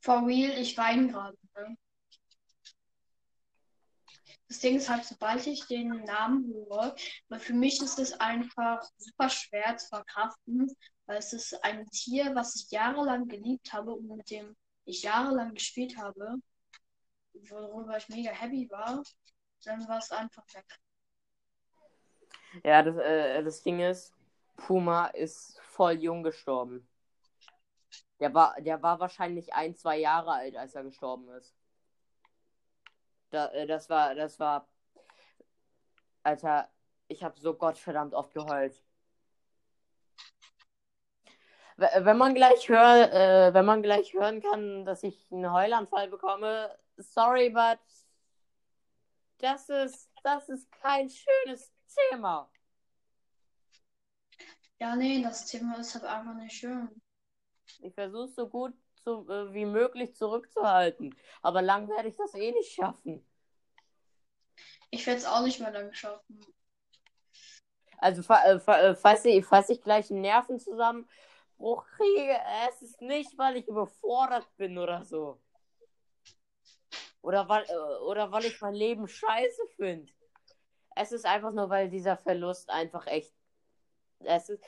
For 0.00 0.26
real, 0.26 0.50
ich 0.58 0.76
weine 0.76 1.08
gerade. 1.08 1.36
Ne? 1.56 1.76
Das 4.48 4.60
Ding 4.60 4.76
ist 4.76 4.88
halt, 4.88 5.04
sobald 5.04 5.46
ich 5.46 5.66
den 5.66 6.04
Namen 6.04 6.46
höre, 6.46 6.94
weil 7.28 7.40
für 7.40 7.54
mich 7.54 7.80
ist 7.82 7.98
es 7.98 8.12
einfach 8.20 8.82
super 8.98 9.28
schwer 9.28 9.76
zu 9.76 9.88
verkraften, 9.88 10.70
weil 11.06 11.16
es 11.16 11.32
ist 11.32 11.64
ein 11.64 11.88
Tier, 11.90 12.34
was 12.34 12.54
ich 12.54 12.70
jahrelang 12.70 13.26
geliebt 13.26 13.72
habe 13.72 13.92
und 13.94 14.06
mit 14.16 14.30
dem 14.30 14.54
ich 14.84 15.02
jahrelang 15.02 15.54
gespielt 15.54 15.96
habe, 15.96 16.36
worüber 17.32 17.96
ich 17.96 18.08
mega 18.10 18.30
happy 18.30 18.68
war, 18.70 19.02
dann 19.64 19.88
war 19.88 19.98
es 19.98 20.10
einfach 20.12 20.44
weg. 20.52 20.66
Ja, 22.62 22.82
das, 22.82 22.96
äh, 22.96 23.42
das 23.42 23.62
Ding 23.62 23.80
ist, 23.80 24.14
Puma 24.56 25.06
ist 25.06 25.58
voll 25.60 25.94
jung 25.94 26.22
gestorben. 26.22 26.88
Der 28.20 28.32
war, 28.32 28.60
der 28.60 28.82
war 28.82 29.00
wahrscheinlich 29.00 29.52
ein, 29.52 29.74
zwei 29.74 29.98
Jahre 29.98 30.32
alt, 30.32 30.56
als 30.56 30.74
er 30.74 30.84
gestorben 30.84 31.28
ist. 31.30 31.54
Da, 33.30 33.48
äh, 33.48 33.66
das 33.66 33.90
war, 33.90 34.14
das 34.14 34.38
war. 34.38 34.68
Alter, 36.22 36.70
ich 37.08 37.22
habe 37.22 37.38
so 37.38 37.54
gottverdammt 37.54 38.14
oft 38.14 38.32
geheult. 38.32 38.82
Wenn 41.76 42.16
man 42.16 42.34
gleich 42.34 42.68
hört, 42.68 43.12
äh, 43.12 43.52
wenn 43.52 43.64
man 43.64 43.82
gleich 43.82 44.14
hören 44.14 44.40
kann, 44.40 44.84
dass 44.84 45.02
ich 45.02 45.26
einen 45.32 45.52
Heulanfall 45.52 46.08
bekomme, 46.08 46.78
sorry, 46.96 47.50
but 47.50 47.80
das 49.38 49.68
ist, 49.68 50.08
das 50.22 50.48
ist 50.48 50.70
kein 50.70 51.10
schönes 51.10 51.73
Thema. 51.94 52.50
Ja, 54.80 54.96
nee, 54.96 55.22
das 55.22 55.46
Thema 55.46 55.78
ist 55.78 55.94
halt 55.94 56.04
einfach 56.04 56.34
nicht 56.34 56.56
schön. 56.56 56.88
Ich 57.80 57.94
versuche 57.94 58.28
so 58.28 58.48
gut 58.48 58.74
zu, 59.02 59.28
äh, 59.28 59.52
wie 59.52 59.66
möglich 59.66 60.14
zurückzuhalten. 60.14 61.14
Aber 61.42 61.62
lang 61.62 61.88
werde 61.88 62.08
ich 62.08 62.16
das 62.16 62.34
eh 62.34 62.52
nicht 62.52 62.72
schaffen. 62.72 63.24
Ich 64.90 65.06
werde 65.06 65.18
es 65.18 65.26
auch 65.26 65.42
nicht 65.42 65.60
mehr 65.60 65.70
lang 65.70 65.92
schaffen. 65.92 66.40
Also, 67.98 68.22
fa 68.22 68.44
äh, 68.44 68.60
fa 68.60 68.80
äh, 68.80 68.94
falls, 68.94 69.24
ich, 69.24 69.44
falls 69.44 69.70
ich 69.70 69.80
gleich 69.80 70.10
einen 70.10 70.20
Nervenzusammenbruch 70.20 71.86
kriege, 71.96 72.38
es 72.68 72.82
ist 72.82 73.00
nicht, 73.00 73.36
weil 73.38 73.56
ich 73.56 73.68
überfordert 73.68 74.46
bin 74.56 74.76
oder 74.78 75.04
so. 75.04 75.40
Oder 77.22 77.48
weil, 77.48 77.64
oder 78.06 78.30
weil 78.30 78.44
ich 78.44 78.60
mein 78.60 78.74
Leben 78.74 79.08
scheiße 79.08 79.62
finde. 79.76 80.12
Es 80.96 81.12
ist 81.12 81.26
einfach 81.26 81.52
nur, 81.52 81.70
weil 81.70 81.88
dieser 81.88 82.16
Verlust 82.16 82.70
einfach 82.70 83.06
echt. 83.06 83.32
Es 84.20 84.48
ist, 84.48 84.62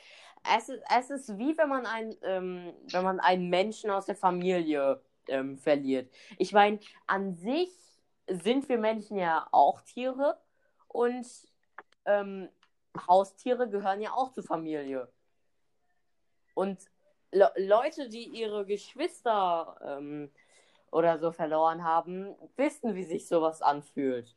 es 0.55 0.69
ist, 0.69 0.83
es 0.97 1.09
ist 1.09 1.37
wie 1.37 1.57
wenn 1.57 1.69
man, 1.69 1.85
ein, 1.85 2.15
ähm, 2.21 2.73
wenn 2.91 3.03
man 3.03 3.19
einen 3.19 3.49
Menschen 3.49 3.89
aus 3.89 4.05
der 4.05 4.15
Familie 4.15 5.01
ähm, 5.27 5.57
verliert. 5.57 6.11
Ich 6.37 6.53
meine, 6.53 6.79
an 7.07 7.35
sich 7.35 7.71
sind 8.27 8.67
wir 8.69 8.77
Menschen 8.77 9.17
ja 9.17 9.47
auch 9.51 9.81
Tiere 9.81 10.37
und 10.87 11.27
ähm, 12.05 12.49
Haustiere 13.07 13.69
gehören 13.69 14.01
ja 14.01 14.11
auch 14.13 14.31
zur 14.31 14.43
Familie. 14.43 15.11
Und 16.53 16.79
Le 17.31 17.51
Leute, 17.57 18.09
die 18.09 18.23
ihre 18.23 18.65
Geschwister 18.65 19.77
ähm, 19.83 20.31
oder 20.91 21.19
so 21.19 21.31
verloren 21.31 21.83
haben, 21.83 22.35
wissen, 22.55 22.95
wie 22.95 23.03
sich 23.03 23.27
sowas 23.27 23.61
anfühlt. 23.61 24.35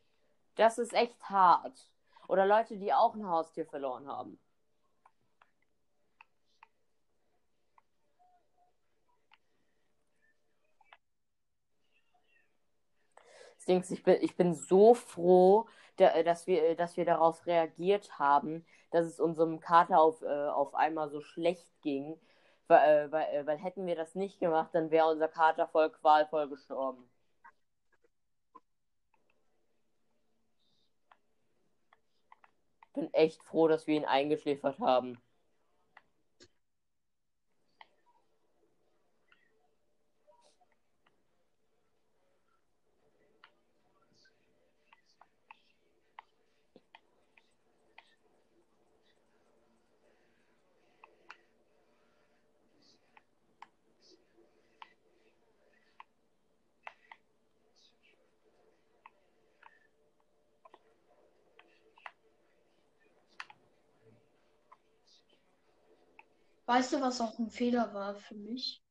Das 0.55 0.77
ist 0.77 0.93
echt 0.93 1.29
hart. 1.29 1.89
Oder 2.29 2.45
Leute, 2.45 2.77
die 2.77 2.93
auch 2.93 3.15
ein 3.15 3.27
Haustier 3.27 3.65
verloren 3.65 4.07
haben. 4.07 4.39
Ich 13.65 14.03
bin, 14.03 14.17
ich 14.21 14.35
bin 14.35 14.53
so 14.55 14.93
froh, 14.93 15.67
dass 15.97 16.47
wir, 16.47 16.75
dass 16.75 16.97
wir 16.97 17.05
darauf 17.05 17.45
reagiert 17.45 18.17
haben, 18.19 18.65
dass 18.91 19.05
es 19.05 19.19
unserem 19.19 19.59
Kater 19.59 19.99
auf, 19.99 20.21
äh, 20.21 20.27
auf 20.49 20.73
einmal 20.75 21.09
so 21.09 21.21
schlecht 21.21 21.69
ging. 21.81 22.19
Weil, 22.67 23.07
äh, 23.07 23.11
weil, 23.11 23.25
äh, 23.35 23.45
weil 23.47 23.57
hätten 23.57 23.85
wir 23.85 23.95
das 23.95 24.15
nicht 24.15 24.39
gemacht, 24.39 24.69
dann 24.73 24.91
wäre 24.91 25.07
unser 25.09 25.27
Kater 25.27 25.67
voll 25.67 25.89
qualvoll 25.91 26.49
gestorben. 26.49 27.03
Bin 32.93 33.13
echt 33.13 33.43
froh, 33.43 33.67
dass 33.67 33.85
wir 33.87 33.95
ihn 33.95 34.05
eingeschläfert 34.05 34.79
haben. 34.79 35.21
Weißt 66.71 66.93
du, 66.93 67.01
was 67.01 67.19
auch 67.19 67.37
ein 67.37 67.49
Fehler 67.49 67.93
war 67.93 68.15
für 68.15 68.35
mich? 68.35 68.81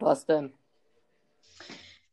Was 0.00 0.26
denn? 0.26 0.52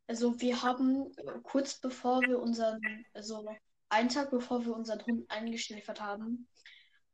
Also 0.05 0.39
wir 0.41 0.61
haben 0.61 1.11
äh, 1.17 1.39
kurz 1.41 1.80
bevor 1.80 2.22
wir 2.22 2.39
unseren, 2.39 2.80
also 3.15 3.49
einen 3.89 4.09
Tag 4.09 4.30
bevor 4.30 4.63
wir 4.63 4.76
unseren 4.76 5.03
Hund 5.07 5.32
eingeschläfert 5.32 5.99
haben, 5.99 6.47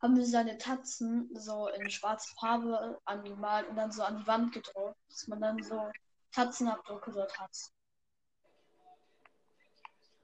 haben 0.01 0.17
wir 0.17 0.25
seine 0.25 0.57
Tatzen 0.57 1.29
so 1.33 1.69
in 1.69 1.89
schwarze 1.89 2.27
Farbe 2.37 2.99
angemalt 3.05 3.69
und 3.69 3.77
dann 3.77 3.93
so 3.93 4.03
an 4.03 4.17
die 4.17 4.27
Wand 4.27 4.51
gedruckt, 4.51 4.97
dass 5.07 5.25
man 5.27 5.39
dann 5.39 5.63
so 5.63 5.89
Tatzenabdrücke 6.33 7.13
dort 7.13 7.39
hat. 7.39 7.57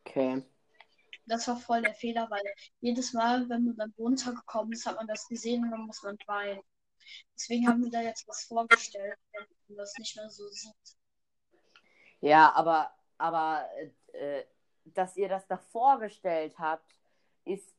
Okay. 0.04 0.44
Das 1.28 1.48
war 1.48 1.56
voll 1.56 1.82
der 1.82 1.94
Fehler, 1.94 2.30
weil 2.30 2.44
jedes 2.82 3.14
Mal, 3.14 3.48
wenn 3.48 3.64
man 3.68 3.78
dann 3.78 3.94
runtergekommen 3.98 4.74
ist, 4.74 4.86
hat 4.86 4.98
man 4.98 5.08
das 5.08 5.30
gesehen 5.30 5.64
und 5.64 5.72
dann 5.72 5.86
muss 5.86 6.04
man 6.04 6.18
weinen. 6.28 6.62
Deswegen 7.36 7.68
haben 7.68 7.84
wir 7.84 7.92
da 7.92 8.02
jetzt 8.02 8.28
was 8.28 8.44
vorgestellt, 8.44 9.18
wenn 9.34 9.46
man 9.68 9.78
das 9.78 9.98
nicht 9.98 10.16
mehr 10.16 10.30
so 10.30 10.48
sieht. 10.48 10.98
Ja, 12.20 12.52
aber, 12.54 12.92
aber 13.18 13.68
äh, 14.14 14.44
dass 14.86 15.18
ihr 15.18 15.30
das 15.30 15.48
da 15.48 15.58
vorgestellt 15.58 16.58
habt, 16.58 16.96
ist, 17.46 17.76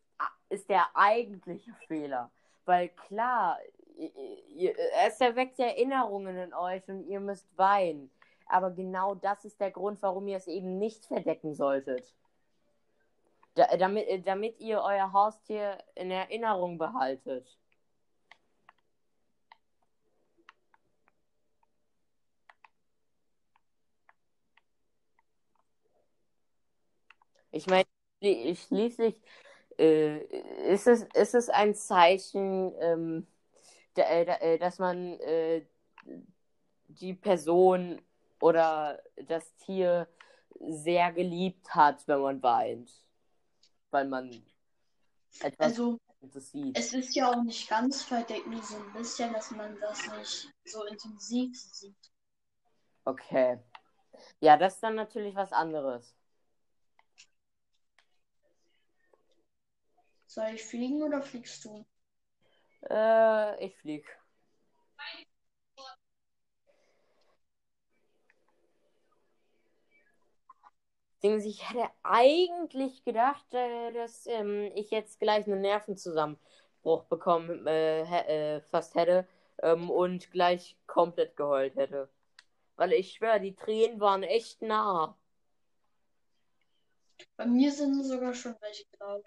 ist 0.48 0.68
der 0.68 0.88
eigentliche 0.94 1.74
Fehler. 1.86 2.30
Weil 2.64 2.88
klar, 2.90 3.58
ihr, 4.48 4.74
es 5.04 5.20
erweckt 5.20 5.58
Erinnerungen 5.58 6.36
in 6.36 6.54
euch 6.54 6.88
und 6.88 7.04
ihr 7.06 7.20
müsst 7.20 7.46
weinen. 7.56 8.10
Aber 8.46 8.70
genau 8.70 9.14
das 9.14 9.44
ist 9.44 9.60
der 9.60 9.70
Grund, 9.70 10.02
warum 10.02 10.28
ihr 10.28 10.36
es 10.36 10.46
eben 10.46 10.78
nicht 10.78 11.06
verdecken 11.06 11.54
solltet. 11.54 12.14
Da, 13.54 13.76
damit, 13.76 14.26
damit 14.26 14.60
ihr 14.60 14.80
euer 14.80 15.12
Haustier 15.12 15.78
in 15.94 16.10
Erinnerung 16.10 16.78
behaltet. 16.78 17.58
Ich 27.52 27.66
meine, 27.66 27.84
schließlich 28.20 29.14
äh, 29.78 30.18
ist, 30.72 30.86
es, 30.86 31.02
ist 31.14 31.34
es 31.34 31.48
ein 31.48 31.74
Zeichen, 31.74 32.74
ähm, 32.80 33.26
da, 33.94 34.02
äh, 34.02 34.58
dass 34.58 34.78
man 34.78 35.18
äh, 35.20 35.64
die 36.88 37.14
Person 37.14 38.00
oder 38.40 39.02
das 39.26 39.54
Tier 39.56 40.08
sehr 40.60 41.12
geliebt 41.12 41.74
hat, 41.74 42.06
wenn 42.08 42.20
man 42.20 42.42
weint. 42.42 42.90
Weil 43.90 44.08
man 44.08 44.30
etwas 45.40 45.78
also, 45.78 45.98
sieht. 46.34 46.78
Es 46.78 46.92
ist 46.94 47.14
ja 47.14 47.30
auch 47.30 47.42
nicht 47.42 47.68
ganz 47.68 48.02
verdeckt, 48.02 48.46
nur 48.46 48.62
so 48.62 48.76
ein 48.76 48.92
bisschen, 48.92 49.32
dass 49.32 49.50
man 49.50 49.78
das 49.80 49.98
nicht 50.16 50.54
so 50.64 50.84
intensiv 50.84 51.58
sieht. 51.58 52.12
Okay. 53.04 53.58
Ja, 54.40 54.56
das 54.56 54.74
ist 54.74 54.82
dann 54.82 54.94
natürlich 54.94 55.34
was 55.34 55.52
anderes. 55.52 56.14
Soll 60.32 60.54
ich 60.54 60.64
fliegen 60.64 61.02
oder 61.02 61.20
fliegst 61.20 61.62
du? 61.66 61.84
Äh, 62.88 63.66
ich 63.66 63.76
flieg. 63.76 64.06
Ich 71.20 71.68
hätte 71.68 71.90
eigentlich 72.02 73.04
gedacht, 73.04 73.44
äh, 73.52 73.92
dass 73.92 74.26
ähm, 74.26 74.72
ich 74.74 74.90
jetzt 74.90 75.20
gleich 75.20 75.46
einen 75.46 75.60
Nervenzusammenbruch 75.60 77.04
bekommen 77.10 77.66
äh, 77.66 78.56
äh, 78.56 78.60
fast 78.62 78.94
hätte 78.94 79.28
ähm, 79.62 79.90
und 79.90 80.30
gleich 80.30 80.78
komplett 80.86 81.36
geheult 81.36 81.76
hätte. 81.76 82.08
Weil 82.76 82.94
ich 82.94 83.12
schwöre, 83.12 83.38
die 83.38 83.54
Tränen 83.54 84.00
waren 84.00 84.22
echt 84.22 84.62
nah. 84.62 85.14
Bei 87.36 87.44
mir 87.44 87.70
sind 87.70 88.02
sogar 88.02 88.32
schon 88.32 88.56
welche 88.62 88.86
drauf. 88.96 89.22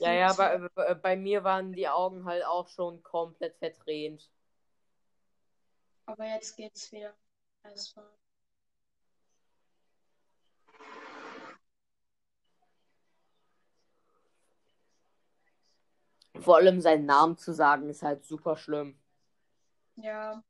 Ja, 0.00 0.12
ja, 0.12 0.32
bei, 0.32 0.60
wieder. 0.60 0.94
bei, 0.96 1.16
mir 1.16 1.44
waren 1.44 1.72
die 1.72 1.88
Augen 1.88 2.24
halt 2.24 2.44
auch 2.44 2.68
schon 2.68 3.02
komplett 3.02 3.56
verdreht. 3.56 4.28
Aber 6.06 6.26
jetzt 6.26 6.56
geht's 6.56 6.90
wieder. 6.92 7.14
Erstmal. 7.62 8.06
Vor 16.40 16.56
allem 16.56 16.80
seinen 16.80 17.06
Namen 17.06 17.38
zu 17.38 17.52
sagen, 17.52 17.88
ist 17.88 18.02
halt 18.02 18.24
super 18.24 18.56
schlimm. 18.56 18.98
Ja, 19.96 20.42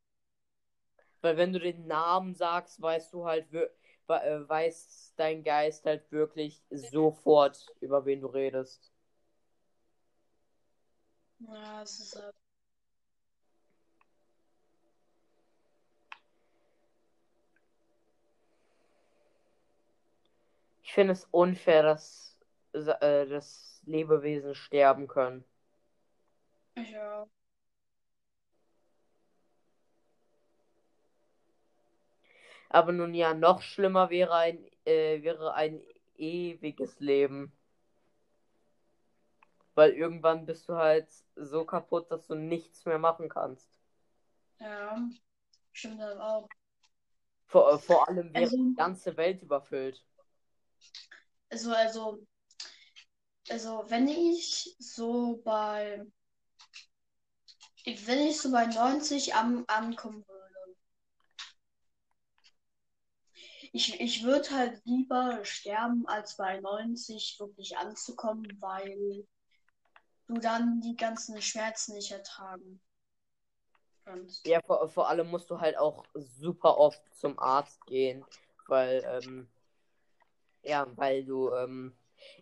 Weil 1.25 1.39
wenn 1.39 1.55
du 1.55 1.59
den 1.59 1.87
Namen 1.87 2.35
sagst, 2.35 2.83
weißt 2.83 3.15
du 3.15 3.25
halt, 3.25 3.47
äh, 3.55 3.69
weiß 4.09 5.15
dein 5.17 5.43
Geist 5.43 5.87
halt 5.87 6.13
wirklich 6.13 6.63
sofort, 6.69 7.67
über 7.81 8.05
wen 8.05 8.21
du 8.21 8.27
redest. 8.27 8.94
Ja, 11.39 11.83
es 11.83 12.01
ist 12.01 12.17
halt. 12.17 12.35
Ich 20.83 20.93
finde 20.93 21.13
es 21.15 21.25
unfair, 21.33 21.83
dass, 21.83 22.39
äh, 22.73 23.27
dass 23.27 23.83
Lebewesen 23.87 24.55
sterben 24.55 25.09
können. 25.09 25.45
Ja. 26.77 27.27
Aber 32.69 32.93
nun 32.93 33.15
ja, 33.15 33.33
noch 33.33 33.63
schlimmer 33.63 34.11
wäre 34.11 34.35
ein, 34.35 34.59
äh, 34.85 35.23
wäre 35.23 35.55
ein 35.55 35.81
ewiges 36.19 37.01
Leben. 37.01 37.54
Weil 39.75 39.93
irgendwann 39.93 40.47
bist 40.47 40.69
du 40.69 40.75
halt 40.75 41.09
so 41.35 41.65
kaputt, 41.65 42.11
dass 42.11 42.27
du 42.27 42.35
nichts 42.35 42.85
mehr 42.85 42.99
machen 42.99 43.29
kannst. 43.29 43.69
Ja. 44.61 44.97
Stimmt 45.73 46.01
halt 46.01 46.21
auch. 46.21 46.49
Vor, 47.47 47.79
vor 47.79 48.09
allem 48.09 48.33
wäre 48.33 48.45
Also- 48.45 48.57
die 48.57 48.75
ganze 48.75 49.17
Welt 49.17 49.43
überfüllt. 49.43 50.05
Also, 51.51 51.73
also, 51.73 52.27
also, 53.49 53.85
wenn 53.89 54.09
ich 54.09 54.75
so 54.79 55.41
bei, 55.45 56.05
wenn 57.85 58.19
ich 58.27 58.41
so 58.41 58.51
bei 58.51 58.67
90 58.67 59.35
am, 59.35 59.65
ankommen 59.69 60.25
würde, 60.27 60.77
ich, 63.73 64.01
ich 64.01 64.23
würde 64.25 64.51
halt 64.51 64.81
lieber 64.85 65.45
sterben, 65.45 66.07
als 66.07 66.37
bei 66.37 66.61
90 66.61 67.37
wirklich 67.41 67.77
anzukommen, 67.77 68.47
weil 68.61 69.27
du 70.27 70.35
dann 70.35 70.81
die 70.81 70.97
ganzen 70.97 71.41
Schmerzen 71.41 71.95
nicht 71.95 72.11
ertragen 72.11 72.81
kannst. 74.05 74.47
Ja, 74.47 74.61
vor, 74.63 74.89
vor 74.89 75.09
allem 75.09 75.31
musst 75.31 75.51
du 75.51 75.61
halt 75.61 75.77
auch 75.79 76.05
super 76.15 76.79
oft 76.79 77.03
zum 77.15 77.39
Arzt 77.39 77.85
gehen, 77.87 78.25
weil, 78.69 79.03
ähm, 79.07 79.49
ja, 80.63 80.87
weil 80.97 81.25
du 81.25 81.53
ähm, 81.53 81.97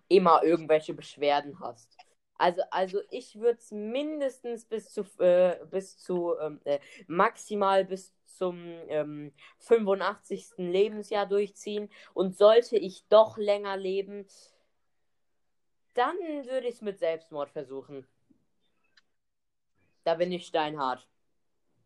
immer 0.09 0.43
irgendwelche 0.43 0.95
Beschwerden 0.95 1.59
hast. 1.61 1.97
Also, 2.37 2.62
also 2.70 3.01
ich 3.11 3.39
würde 3.39 3.59
es 3.59 3.70
mindestens 3.70 4.64
bis 4.64 4.93
zu, 4.93 5.03
äh, 5.18 5.64
bis 5.70 5.97
zu 5.99 6.35
ähm, 6.41 6.61
äh, 6.64 6.80
maximal 7.07 7.85
bis 7.85 8.12
zum 8.24 8.59
ähm, 8.89 9.33
85. 9.59 10.55
Lebensjahr 10.57 11.26
durchziehen. 11.26 11.89
Und 12.14 12.37
sollte 12.37 12.76
ich 12.76 13.07
doch 13.09 13.39
länger 13.39 13.76
leben, 13.76 14.26
dann 15.95 16.16
würde 16.47 16.68
ich 16.68 16.76
es 16.76 16.82
mit 16.82 16.99
Selbstmord 16.99 17.51
versuchen. 17.51 18.07
Da 20.05 20.14
bin 20.14 20.32
ich 20.32 20.47
steinhart. 20.47 21.09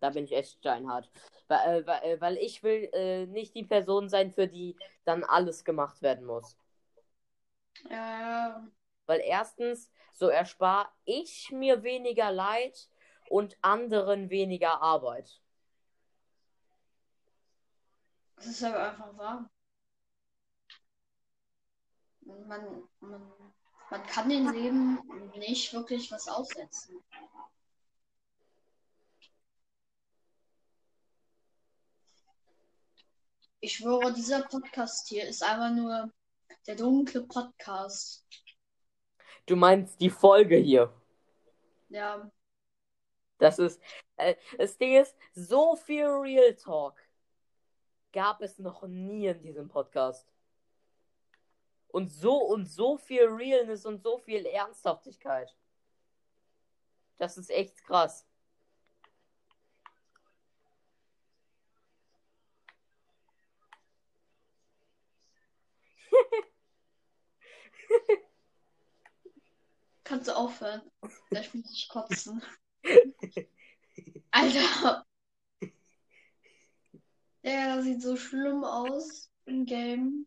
Da 0.01 0.11
bin 0.11 0.25
ich 0.25 0.33
echt 0.33 0.59
steinhart. 0.59 1.11
Weil, 1.49 1.83
äh, 1.83 1.87
weil, 1.87 2.03
äh, 2.05 2.21
weil 2.21 2.37
ich 2.39 2.63
will 2.63 2.91
äh, 2.93 3.27
nicht 3.27 3.55
die 3.55 3.65
Person 3.65 4.09
sein, 4.09 4.33
für 4.33 4.49
die 4.49 4.77
dann 5.05 5.25
alles 5.25 5.65
gemacht 5.65 6.03
werden 6.03 6.27
muss. 6.27 6.57
Ja, 7.91 7.97
ja, 8.21 8.69
Weil 9.07 9.21
erstens, 9.25 9.91
so 10.13 10.29
erspare 10.29 10.89
ich 11.05 11.51
mir 11.51 11.83
weniger 11.83 12.31
Leid 12.31 12.89
und 13.29 13.57
anderen 13.63 14.31
weniger 14.31 14.81
Arbeit. 14.81 15.41
das 18.37 18.47
ist 18.47 18.63
aber 18.65 18.91
einfach 18.91 19.17
wahr. 19.19 19.51
Man, 22.27 22.89
man, 23.01 23.55
man 23.91 24.05
kann 24.07 24.29
dem 24.29 24.51
Leben 24.51 24.99
nicht 25.37 25.73
wirklich 25.73 26.11
was 26.11 26.29
aussetzen. 26.29 27.03
Ich 33.61 33.75
schwöre, 33.75 34.13
dieser 34.13 34.43
Podcast 34.43 35.09
hier 35.09 35.27
ist 35.27 35.43
einfach 35.43 35.71
nur 35.75 36.13
der 36.67 36.77
dunkle 36.77 37.23
Podcast. 37.27 38.25
Du 39.47 39.57
meinst 39.57 40.01
die 40.01 40.11
Folge 40.11 40.57
hier. 40.57 40.93
Ja, 41.89 42.31
Das 43.39 43.59
ist, 43.59 43.81
äh, 44.17 44.35
das 44.59 44.77
Ding 44.79 45.01
ist, 45.01 45.15
so 45.35 45.77
viel 45.77 46.07
Real 46.07 46.55
Talk 46.55 46.95
gab 48.13 48.41
es 48.41 48.59
noch 48.59 48.87
nie 48.87 49.27
in 49.27 49.43
diesem 49.43 49.69
Podcast. 49.69 50.27
Und 51.97 52.13
so 52.13 52.37
und 52.37 52.67
so 52.67 52.99
viel 52.99 53.25
Realness 53.25 53.87
und 53.87 54.03
so 54.03 54.19
viel 54.19 54.45
Ernsthaftigkeit. 54.45 55.57
Das 57.17 57.39
ist 57.39 57.49
echt 57.49 57.83
krass. 57.85 58.27
kannst 70.05 70.29
du 70.29 70.37
aufhören? 70.37 70.83
Vielleicht 71.29 71.55
muss 71.55 71.73
ich 71.73 71.89
kotzen. 71.89 72.43
Alter. 74.33 75.07
Ja, 77.41 77.77
das 77.77 77.87
sieht 77.87 78.03
so 78.03 78.19
schlimm 78.19 78.65
aus 78.65 79.31
im 79.47 79.65
Game. 79.65 80.27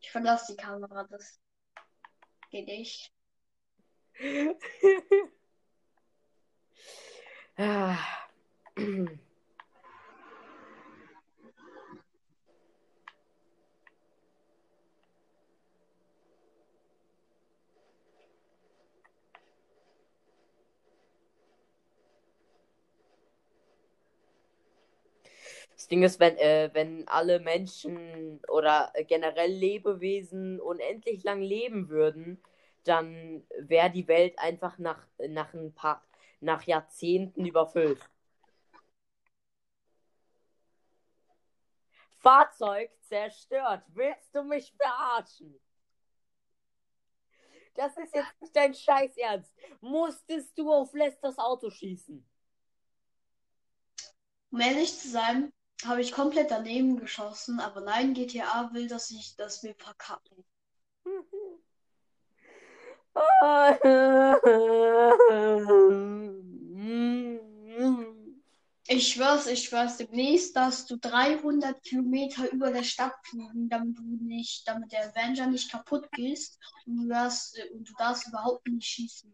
Ich 0.00 0.10
verlasse 0.10 0.54
die 0.54 0.56
Kamera, 0.56 1.04
das 1.04 1.40
geht 2.50 2.66
nicht. 2.66 3.12
Ah. 7.56 7.96
Das 25.74 25.88
Ding 25.88 26.02
ist, 26.04 26.20
wenn, 26.20 26.36
äh, 26.38 26.70
wenn 26.72 27.06
alle 27.08 27.40
Menschen 27.40 28.40
oder 28.48 28.92
generell 29.08 29.50
Lebewesen 29.50 30.60
unendlich 30.60 31.24
lang 31.24 31.40
leben 31.40 31.88
würden, 31.88 32.40
dann 32.84 33.44
wäre 33.58 33.90
die 33.90 34.06
Welt 34.06 34.38
einfach 34.38 34.78
nach, 34.78 35.06
nach 35.28 35.52
ein 35.52 35.74
paar, 35.74 36.04
nach 36.40 36.62
Jahrzehnten 36.62 37.44
überfüllt. 37.44 37.98
Fahrzeug 42.20 42.90
zerstört. 43.02 43.84
Willst 43.88 44.34
du 44.34 44.42
mich 44.44 44.72
verarschen? 44.80 45.60
Das 47.74 47.96
ist 47.96 48.14
jetzt 48.14 48.40
nicht 48.40 48.54
dein 48.54 48.72
Scheiß 48.72 49.16
Ernst. 49.16 49.52
Musstest 49.80 50.56
du 50.56 50.72
auf 50.72 50.94
Lesters 50.94 51.36
Auto 51.38 51.68
schießen? 51.70 52.24
Um 54.52 54.60
ehrlich 54.60 54.96
zu 54.96 55.08
sein, 55.08 55.52
habe 55.86 56.00
ich 56.00 56.12
komplett 56.12 56.50
daneben 56.50 56.96
geschossen, 56.96 57.60
aber 57.60 57.80
nein, 57.80 58.14
GTA 58.14 58.70
will, 58.72 58.88
dass 58.88 59.10
ich, 59.10 59.36
dass 59.36 59.62
wir 59.62 59.74
verkacken. 59.74 60.44
Ich 68.86 69.08
schwör's, 69.08 69.46
ich 69.46 69.64
schwör's, 69.64 69.96
demnächst 69.96 70.56
darfst 70.56 70.90
du 70.90 70.96
300 70.96 71.82
Kilometer 71.82 72.50
über 72.52 72.70
der 72.70 72.82
Stadt 72.82 73.14
fliegen, 73.22 73.68
damit 73.68 73.98
du 73.98 74.02
nicht, 74.02 74.68
damit 74.68 74.92
der 74.92 75.08
Avenger 75.08 75.46
nicht 75.46 75.70
kaputt 75.70 76.10
gehst 76.12 76.58
und 76.86 76.96
du 76.96 77.08
darfst, 77.08 77.58
und 77.72 77.88
du 77.88 77.92
darfst 77.96 78.28
überhaupt 78.28 78.66
nicht 78.68 78.86
schießen. 78.86 79.32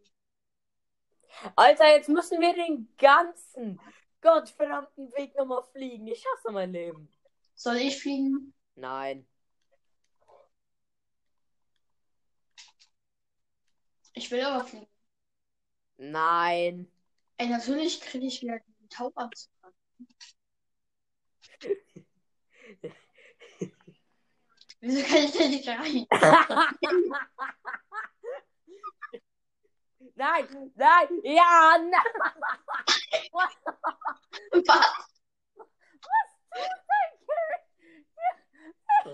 Alter, 1.57 1.89
jetzt 1.89 2.09
müssen 2.09 2.41
wir 2.41 2.55
den 2.55 2.89
ganzen 2.97 3.81
gottverdammten 4.21 5.13
Weg 5.13 5.35
nochmal 5.37 5.63
fliegen. 5.73 6.07
Ich 6.07 6.25
hasse 6.25 6.53
mein 6.53 6.73
Leben. 6.73 7.09
Soll 7.55 7.77
ich 7.77 8.01
fliegen? 8.01 8.55
Nein. 8.75 9.27
Ich 14.15 14.31
will 14.31 14.41
aber 14.43 14.65
fliegen. 14.65 14.87
Nein. 15.99 16.91
Ey, 17.37 17.49
natürlich 17.49 18.01
kriege 18.01 18.27
ich 18.27 18.43
wieder 18.43 18.59
den 18.59 18.89
Taubanzug 18.89 19.53
an. 19.63 19.73
Wieso 24.81 25.03
kann 25.03 25.25
ich 25.25 25.33
denn 25.33 25.51
nicht 25.51 25.69
rein? 25.69 26.07
nein, 30.21 30.73
nein, 30.77 31.09
ja, 31.25 31.79
nein. 31.79 32.11
Was? 33.33 33.55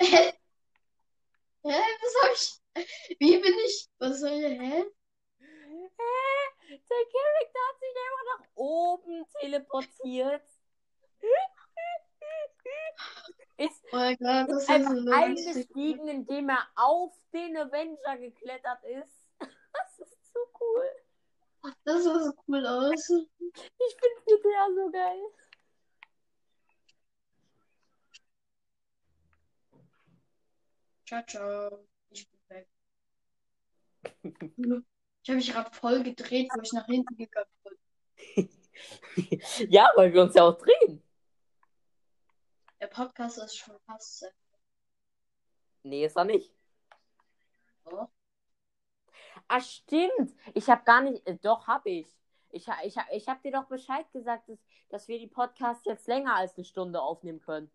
Hä? 0.00 0.32
Hä? 1.64 1.78
Was 2.02 2.14
hab 2.22 2.32
ich? 2.34 2.46
Wie 3.20 3.38
bin 3.38 3.54
ich? 3.66 3.88
Was 3.98 4.20
soll 4.20 4.30
ich? 4.30 4.60
Hä? 4.60 4.84
Hä? 5.98 6.12
Der 6.68 7.02
Charakter 7.14 7.60
hat 7.68 7.78
sich 7.80 7.96
einfach 8.04 8.24
nach 8.32 8.46
oben 8.56 9.26
teleportiert. 9.40 10.42
Ist, 13.58 13.84
Oh 13.90 13.96
mein 13.96 14.16
Gott, 14.18 14.48
das 14.50 14.56
ist 14.56 14.62
ist 14.62 14.70
einfach 14.70 14.96
so 14.96 15.10
eingestiegen, 15.12 16.08
indem 16.08 16.50
er 16.50 16.66
auf 16.74 17.14
den 17.32 17.56
Avenger 17.56 18.18
geklettert 18.18 18.84
ist. 18.84 19.15
Cool. 20.74 21.72
Das 21.84 22.04
sah 22.04 22.20
so 22.20 22.32
cool 22.46 22.66
aus. 22.66 23.10
Ich 23.10 23.96
finde 24.00 24.22
GTA 24.26 24.66
so 24.74 24.90
geil. 24.90 25.22
Ciao, 31.06 31.22
ciao. 31.26 31.86
Ich 32.10 32.28
bin 32.28 32.40
weg. 32.48 32.68
Ich 35.22 35.30
habe 35.30 35.38
mich 35.38 35.52
gerade 35.52 35.74
voll 35.74 36.04
gedreht, 36.04 36.48
wo 36.54 36.60
ich 36.60 36.72
nach 36.72 36.86
hinten 36.86 37.16
gegangen 37.16 37.50
bin. 37.64 38.48
ja, 39.68 39.90
weil 39.96 40.12
wir 40.12 40.22
uns 40.22 40.36
ja 40.36 40.44
auch 40.44 40.56
drehen. 40.56 41.02
Der 42.80 42.86
Podcast 42.86 43.38
ist 43.38 43.56
schon 43.56 43.76
fast. 43.86 44.32
Nee, 45.82 46.06
ist 46.06 46.16
er 46.16 46.26
nicht. 46.26 46.52
Doch. 47.84 48.08
Ah, 49.56 49.60
stimmt. 49.60 50.34
Ich 50.52 50.68
habe 50.68 50.82
gar 50.84 51.00
nicht. 51.00 51.26
Äh, 51.26 51.36
doch, 51.40 51.66
hab 51.66 51.86
ich. 51.86 52.06
Ich, 52.50 52.66
ich, 52.84 52.96
ich 53.12 53.28
habe 53.28 53.40
dir 53.42 53.52
doch 53.52 53.64
Bescheid 53.64 54.04
gesagt, 54.12 54.48
dass, 54.48 54.58
dass 54.90 55.08
wir 55.08 55.18
die 55.18 55.26
Podcasts 55.26 55.84
jetzt 55.86 56.06
länger 56.08 56.34
als 56.36 56.56
eine 56.56 56.64
Stunde 56.64 57.00
aufnehmen 57.00 57.40
können. 57.40 57.70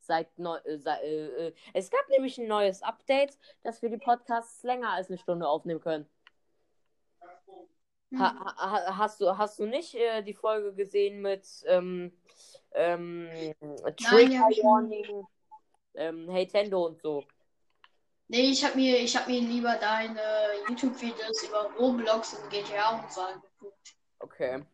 Seit 0.00 0.38
neu, 0.38 0.56
äh, 0.64 0.74
äh, 0.74 1.46
äh, 1.48 1.54
es 1.72 1.90
gab 1.90 2.08
nämlich 2.10 2.36
ein 2.38 2.46
neues 2.46 2.82
Update, 2.82 3.38
dass 3.62 3.80
wir 3.80 3.88
die 3.90 3.96
Podcasts 3.98 4.62
länger 4.64 4.90
als 4.90 5.08
eine 5.08 5.18
Stunde 5.18 5.48
aufnehmen 5.48 5.80
können. 5.80 6.06
Ha, 7.22 7.38
Hm. 8.10 8.18
ha, 8.18 8.56
ha- 8.56 8.98
hast, 8.98 9.20
du, 9.20 9.38
hast 9.38 9.58
du 9.60 9.66
nicht 9.66 9.94
äh, 9.94 10.22
die 10.22 10.34
Folge 10.34 10.74
gesehen 10.74 11.22
mit 11.22 11.46
ähm, 11.66 12.12
ähm, 12.72 13.54
Trigger. 13.96 14.48
Warning, 14.62 15.26
ähm, 15.94 16.28
Hey 16.28 16.46
Tendo 16.46 16.86
und 16.86 17.00
so? 17.00 17.24
Nee, 18.32 18.52
ich 18.52 18.64
habe 18.64 18.76
mir, 18.76 18.96
ich 18.96 19.16
hab 19.16 19.26
mir 19.26 19.40
lieber 19.40 19.74
deine 19.74 20.20
YouTube-Videos 20.68 21.42
über 21.48 21.68
Roblox 21.76 22.34
und 22.34 22.48
GTA 22.48 23.00
und 23.00 23.12
so 23.12 23.22
angeguckt. 23.22 23.96
Okay. 24.20 24.64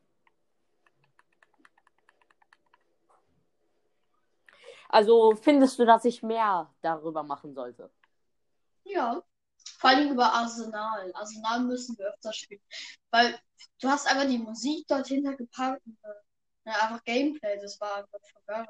Also 4.90 5.34
findest 5.36 5.78
du, 5.78 5.86
dass 5.86 6.04
ich 6.04 6.22
mehr 6.22 6.70
darüber 6.82 7.22
machen 7.22 7.54
sollte? 7.54 7.90
Ja. 8.84 9.22
Vor 9.78 9.88
allem 9.88 10.12
über 10.12 10.30
Arsenal. 10.34 11.10
Arsenal 11.14 11.60
müssen 11.60 11.96
wir 11.96 12.08
öfter 12.08 12.34
spielen. 12.34 12.60
Weil 13.10 13.38
du 13.80 13.88
hast 13.88 14.06
einfach 14.06 14.26
die 14.28 14.36
Musik 14.36 14.84
dort 14.86 15.06
hinter 15.06 15.34
gepackt 15.34 15.80
und 15.86 15.96
äh, 16.02 16.70
einfach 16.72 17.02
Gameplay. 17.04 17.58
Das 17.58 17.80
war 17.80 17.96
einfach 17.96 18.20
vergangen. 18.22 18.68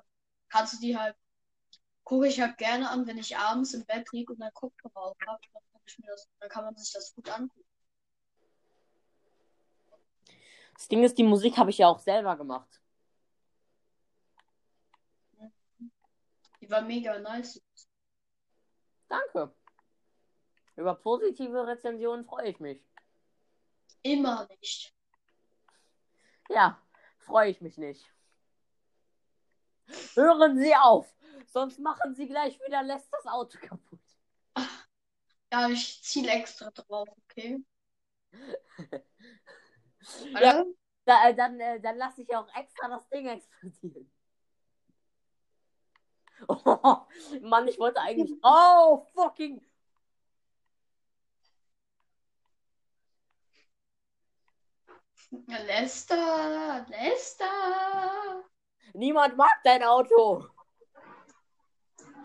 Kannst 0.48 0.74
du 0.74 0.78
die 0.78 0.96
halt, 0.96 1.16
gucke 2.06 2.28
ich 2.28 2.40
halt 2.40 2.56
gerne 2.56 2.88
an, 2.88 3.04
wenn 3.08 3.18
ich 3.18 3.36
abends 3.36 3.74
im 3.74 3.84
Bett 3.84 4.12
liege 4.12 4.32
und 4.32 4.38
dann 4.38 4.54
Kopfhörer 4.54 4.96
auf 4.96 5.16
habe. 5.26 5.40
Dann, 5.52 5.62
guck 5.72 5.82
ich 5.86 5.98
mir 5.98 6.06
das- 6.06 6.30
dann 6.38 6.48
kann 6.48 6.64
man 6.64 6.76
sich 6.76 6.92
das 6.92 7.12
gut 7.12 7.28
angucken. 7.28 7.66
Das 10.74 10.86
Ding 10.86 11.02
ist, 11.02 11.18
die 11.18 11.24
Musik 11.24 11.56
habe 11.56 11.70
ich 11.70 11.78
ja 11.78 11.88
auch 11.88 11.98
selber 11.98 12.36
gemacht. 12.36 12.80
Die 16.60 16.70
war 16.70 16.82
mega 16.82 17.18
nice. 17.18 17.60
Danke. 19.08 19.52
Über 20.76 20.94
positive 20.94 21.66
Rezensionen 21.66 22.24
freue 22.24 22.50
ich 22.50 22.60
mich. 22.60 22.80
Immer 24.02 24.46
nicht. 24.60 24.94
Ja, 26.50 26.80
freue 27.18 27.50
ich 27.50 27.60
mich 27.60 27.78
nicht. 27.78 28.08
Hören 30.14 30.56
Sie 30.58 30.74
auf, 30.76 31.15
sonst 31.46 31.78
machen 31.78 32.14
Sie 32.14 32.26
gleich 32.28 32.58
wieder 32.66 32.82
lässt 32.82 33.12
das 33.12 33.26
Auto 33.26 33.58
kaputt. 33.58 34.00
Ja, 35.52 35.68
ich 35.68 36.02
ziele 36.02 36.30
extra 36.32 36.70
drauf, 36.70 37.08
okay? 37.24 37.58
Ja. 40.40 40.64
Da, 41.04 41.28
äh, 41.28 41.34
dann 41.34 41.58
äh, 41.60 41.80
dann 41.80 41.96
lasse 41.98 42.22
ich 42.22 42.34
auch 42.34 42.48
extra 42.54 42.88
das 42.88 43.08
Ding 43.08 43.26
explodieren. 43.26 44.10
Oh, 46.48 47.06
Mann, 47.42 47.68
ich 47.68 47.78
wollte 47.78 48.00
eigentlich. 48.00 48.38
Oh, 48.42 49.06
fucking. 49.14 49.60
Lester, 55.46 56.86
Lester. 56.88 58.44
Niemand 58.94 59.36
mag 59.36 59.60
dein 59.64 59.82
Auto. 59.82 60.46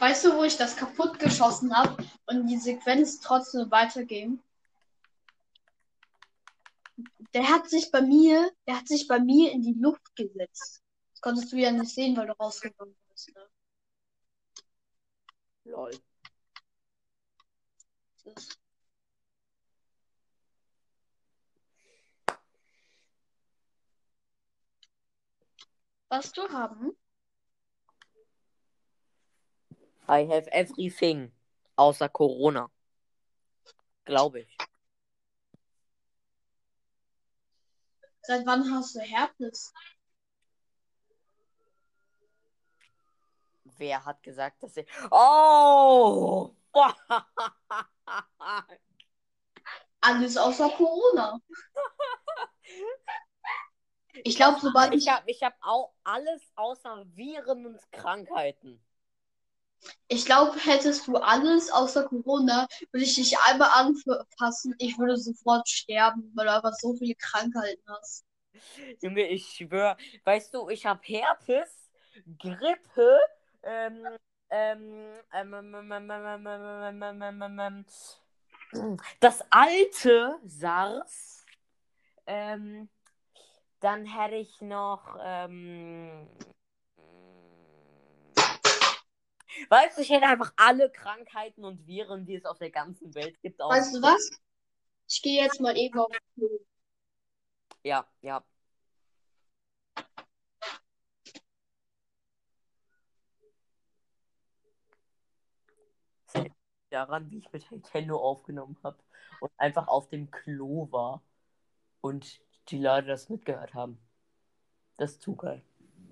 Weißt 0.01 0.25
du, 0.25 0.35
wo 0.35 0.43
ich 0.43 0.57
das 0.57 0.75
kaputt 0.75 1.19
geschossen 1.19 1.77
habe 1.77 2.03
und 2.25 2.47
die 2.47 2.57
Sequenz 2.57 3.19
trotzdem 3.19 3.69
weiterging? 3.69 4.41
Der 7.35 7.47
hat 7.47 7.69
sich 7.69 7.91
bei 7.91 8.01
mir, 8.01 8.51
der 8.65 8.77
hat 8.77 8.87
sich 8.87 9.07
bei 9.07 9.19
mir 9.19 9.51
in 9.51 9.61
die 9.61 9.75
Luft 9.79 10.15
gesetzt. 10.15 10.81
Das 11.11 11.21
konntest 11.21 11.51
du 11.51 11.57
ja 11.57 11.69
nicht 11.71 11.93
sehen, 11.93 12.17
weil 12.17 12.25
du 12.25 12.33
rausgegangen 12.33 12.95
bist. 13.11 13.31
Ne? 13.35 13.47
Lol. 15.65 15.91
Was 26.09 26.31
du 26.31 26.49
haben? 26.49 26.97
I 30.11 30.25
have 30.25 30.47
everything. 30.51 31.31
Außer 31.77 32.09
Corona. 32.09 32.69
Glaube 34.03 34.41
ich. 34.41 34.57
Seit 38.23 38.45
wann 38.45 38.69
hast 38.69 38.93
du 38.95 38.99
Herpes? 38.99 39.73
Wer 43.77 44.03
hat 44.03 44.21
gesagt, 44.21 44.61
dass 44.61 44.75
ich. 44.75 44.85
Oh! 45.09 46.53
Alles 50.01 50.35
außer 50.35 50.69
Corona. 50.71 51.39
Ich 54.23 54.35
glaube, 54.35 54.59
sobald 54.59 54.93
Ich 54.93 55.03
ich, 55.03 55.09
habe 55.09 55.31
ich 55.31 55.41
hab 55.41 55.55
auch 55.61 55.93
alles 56.03 56.51
außer 56.55 57.05
Viren 57.15 57.65
und 57.65 57.79
Krankheiten. 57.91 58.83
Ich 60.07 60.25
glaube, 60.25 60.57
hättest 60.59 61.07
du 61.07 61.15
alles 61.15 61.71
außer 61.71 62.03
Corona, 62.07 62.67
würde 62.91 63.05
ich 63.05 63.15
dich 63.15 63.37
einmal 63.39 63.69
anfassen, 63.71 64.75
ich 64.77 64.97
würde 64.97 65.17
sofort 65.17 65.67
sterben, 65.67 66.31
weil 66.35 66.45
du 66.45 66.53
einfach 66.53 66.73
so 66.73 66.93
viele 66.95 67.15
Krankheiten 67.15 67.81
hast. 67.87 68.25
Junge, 69.01 69.27
ich 69.27 69.47
schwör. 69.47 69.97
Weißt 70.23 70.53
du, 70.53 70.69
ich 70.69 70.85
habe 70.85 71.01
Herpes, 71.03 71.89
Grippe, 72.37 73.19
ähm, 73.63 74.05
ähm, 74.49 75.13
ähm, 75.33 75.53
ähm, 75.53 75.73
ähm, 75.73 75.91
ähm, 75.91 76.11
ähm, 76.11 76.47
ähm, 76.47 77.01
ähm, 77.03 77.21
ähm, 77.21 77.41
ähm, 77.41 77.85
ähm, 78.73 78.97
das 79.19 79.43
alte 79.49 80.39
SARS. 80.45 81.45
Ähm, 82.25 82.89
dann 83.79 84.05
hätte 84.05 84.35
ich 84.35 84.61
noch. 84.61 85.17
Ähm, 85.23 86.27
weißt 89.69 89.97
du, 89.97 90.01
ich 90.01 90.09
hätte 90.09 90.27
einfach 90.27 90.53
alle 90.57 90.89
Krankheiten 90.91 91.63
und 91.63 91.85
Viren, 91.87 92.25
die 92.25 92.35
es 92.35 92.45
auf 92.45 92.57
der 92.57 92.71
ganzen 92.71 93.13
Welt 93.15 93.39
gibt. 93.41 93.61
Auf 93.61 93.71
Weißt 93.71 93.95
du 93.95 94.01
was? 94.01 94.29
Ich 95.07 95.21
gehe 95.21 95.43
jetzt 95.43 95.59
mal 95.59 95.77
eben 95.77 95.99
auf 95.99 96.11
Klo. 96.35 96.59
Ja, 97.83 98.07
ja. 98.21 98.43
Daran, 106.89 107.31
wie 107.31 107.39
ich 107.39 107.51
mit 107.51 107.71
Nintendo 107.71 108.17
aufgenommen 108.17 108.77
habe 108.83 108.97
und 109.39 109.51
einfach 109.57 109.87
auf 109.87 110.09
dem 110.09 110.29
Klo 110.29 110.91
war 110.91 111.23
und 112.01 112.41
die 112.69 112.79
Leute 112.79 113.07
das 113.07 113.29
mitgehört 113.29 113.73
haben. 113.73 113.97
Das 114.97 115.13
ist 115.13 115.21
zu 115.21 115.35
geil. 115.35 115.63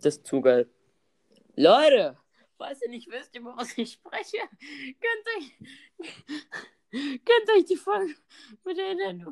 Das 0.02 0.18
ist 0.18 0.28
zu 0.28 0.42
geil. 0.42 0.70
Leute, 1.56 2.18
falls 2.60 2.82
ihr 2.82 2.90
nicht 2.90 3.10
wisst, 3.10 3.36
über 3.36 3.56
was 3.58 3.76
ich 3.78 3.94
spreche, 3.94 4.38
könnt 5.00 5.28
euch, 5.38 5.58
könnt 6.92 7.50
euch 7.58 7.66
die 7.66 7.78
Folge 7.78 8.14
mit 8.66 8.78
Nintendo. 8.78 9.32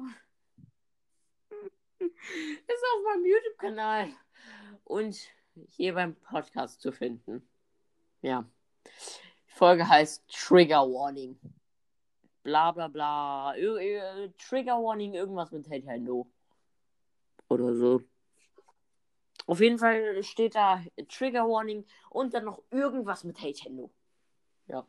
Ist 1.99 2.83
auf 2.95 3.03
meinem 3.03 3.25
YouTube-Kanal 3.25 4.13
und 4.85 5.19
hier 5.67 5.93
beim 5.93 6.15
Podcast 6.15 6.81
zu 6.81 6.91
finden. 6.91 7.47
Ja. 8.21 8.49
Die 8.85 9.53
Folge 9.53 9.87
heißt 9.87 10.23
Trigger 10.29 10.81
Warning. 10.81 11.37
Bla 12.43 12.71
bla 12.71 12.87
bla. 12.87 13.53
Trigger 14.37 14.81
Warning, 14.81 15.15
irgendwas 15.15 15.51
mit 15.51 15.67
Nintendo. 15.67 16.31
Oder 17.49 17.75
so. 17.75 18.01
Auf 19.47 19.61
jeden 19.61 19.79
Fall 19.79 20.21
steht 20.23 20.55
da 20.55 20.83
Trigger 21.07 21.47
Warning 21.47 21.85
und 22.09 22.33
dann 22.33 22.43
noch 22.43 22.61
irgendwas 22.69 23.23
mit 23.23 23.41
Nintendo. 23.41 23.89
Ja. 24.67 24.85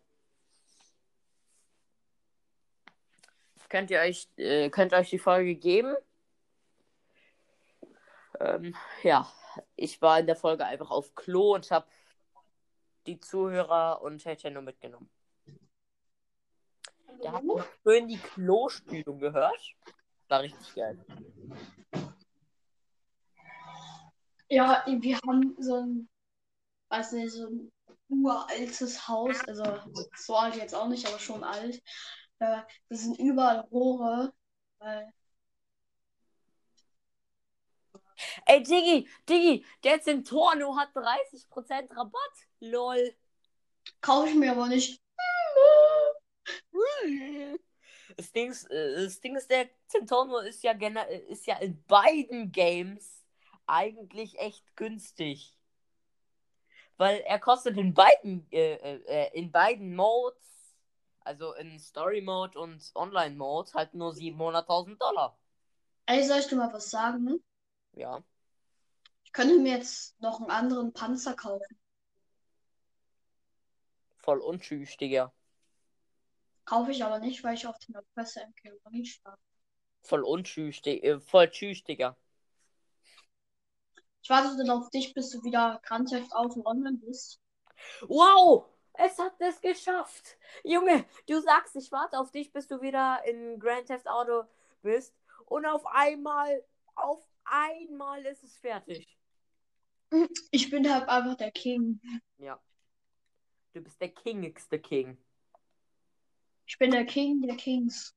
Könnt 3.69 3.91
ihr 3.93 4.01
euch, 4.01 4.29
äh, 4.37 4.69
könnt 4.71 4.93
euch 4.95 5.11
die 5.11 5.19
Folge 5.21 5.55
geben? 5.55 5.95
Ähm, 8.41 8.75
ja, 9.05 9.31
ich 9.77 10.03
war 10.03 10.19
in 10.19 10.27
der 10.27 10.37
Folge 10.37 10.65
einfach 10.65 10.91
auf 10.91 11.15
Klo 11.15 11.55
und 11.55 11.71
habe 11.71 11.87
die 13.07 13.21
Zuhörer 13.21 14.03
und 14.03 14.25
Nintendo 14.27 14.61
mitgenommen. 14.61 15.09
Der 17.23 17.33
hat 17.33 17.45
schön 17.85 18.09
die 18.09 18.19
Klospülung 18.19 19.21
gehört. 19.21 19.77
War 20.29 20.43
richtig 20.43 20.75
geil. 20.75 20.99
Ja, 24.49 24.85
wir 24.87 25.19
haben 25.27 25.57
so 25.59 25.75
ein, 25.77 26.09
weiß 26.91 27.13
nicht, 27.13 27.33
so 27.33 27.47
ein 27.49 27.73
uraltes 28.09 29.07
Haus, 29.09 29.41
also 29.47 29.65
so 30.17 30.37
alt 30.37 30.57
jetzt 30.57 30.75
auch 30.75 30.89
nicht, 30.89 31.07
aber 31.07 31.19
schon 31.19 31.45
alt. 31.45 31.83
Äh, 32.39 32.63
Das 32.89 33.03
sind 33.03 33.19
überall 33.19 33.61
Rohre, 33.71 34.33
weil 34.79 35.13
Ey, 38.47 38.63
Diggi, 38.63 39.09
Diggi, 39.29 39.65
der 39.85 40.01
Centorno 40.01 40.77
hat 40.77 40.89
30% 40.95 41.91
Rabatt. 41.97 42.47
Lol. 42.61 43.15
kaufe 44.01 44.29
ich 44.31 44.35
mir 44.35 44.53
aber 44.53 44.69
nicht. 44.69 45.01
Das 48.17 48.33
Ding 48.33 48.51
ist, 48.51 48.65
äh, 48.71 49.05
das 49.05 49.21
Ding 49.21 49.37
ist 49.37 49.51
der 49.51 49.69
Centorno 49.87 50.39
ist 50.39 50.63
ja, 50.63 50.73
ist 51.29 51.47
ja 51.47 51.59
in 51.59 51.83
beiden 51.85 52.51
Games 52.51 53.18
eigentlich 53.69 54.39
echt 54.39 54.77
günstig. 54.77 55.57
Weil 56.97 57.21
er 57.21 57.39
kostet 57.39 57.77
in 57.77 57.95
beiden, 57.95 58.51
äh, 58.51 58.75
äh, 58.75 59.03
äh, 59.07 59.39
in 59.39 59.53
beiden 59.53 59.95
Modes, 59.95 60.77
also 61.21 61.53
in 61.55 61.79
Story 61.79 62.21
Mode 62.21 62.59
und 62.59 62.91
Online 62.95 63.37
Mode, 63.37 63.71
halt 63.75 63.95
nur 63.95 64.13
700.000 64.13 64.99
Dollar. 64.99 65.39
Ey, 66.07 66.25
soll 66.25 66.39
ich 66.39 66.47
dir 66.47 66.57
mal 66.57 66.73
was 66.73 66.91
sagen? 66.91 67.43
Ja. 67.93 68.23
Ich 69.25 69.33
könnte 69.33 69.59
mir 69.59 69.77
jetzt 69.77 70.19
noch 70.21 70.41
einen 70.41 70.51
anderen 70.51 70.93
Panzer 70.93 71.35
kaufen. 71.35 71.79
Voll 74.17 74.39
untschüss, 74.39 74.97
Digga. 74.97 75.33
Kaufe 76.65 76.91
ich 76.91 77.05
aber 77.05 77.19
nicht, 77.19 77.45
weil 77.45 77.55
ich 77.55 77.67
auf 77.67 77.79
den 77.79 77.95
Presse 78.15 78.41
MK 78.41 78.73
Money 78.85 79.05
spare. 79.05 79.39
Voll 80.03 80.23
untschüss, 80.25 80.83
Digga. 80.83 81.07
Äh, 81.07 81.21
voll 81.21 81.51
tschüss, 81.51 81.85
Digga. 81.85 82.17
Ich 84.23 84.31
warte 84.31 84.57
dann 84.57 84.71
auf 84.71 84.91
dich, 84.91 85.15
bis 85.15 85.31
du 85.31 85.43
wieder 85.43 85.81
Grand 85.85 86.09
Theft 86.11 86.33
Auto 86.35 86.63
online 86.65 86.99
bist. 86.99 87.41
Wow! 88.03 88.67
Es 88.95 89.19
hat 89.19 89.35
es 89.39 89.61
geschafft! 89.61 90.37
Junge, 90.65 91.05
du 91.27 91.41
sagst, 91.41 91.77
ich 91.77 91.91
warte 91.93 92.19
auf 92.19 92.33
dich, 92.33 92.53
bis 92.53 92.67
du 92.67 92.81
wieder 92.81 93.25
in 93.25 93.59
Grand 93.61 93.87
Theft 93.87 94.09
Auto 94.09 94.45
bist. 94.83 95.15
Und 95.47 95.67
auf 95.67 95.87
einmal, 95.87 96.65
auf 96.95 97.25
einmal 97.45 98.25
ist 98.27 98.43
es 98.43 98.57
fertig. 98.57 99.19
Ich 100.51 100.71
bin 100.71 100.93
halt 100.93 101.09
einfach 101.09 101.37
der 101.37 101.51
King. 101.51 102.01
Ja. 102.39 102.61
Du 103.73 103.81
bist 103.83 104.01
der 104.01 104.09
kingigste 104.09 104.79
King. 104.79 105.19
Ich 106.67 106.79
bin 106.79 106.91
der 106.91 107.07
King 107.07 107.43
der 107.43 107.57
Kings. 107.57 108.15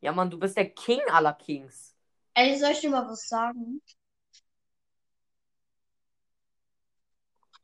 Ja, 0.00 0.12
Mann, 0.12 0.30
du 0.30 0.38
bist 0.38 0.56
der 0.56 0.70
King 0.70 1.00
aller 1.08 1.34
Kings. 1.34 1.94
Ey, 2.34 2.58
soll 2.58 2.72
ich 2.72 2.80
dir 2.80 2.90
mal 2.90 3.06
was 3.06 3.28
sagen? 3.28 3.82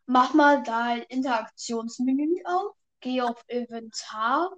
Mach 0.07 0.35
mal 0.35 0.63
dein 0.63 1.03
Interaktionsmenü 1.03 2.43
auf, 2.45 2.77
geh 3.01 3.21
auf 3.23 3.43
Inventar, 3.49 4.53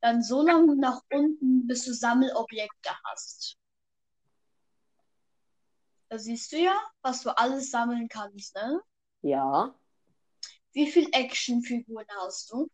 dann 0.00 0.22
so 0.22 0.42
lange 0.42 0.76
nach 0.76 1.00
unten, 1.12 1.66
bis 1.66 1.84
du 1.84 1.92
Sammelobjekte 1.92 2.90
hast. 3.04 3.56
Da 6.08 6.18
siehst 6.18 6.52
du 6.52 6.58
ja, 6.58 6.78
was 7.02 7.22
du 7.22 7.36
alles 7.36 7.70
sammeln 7.70 8.08
kannst, 8.08 8.54
ne? 8.54 8.80
Ja. 9.22 9.74
Wie 10.72 10.90
viel 10.90 11.08
Actionfiguren 11.12 12.06
hast 12.20 12.52
du? 12.52 12.70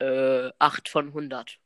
Äh, 0.00 0.50
8 0.58 0.88
von 0.88 1.08
100. 1.08 1.58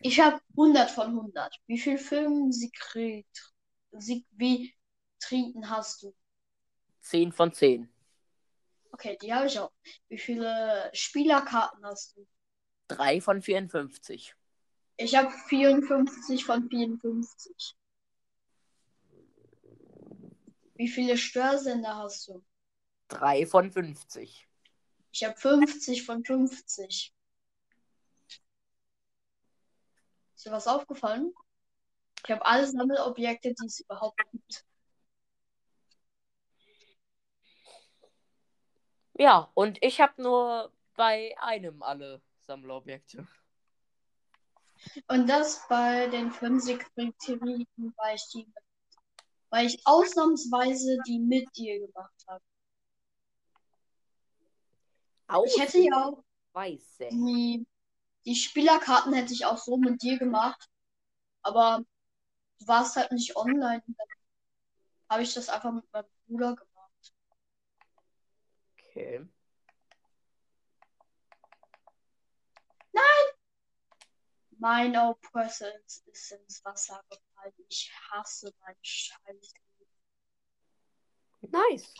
Ich 0.00 0.20
habe 0.20 0.40
100 0.56 0.90
von 0.90 1.08
100. 1.08 1.56
Wie 1.66 1.78
viel 1.78 1.98
Filmsekret, 1.98 3.26
Sig- 3.92 4.26
Vitrinen 4.30 5.68
hast 5.70 6.02
du? 6.02 6.14
10 7.04 7.32
von 7.32 7.52
10. 7.52 7.88
Okay, 8.92 9.18
die 9.20 9.32
habe 9.32 9.46
ich 9.46 9.58
auch. 9.58 9.72
Wie 10.08 10.18
viele 10.18 10.90
Spielerkarten 10.92 11.84
hast 11.84 12.16
du? 12.16 12.26
3 12.88 13.20
von 13.20 13.42
54. 13.42 14.34
Ich 14.96 15.14
habe 15.14 15.30
54 15.48 16.44
von 16.44 16.68
54. 16.68 17.76
Wie 20.76 20.88
viele 20.88 21.16
Störsender 21.16 21.96
hast 21.96 22.28
du? 22.28 22.44
3 23.08 23.46
von 23.46 23.70
50. 23.70 24.48
Ich 25.12 25.24
habe 25.24 25.36
50 25.36 26.04
von 26.04 26.24
50. 26.24 27.14
Ist 30.34 30.46
dir 30.46 30.52
was 30.52 30.66
aufgefallen? 30.66 31.34
Ich 32.24 32.30
habe 32.30 32.44
alle 32.46 32.66
Sammelobjekte, 32.66 33.54
die 33.54 33.66
es 33.66 33.80
überhaupt 33.80 34.20
gibt. 34.32 34.64
Ja, 39.14 39.50
und 39.54 39.78
ich 39.82 40.00
habe 40.00 40.20
nur 40.20 40.72
bei 40.96 41.34
einem 41.38 41.82
alle 41.82 42.20
Sammlerobjekte. 42.40 43.26
Und 45.08 45.28
das 45.28 45.66
bei 45.68 46.08
den 46.08 46.30
Filmsekretären, 46.30 47.66
weil 47.96 48.16
ich 48.16 48.28
die, 48.32 48.52
weil 49.50 49.66
ich 49.66 49.80
ausnahmsweise 49.84 50.98
die 51.06 51.18
mit 51.18 51.48
dir 51.56 51.86
gemacht 51.86 52.24
habe. 52.26 52.42
Ich 55.46 55.58
hätte 55.58 55.78
ja 55.78 56.04
auch 56.04 56.22
Weiße. 56.52 57.08
die, 57.10 57.66
die 58.24 58.34
Spielerkarten 58.34 59.12
hätte 59.14 59.32
ich 59.32 59.46
auch 59.46 59.58
so 59.58 59.76
mit 59.76 60.02
dir 60.02 60.18
gemacht, 60.18 60.68
aber 61.42 61.82
du 62.58 62.66
warst 62.66 62.96
halt 62.96 63.10
nicht 63.12 63.36
online. 63.36 63.82
Dann 63.86 64.08
habe 65.08 65.22
ich 65.22 65.34
das 65.34 65.48
einfach 65.48 65.72
mit 65.72 65.90
meinem 65.92 66.06
Bruder 66.26 66.56
gemacht. 66.56 66.73
Okay. 68.94 69.26
Mein 74.58 74.94
Presence 75.20 76.04
ist 76.06 76.30
ins 76.30 76.64
Wasser 76.64 77.02
gefallen. 77.10 77.52
ich 77.68 77.92
hasse 78.10 78.54
mein 78.60 78.76
Scheiß. 78.80 79.54
Nice. 81.40 81.94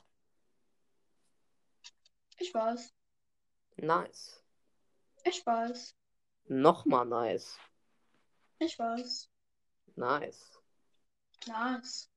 Ich 2.38 2.54
weiß. 2.54 2.94
Nice. 3.76 4.42
Ich 5.24 5.44
weiß. 5.44 5.96
Nochmal 6.44 7.06
nice. 7.06 7.58
Ich 8.60 8.78
weiß. 8.78 9.28
Nice. 9.96 10.62
Nice. 11.46 12.10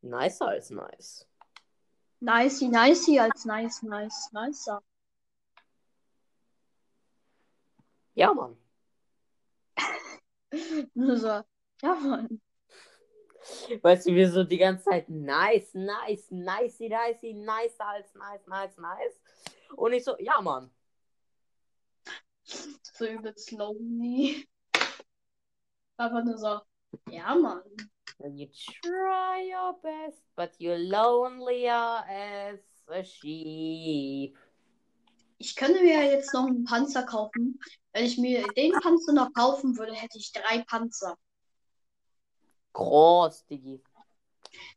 Nicer 0.00 0.48
als 0.48 0.70
nice. 0.70 1.28
Nicey, 2.20 2.68
nicey 2.68 3.18
als 3.18 3.44
nice, 3.44 3.82
nice, 3.82 4.30
nicer. 4.32 4.82
Ja, 8.14 8.32
Mann. 8.32 8.56
Nur 10.94 11.16
so, 11.18 11.42
ja, 11.82 11.94
Mann. 11.94 12.40
Weißt 13.82 14.06
du, 14.06 14.14
wir 14.14 14.30
so 14.30 14.42
die 14.44 14.58
ganze 14.58 14.84
Zeit 14.84 15.08
nice, 15.08 15.74
nice, 15.74 16.30
nicey, 16.30 16.88
nicey, 16.88 17.34
nicer 17.34 17.86
als 17.86 18.14
nice, 18.14 18.46
nice, 18.46 18.76
nice. 18.78 19.20
Und 19.76 19.92
ich 19.92 20.04
so, 20.04 20.16
ja, 20.18 20.40
Mann. 20.40 20.70
So 22.44 23.06
übelst 23.06 23.50
lonely. 23.52 24.48
Aber 25.98 26.24
nur 26.24 26.38
so, 26.38 26.60
ja, 27.10 27.34
Mann. 27.34 27.62
You 28.18 28.48
try 28.82 29.42
your 29.42 29.74
best, 29.82 30.22
but 30.36 30.52
you're 30.58 30.78
lonelier 30.78 32.04
as 32.08 32.60
a 32.88 33.04
sheep. 33.04 34.36
Ich 35.38 35.54
könnte 35.54 35.82
mir 35.82 36.02
ja 36.02 36.12
jetzt 36.12 36.32
noch 36.32 36.46
einen 36.46 36.64
Panzer 36.64 37.04
kaufen. 37.04 37.60
Wenn 37.92 38.04
ich 38.04 38.16
mir 38.16 38.46
den 38.56 38.72
Panzer 38.72 39.12
noch 39.12 39.32
kaufen 39.34 39.76
würde, 39.76 39.92
hätte 39.94 40.18
ich 40.18 40.32
drei 40.32 40.62
Panzer. 40.62 41.16
Groß, 42.72 43.46
Digi. 43.46 43.82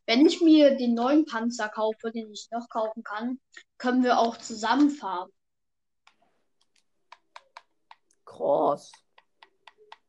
Wenn 0.06 0.26
ich 0.26 0.42
mir 0.42 0.76
den 0.76 0.94
neuen 0.94 1.26
Panzer 1.26 1.70
kaufe, 1.70 2.12
den 2.12 2.32
ich 2.32 2.50
noch 2.52 2.68
kaufen 2.70 3.04
kann, 3.04 3.40
können 3.78 4.04
wir 4.04 4.20
auch 4.20 4.38
zusammenfahren. 4.38 5.32
Groß. 8.26 8.92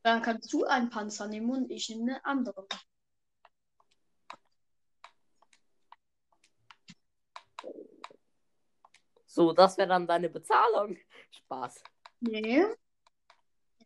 Dann 0.03 0.23
kannst 0.23 0.53
du 0.53 0.65
einen 0.65 0.91
Panzer 0.91 1.29
nehmen 1.29 1.51
und 1.51 1.71
ich 1.71 1.89
nehme 1.91 2.15
einen 2.15 2.25
anderen. 2.25 2.67
So, 9.31 9.53
das 9.53 9.79
wäre 9.79 9.87
dann 9.89 10.09
deine 10.09 10.29
Bezahlung. 10.29 10.99
Spaß. 11.31 11.85
Nee. 12.19 12.65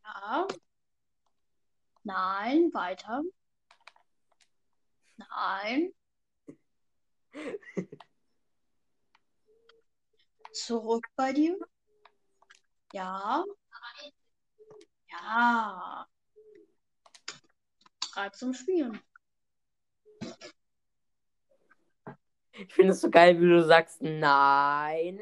Ja. 0.03 0.49
Nein, 2.03 2.72
weiter. 2.72 3.22
Nein. 5.18 5.92
Zurück 10.53 11.07
bei 11.14 11.34
dir. 11.34 11.59
Ja. 12.95 13.45
Ja. 15.11 16.09
Bereit 18.01 18.34
zum 18.34 18.55
Spielen. 18.55 18.99
Ich 22.53 22.72
finde 22.72 22.92
es 22.92 23.03
so 23.03 23.11
geil, 23.11 23.38
wie 23.40 23.49
du 23.49 23.62
sagst, 23.62 24.01
nein, 24.01 25.20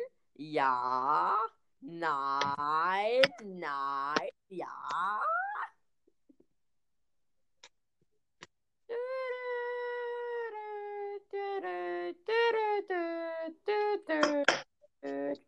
ja, 0.51 1.36
nein, 1.80 3.22
nein, 3.45 4.28
ja. 4.49 5.20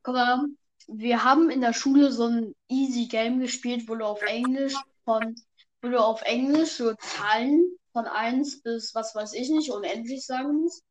Guck 0.02 0.14
mal, 0.14 0.46
wir 0.86 1.24
haben 1.24 1.50
in 1.50 1.60
der 1.60 1.72
Schule 1.72 2.12
so 2.12 2.26
ein 2.26 2.54
Easy 2.68 3.06
Game 3.06 3.40
gespielt, 3.40 3.88
wo 3.88 3.96
du 3.96 4.04
auf 4.04 4.22
Englisch 4.22 4.74
von, 5.04 5.34
wo 5.82 5.88
du 5.88 5.98
auf 5.98 6.22
Englisch 6.22 6.72
so 6.76 6.94
Zahlen 6.94 7.76
von 7.92 8.06
1 8.06 8.62
bis 8.62 8.94
was 8.94 9.14
weiß 9.14 9.32
ich 9.32 9.50
nicht, 9.50 9.70
unendlich 9.70 10.24
sagen 10.24 10.62
musst. 10.62 10.84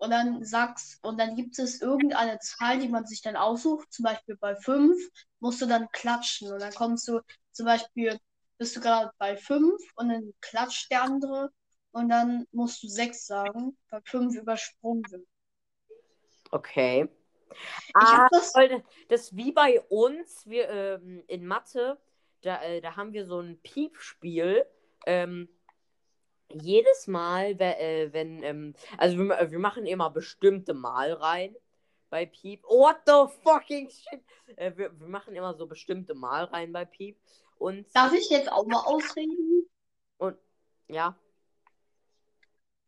Und 0.00 0.10
dann 0.10 0.44
sagst, 0.44 0.98
und 1.04 1.18
dann 1.20 1.36
gibt 1.36 1.58
es 1.60 1.82
irgendeine 1.82 2.38
Zahl, 2.40 2.80
die 2.80 2.88
man 2.88 3.06
sich 3.06 3.22
dann 3.22 3.36
aussucht. 3.36 3.92
Zum 3.92 4.04
Beispiel 4.04 4.36
bei 4.38 4.56
5 4.56 4.96
musst 5.40 5.62
du 5.62 5.66
dann 5.66 5.88
klatschen. 5.92 6.52
Und 6.52 6.60
dann 6.60 6.74
kommst 6.74 7.08
du, 7.08 7.20
zum 7.52 7.66
Beispiel, 7.66 8.18
bist 8.58 8.76
du 8.76 8.80
gerade 8.82 9.12
bei 9.18 9.36
5 9.38 9.80
und 9.96 10.10
dann 10.10 10.34
klatscht 10.42 10.90
der 10.92 11.04
andere. 11.04 11.50
Und 11.92 12.10
dann 12.10 12.46
musst 12.52 12.82
du 12.82 12.88
6 12.88 13.26
sagen, 13.26 13.78
weil 13.90 14.02
5 14.06 14.36
übersprungen 14.36 15.04
wird. 15.10 15.26
Okay. 16.52 17.08
Ich 17.98 18.14
Ah, 18.14 18.18
hab 18.18 18.28
das. 18.30 18.52
voll, 18.54 18.82
das 19.08 19.22
ist 19.22 19.36
wie 19.36 19.52
bei 19.52 19.80
uns, 19.90 20.46
wir 20.46 20.68
ähm, 20.70 21.24
in 21.28 21.46
Mathe, 21.46 21.98
da, 22.42 22.62
äh, 22.62 22.80
da 22.82 22.96
haben 22.96 23.12
wir 23.14 23.26
so 23.26 23.40
ein 23.40 23.60
Piepspiel. 23.62 24.66
Ähm, 25.06 25.48
jedes 26.52 27.06
Mal, 27.06 27.58
we- 27.58 27.78
äh, 27.78 28.12
wenn, 28.12 28.42
ähm, 28.42 28.74
also 28.98 29.16
wir, 29.16 29.24
ma- 29.24 29.50
wir 29.50 29.58
machen 29.58 29.86
immer 29.86 30.10
bestimmte 30.10 30.74
Malreihen 30.74 31.56
bei 32.10 32.26
Piep. 32.26 32.62
What 32.64 32.96
the 33.06 33.32
fucking 33.42 33.88
shit? 33.90 34.22
Äh, 34.56 34.72
wir, 34.76 34.98
wir 34.98 35.06
machen 35.08 35.34
immer 35.34 35.54
so 35.54 35.66
bestimmte 35.66 36.14
Malreihen 36.14 36.72
bei 36.72 36.84
Piep. 36.84 37.18
Und 37.58 37.86
Darf 37.94 38.12
ich 38.14 38.30
jetzt 38.30 38.50
auch 38.50 38.66
mal 38.66 38.80
ausreden? 38.80 39.68
ja, 40.88 41.16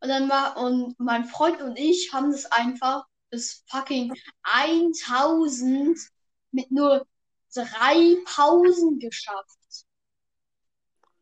Und 0.01 0.09
dann 0.09 0.27
war, 0.29 0.57
und 0.57 0.99
mein 0.99 1.23
Freund 1.23 1.61
und 1.61 1.77
ich 1.79 2.11
haben 2.11 2.31
das 2.31 2.45
einfach 2.51 3.05
bis 3.29 3.63
fucking 3.69 4.13
1000 4.43 5.97
mit 6.51 6.69
nur 6.69 7.07
drei 7.53 8.17
Pausen 8.25 8.99
geschafft. 8.99 9.57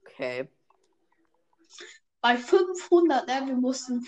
okay. 0.06 0.50
Bei 2.22 2.38
500, 2.38 3.28
ne, 3.28 3.48
wir 3.48 3.56
mussten, 3.56 4.06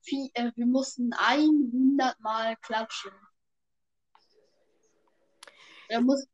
viel, 0.00 0.30
äh, 0.34 0.50
wir 0.56 0.66
mussten 0.66 1.12
100 1.12 2.18
Mal 2.20 2.56
klatschen. 2.56 3.12
Da, 5.90 6.00
muss, 6.00 6.26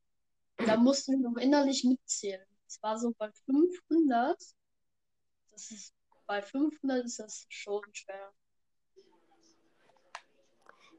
da 0.58 0.76
mussten 0.76 1.12
wir 1.12 1.30
noch 1.30 1.36
innerlich 1.36 1.82
mitzählen. 1.82 2.46
Es 2.66 2.80
war 2.82 2.98
so 2.98 3.12
bei 3.18 3.30
500. 3.46 4.36
Das 5.50 5.70
ist, 5.70 5.94
bei 6.26 6.42
500 6.42 7.04
ist 7.04 7.18
das 7.18 7.46
schon 7.48 7.82
schwer. 7.92 8.32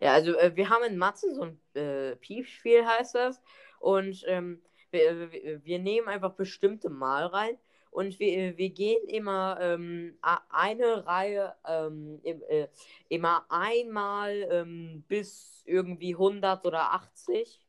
Ja, 0.01 0.13
also 0.13 0.35
äh, 0.35 0.55
wir 0.55 0.69
haben 0.69 0.83
in 0.83 0.97
Mathe 0.97 1.33
so 1.33 1.43
ein 1.43 1.61
äh, 1.73 2.15
Piepspiel 2.17 2.85
heißt 2.85 3.15
das. 3.15 3.41
Und 3.79 4.23
ähm, 4.27 4.61
wir, 4.91 5.31
wir, 5.31 5.63
wir 5.63 5.79
nehmen 5.79 6.07
einfach 6.07 6.33
bestimmte 6.33 6.89
Malreihen 6.89 7.57
und 7.97 8.19
wir, 8.19 8.55
wir 8.59 8.69
gehen 8.69 9.07
immer 9.07 9.57
ähm, 9.59 10.19
eine 10.21 11.07
Reihe 11.07 11.55
ähm, 11.67 12.21
äh, 12.23 12.67
immer 13.09 13.43
einmal 13.49 14.47
ähm, 14.51 15.03
bis 15.07 15.63
irgendwie 15.65 16.13
100 16.13 16.63
oder 16.63 16.93
80 16.93 17.59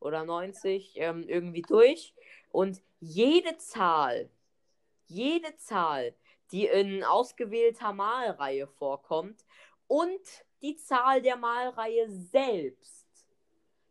oder 0.00 0.24
90 0.24 0.94
ähm, 0.96 1.22
irgendwie 1.28 1.62
durch. 1.62 2.12
Und 2.50 2.82
jede 2.98 3.56
Zahl, 3.58 4.28
jede 5.06 5.56
Zahl, 5.58 6.12
die 6.50 6.66
in 6.66 7.04
ausgewählter 7.04 7.92
Malreihe 7.92 8.66
vorkommt 8.66 9.44
und 9.86 10.20
die 10.60 10.74
Zahl 10.74 11.22
der 11.22 11.36
Malreihe 11.36 12.10
selbst, 12.10 13.06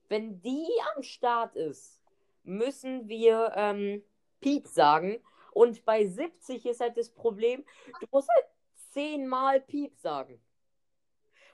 wenn 0.09 0.41
die 0.41 0.67
am 0.97 1.03
Start 1.03 1.55
ist, 1.55 2.01
müssen 2.43 3.07
wir 3.07 3.53
ähm, 3.55 4.03
Piep 4.41 4.67
sagen. 4.67 5.21
Und 5.57 5.85
bei 5.85 6.05
70 6.05 6.67
ist 6.67 6.81
halt 6.81 6.97
das 6.97 7.09
Problem, 7.09 7.65
du 7.99 8.05
musst 8.11 8.29
halt 8.29 8.45
zehnmal 8.91 9.59
Piep 9.59 9.97
sagen. 9.97 10.39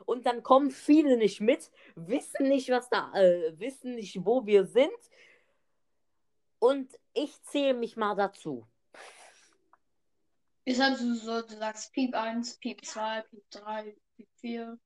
Und 0.06 0.26
dann 0.26 0.44
kommen 0.44 0.72
viele 0.72 1.16
nicht 1.16 1.40
mit, 1.40 1.72
wissen 1.96 2.50
nicht, 2.50 2.70
was 2.70 2.90
da, 2.90 3.14
äh, 3.14 3.58
wissen 3.58 3.96
nicht, 3.96 4.26
wo 4.26 4.46
wir 4.46 4.66
sind. 4.66 4.92
Und 6.60 7.00
ich 7.14 7.42
zähle 7.44 7.76
mich 7.76 7.96
mal 7.96 8.14
dazu. 8.14 8.68
Ist 10.66 10.82
halt 10.82 10.98
so, 10.98 11.14
so, 11.14 11.42
du 11.42 11.56
sagst 11.56 11.94
Piep 11.94 12.14
1, 12.14 12.58
Piep 12.58 12.84
2, 12.84 13.22
Piep 13.22 13.50
3, 13.52 13.96
Piep 14.18 14.30
4. 14.42 14.78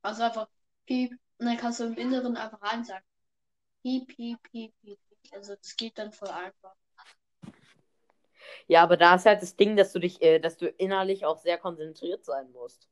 Also 0.00 0.22
einfach 0.22 0.48
Piep. 0.86 1.12
Und 1.36 1.44
dann 1.44 1.58
kannst 1.58 1.80
du 1.80 1.84
im 1.84 1.98
Inneren 1.98 2.38
einfach 2.38 2.62
rein 2.62 2.82
sagen. 2.82 3.04
Piep, 3.82 4.08
Piep, 4.08 4.42
Piep, 4.44 4.72
Piep. 4.80 4.98
Piep. 5.06 5.32
Also 5.34 5.54
das 5.54 5.76
geht 5.76 5.98
dann 5.98 6.12
voll 6.12 6.30
einfach. 6.30 6.74
Ja, 8.66 8.82
aber 8.82 8.96
da 8.96 9.14
ist 9.14 9.26
halt 9.26 9.42
das 9.42 9.56
Ding, 9.56 9.76
dass 9.76 9.92
du 9.92 9.98
dich, 9.98 10.20
äh, 10.22 10.38
dass 10.38 10.56
du 10.56 10.68
innerlich 10.68 11.24
auch 11.24 11.38
sehr 11.38 11.58
konzentriert 11.58 12.24
sein 12.24 12.50
musst. 12.52 12.88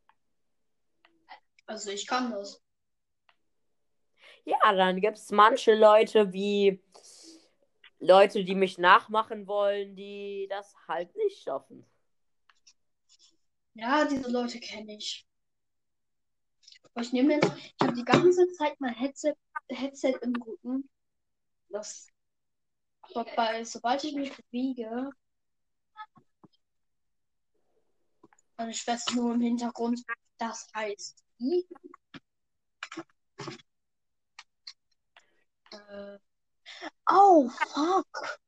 Also 1.66 1.90
ich 1.90 2.06
kann 2.06 2.30
das. 2.30 2.62
Ja, 4.44 4.72
dann 4.72 5.00
gibt 5.00 5.18
es 5.18 5.30
manche 5.30 5.74
Leute 5.74 6.32
wie 6.32 6.82
Leute, 8.00 8.44
die 8.44 8.54
mich 8.54 8.78
nachmachen 8.78 9.46
wollen, 9.46 9.94
die 9.94 10.46
das 10.50 10.74
halt 10.88 11.14
nicht 11.16 11.42
schaffen. 11.42 11.84
Ja, 13.74 14.04
diese 14.06 14.30
Leute 14.30 14.58
kenne 14.58 14.96
ich. 14.96 15.26
Aber 16.82 17.02
ich 17.02 17.12
nehme 17.12 17.34
jetzt, 17.34 17.52
ich 17.56 17.74
habe 17.80 17.94
die 17.94 18.04
ganze 18.04 18.50
Zeit 18.52 18.74
mein 18.80 18.94
Headset, 18.94 19.34
Headset 19.68 20.14
im 20.22 20.34
Rücken. 20.42 20.90
Das, 21.68 22.08
bei, 23.36 23.64
sobald 23.64 24.02
ich 24.02 24.14
mich 24.14 24.32
bewege, 24.36 25.10
meine 28.60 28.74
Schwester 28.74 29.14
nur 29.14 29.32
im 29.32 29.40
Hintergrund, 29.40 30.02
das 30.36 30.68
heißt, 30.74 31.24
I. 31.40 31.66
Äh, 35.72 36.18
oh, 37.10 37.48
fuck. 37.48 38.38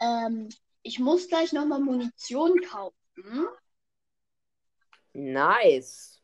Ähm, 0.00 0.48
ich 0.82 1.00
muss 1.00 1.26
gleich 1.26 1.52
nochmal 1.52 1.80
Munition 1.80 2.60
kaufen. 2.70 3.48
Nice. 5.14 6.22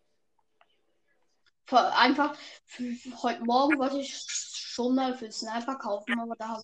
Einfach, 1.66 2.38
für, 2.64 2.92
für 2.92 3.22
heute 3.24 3.42
Morgen 3.44 3.76
wollte 3.80 3.98
ich 3.98 4.14
schon 4.14 4.94
mal 4.94 5.18
für 5.18 5.32
Sniper 5.32 5.74
kaufen, 5.76 6.20
aber 6.20 6.36
da, 6.36 6.62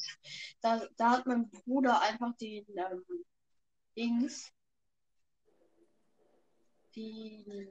da, 0.60 0.86
da 0.96 1.10
hat 1.10 1.26
mein 1.26 1.50
Bruder 1.50 2.00
einfach 2.02 2.36
den 2.36 2.64
ähm, 2.76 3.24
Dings, 4.00 4.50
die 6.94 7.68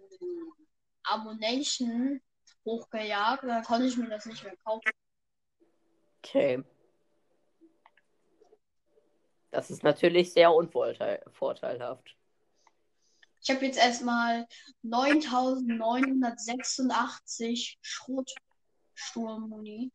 Ammunition 1.02 2.22
hochgejagt, 2.64 3.46
da 3.46 3.62
konnte 3.62 3.88
ich 3.88 3.98
mir 3.98 4.10
das 4.10 4.28
nicht 4.28 4.44
mehr 4.44 4.56
kaufen. 4.58 4.92
Okay. 6.20 6.64
Das 9.50 9.72
ist 9.72 9.82
natürlich 9.82 10.32
sehr 10.32 10.54
unvorteilhaft. 10.54 12.16
Ich 13.42 13.50
habe 13.50 13.66
jetzt 13.66 13.80
erstmal 13.80 14.48
9986 14.84 17.80
Schrotsturmmuni. 17.82 19.92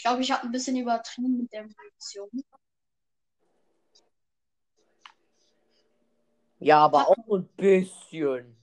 Ich 0.00 0.04
glaube, 0.04 0.22
ich 0.22 0.30
habe 0.32 0.44
ein 0.44 0.50
bisschen 0.50 0.78
übertrieben 0.78 1.36
mit 1.36 1.52
der 1.52 1.60
Munition. 1.60 2.30
Ja, 6.58 6.78
aber 6.78 7.06
auch 7.06 7.28
ein 7.36 7.46
bisschen. 7.48 8.56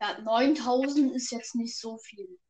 Ja, 0.00 0.20
9000 0.22 1.14
ist 1.14 1.30
jetzt 1.30 1.54
nicht 1.54 1.78
so 1.78 1.98
viel. 1.98 2.40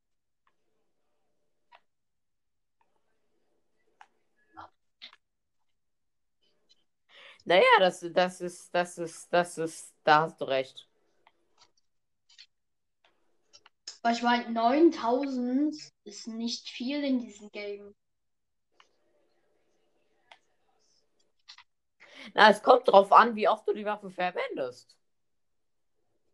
Naja, 7.44 7.62
das, 7.80 8.00
das 8.14 8.40
ist, 8.40 8.74
das 8.74 8.96
ist, 8.96 9.30
das 9.30 9.58
ist, 9.58 9.92
da 10.04 10.22
hast 10.22 10.40
du 10.40 10.46
recht. 10.46 10.88
Weil 14.04 14.12
ich 14.12 14.22
meine, 14.22 14.50
9000 14.50 15.74
ist 16.04 16.28
nicht 16.28 16.68
viel 16.68 17.02
in 17.02 17.20
diesem 17.20 17.50
Game. 17.52 17.94
Na, 22.34 22.50
es 22.50 22.62
kommt 22.62 22.86
drauf 22.86 23.10
an, 23.12 23.34
wie 23.34 23.48
oft 23.48 23.66
du 23.66 23.72
die 23.72 23.86
Waffe 23.86 24.10
verwendest. 24.10 24.98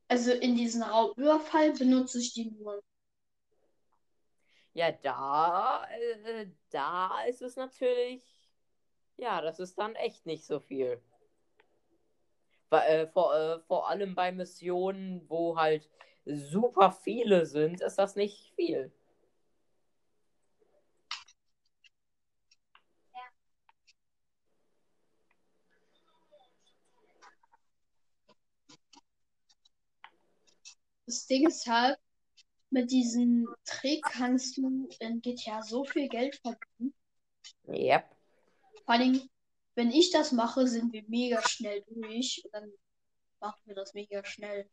Also 0.08 0.32
in 0.32 0.56
diesem 0.56 0.82
Raubüberfall 0.82 1.72
benutze 1.74 2.18
ich 2.18 2.32
die 2.32 2.50
nur. 2.50 2.82
Ja, 4.72 4.90
da, 4.90 5.86
äh, 5.92 6.48
da 6.70 7.22
ist 7.28 7.40
es 7.40 7.54
natürlich. 7.54 8.24
Ja, 9.16 9.40
das 9.42 9.60
ist 9.60 9.78
dann 9.78 9.94
echt 9.94 10.26
nicht 10.26 10.44
so 10.44 10.58
viel. 10.58 11.00
Äh, 12.72 13.06
vor, 13.06 13.32
äh, 13.32 13.60
vor 13.60 13.88
allem 13.88 14.16
bei 14.16 14.32
Missionen, 14.32 15.24
wo 15.28 15.56
halt 15.56 15.88
super 16.24 16.92
viele 16.92 17.46
sind, 17.46 17.80
ist 17.80 17.96
das 17.96 18.16
nicht 18.16 18.52
viel. 18.54 18.92
Das 31.06 31.26
Ding 31.26 31.48
ist 31.48 31.66
halt, 31.66 31.98
mit 32.70 32.90
diesem 32.92 33.48
Trick 33.64 34.04
kannst 34.04 34.56
du 34.56 34.88
in 35.00 35.20
GTA 35.20 35.60
so 35.62 35.84
viel 35.84 36.08
Geld 36.08 36.36
verdienen. 36.36 36.94
Yep. 37.66 38.04
Vor 38.84 38.94
allem, 38.94 39.28
wenn 39.74 39.90
ich 39.90 40.12
das 40.12 40.30
mache, 40.30 40.68
sind 40.68 40.92
wir 40.92 41.02
mega 41.08 41.42
schnell 41.48 41.82
durch. 41.88 42.42
Und 42.44 42.54
dann 42.54 42.72
machen 43.40 43.60
wir 43.64 43.74
das 43.74 43.92
mega 43.94 44.24
schnell. 44.24 44.70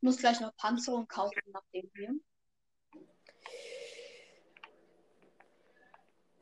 Ich 0.00 0.02
muss 0.02 0.16
gleich 0.16 0.40
noch 0.40 0.56
Panzerung 0.56 1.06
kaufen, 1.06 1.42
nachdem 1.52 1.90
wir. 1.92 2.14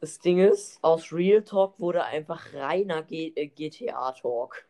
Das 0.00 0.20
Ding 0.20 0.38
ist, 0.38 0.78
aus 0.80 1.12
Real 1.12 1.42
Talk 1.42 1.80
wurde 1.80 2.04
einfach 2.04 2.54
reiner 2.54 3.02
G 3.02 3.32
äh, 3.34 3.48
GTA 3.48 4.12
Talk. 4.12 4.68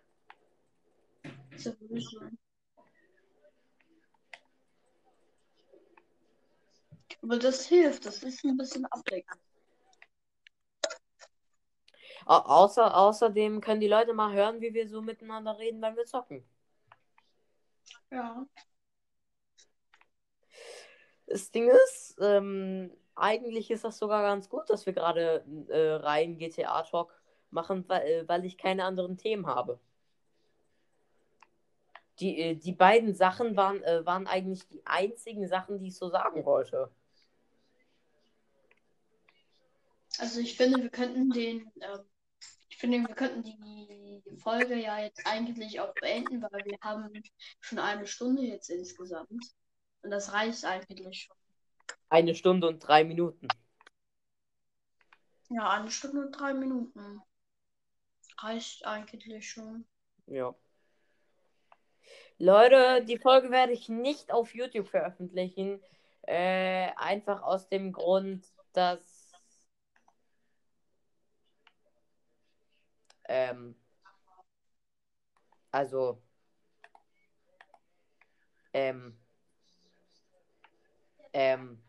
Aber 7.20 7.38
das 7.38 7.66
hilft, 7.66 8.06
das 8.06 8.22
ist 8.22 8.42
ein 8.42 8.56
bisschen 8.56 8.86
ablenkend. 8.86 9.38
Au 12.24 12.38
außer, 12.38 12.96
außerdem 12.96 13.60
können 13.60 13.82
die 13.82 13.86
Leute 13.86 14.14
mal 14.14 14.32
hören, 14.32 14.62
wie 14.62 14.72
wir 14.72 14.88
so 14.88 15.02
miteinander 15.02 15.58
reden, 15.58 15.82
wenn 15.82 15.94
wir 15.94 16.06
zocken. 16.06 16.42
Ja. 18.10 18.46
Das 21.28 21.50
Ding 21.50 21.68
ist, 21.68 22.16
ähm, 22.20 22.90
eigentlich 23.14 23.70
ist 23.70 23.84
das 23.84 23.98
sogar 23.98 24.22
ganz 24.22 24.48
gut, 24.48 24.70
dass 24.70 24.86
wir 24.86 24.92
gerade 24.92 25.44
äh, 25.68 25.94
rein 25.94 26.38
GTA-Talk 26.38 27.12
machen, 27.50 27.84
weil, 27.88 28.06
äh, 28.06 28.28
weil 28.28 28.44
ich 28.44 28.56
keine 28.56 28.84
anderen 28.84 29.16
Themen 29.16 29.46
habe. 29.46 29.78
Die, 32.20 32.40
äh, 32.40 32.54
die 32.54 32.72
beiden 32.72 33.14
Sachen 33.14 33.56
waren, 33.56 33.82
äh, 33.82 34.04
waren 34.06 34.26
eigentlich 34.26 34.66
die 34.68 34.84
einzigen 34.86 35.46
Sachen, 35.48 35.78
die 35.78 35.88
ich 35.88 35.96
so 35.96 36.08
sagen 36.08 36.44
wollte. 36.44 36.90
Also 40.18 40.40
ich 40.40 40.56
finde, 40.56 40.82
wir 40.82 40.90
könnten 40.90 41.30
den, 41.30 41.70
äh, 41.80 41.98
ich 42.68 42.76
finde, 42.78 42.98
wir 43.06 43.14
könnten 43.14 43.42
die 43.42 44.22
Folge 44.38 44.76
ja 44.76 45.00
jetzt 45.00 45.26
eigentlich 45.26 45.80
auch 45.80 45.94
beenden, 45.94 46.42
weil 46.42 46.64
wir 46.64 46.78
haben 46.80 47.10
schon 47.60 47.78
eine 47.78 48.06
Stunde 48.06 48.42
jetzt 48.42 48.70
insgesamt. 48.70 49.54
Und 50.08 50.12
das 50.12 50.32
reicht 50.32 50.64
eigentlich 50.64 51.24
schon. 51.24 51.36
Eine 52.08 52.34
Stunde 52.34 52.66
und 52.66 52.78
drei 52.78 53.04
Minuten. 53.04 53.46
Ja, 55.50 55.68
eine 55.68 55.90
Stunde 55.90 56.22
und 56.22 56.32
drei 56.32 56.54
Minuten. 56.54 57.20
Reicht 58.38 58.86
eigentlich 58.86 59.50
schon. 59.50 59.86
Ja. 60.24 60.54
Leute, 62.38 63.04
die 63.04 63.18
Folge 63.18 63.50
werde 63.50 63.74
ich 63.74 63.90
nicht 63.90 64.32
auf 64.32 64.54
YouTube 64.54 64.88
veröffentlichen. 64.88 65.78
Äh, 66.22 66.88
einfach 66.96 67.42
aus 67.42 67.68
dem 67.68 67.92
Grund, 67.92 68.46
dass. 68.72 69.30
Ähm, 73.24 73.76
also. 75.70 76.22
Ähm, 78.72 79.18
ähm, 81.32 81.82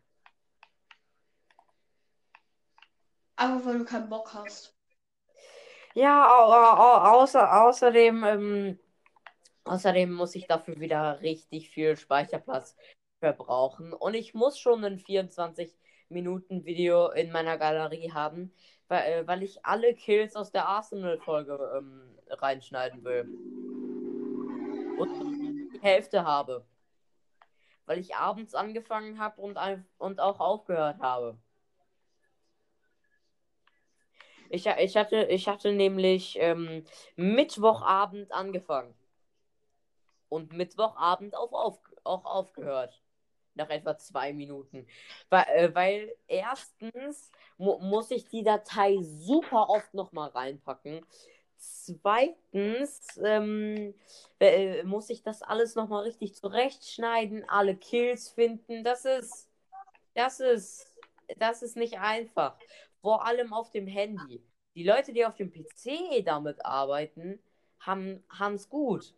Aber 3.39 3.63
weil 3.65 3.79
du 3.79 3.85
keinen 3.85 4.09
Bock 4.09 4.33
hast. 4.33 4.75
Ja, 5.95 6.27
au 6.27 6.51
au 6.51 7.21
außer, 7.21 7.63
außerdem, 7.63 8.23
ähm, 8.25 8.79
außerdem 9.63 10.11
muss 10.11 10.35
ich 10.35 10.45
dafür 10.45 10.77
wieder 10.81 11.21
richtig 11.21 11.69
viel 11.69 11.95
Speicherplatz 11.95 12.75
verbrauchen. 13.21 13.93
Und 13.93 14.13
ich 14.13 14.33
muss 14.33 14.59
schon 14.59 14.83
ein 14.83 14.99
24 14.99 15.73
Minuten 16.09 16.65
Video 16.65 17.11
in 17.11 17.31
meiner 17.31 17.57
Galerie 17.57 18.11
haben, 18.11 18.53
weil, 18.89 19.03
äh, 19.09 19.27
weil 19.27 19.41
ich 19.41 19.65
alle 19.65 19.95
Kills 19.95 20.35
aus 20.35 20.51
der 20.51 20.67
Arsenal-Folge 20.67 21.57
ähm, 21.77 22.17
reinschneiden 22.29 23.05
will. 23.05 23.21
Und 24.97 25.71
die 25.73 25.79
Hälfte 25.81 26.25
habe. 26.25 26.65
Weil 27.89 27.97
ich 27.97 28.15
abends 28.15 28.53
angefangen 28.53 29.17
habe 29.17 29.41
und, 29.41 29.57
und 29.97 30.19
auch 30.19 30.39
aufgehört 30.39 30.99
habe. 30.99 31.39
Ich, 34.51 34.67
ich, 34.67 34.95
hatte, 34.95 35.23
ich 35.23 35.47
hatte 35.47 35.71
nämlich 35.71 36.37
ähm, 36.39 36.85
Mittwochabend 37.15 38.31
angefangen. 38.31 38.93
Und 40.27 40.53
Mittwochabend 40.53 41.35
auf, 41.35 41.51
auf, 41.51 41.79
auch 42.03 42.25
aufgehört. 42.25 43.01
Nach 43.55 43.71
etwa 43.71 43.97
zwei 43.97 44.33
Minuten. 44.33 44.85
Weil, 45.31 45.45
äh, 45.47 45.73
weil 45.73 46.15
erstens 46.27 47.31
mu 47.57 47.79
muss 47.79 48.11
ich 48.11 48.25
die 48.25 48.43
Datei 48.43 48.99
super 49.01 49.67
oft 49.67 49.95
nochmal 49.95 50.29
reinpacken. 50.29 51.03
Zweitens 51.59 53.19
ähm, 53.21 53.93
äh, 54.39 54.83
muss 54.83 55.09
ich 55.09 55.23
das 55.23 55.41
alles 55.41 55.75
nochmal 55.75 56.03
richtig 56.03 56.33
zurechtschneiden, 56.35 57.47
alle 57.49 57.75
Kills 57.75 58.29
finden. 58.29 58.85
Das 58.85 59.03
ist, 59.03 59.49
das 60.15 60.39
ist, 60.39 60.87
das 61.37 61.61
ist 61.61 61.75
nicht 61.75 61.99
einfach. 61.99 62.57
Vor 63.01 63.25
allem 63.25 63.53
auf 63.53 63.71
dem 63.71 63.87
Handy. 63.87 64.41
Die 64.75 64.83
Leute, 64.83 65.11
die 65.11 65.25
auf 65.25 65.35
dem 65.35 65.51
PC 65.51 66.23
damit 66.25 66.65
arbeiten, 66.65 67.39
haben 67.81 68.23
es 68.55 68.69
gut. 68.69 69.13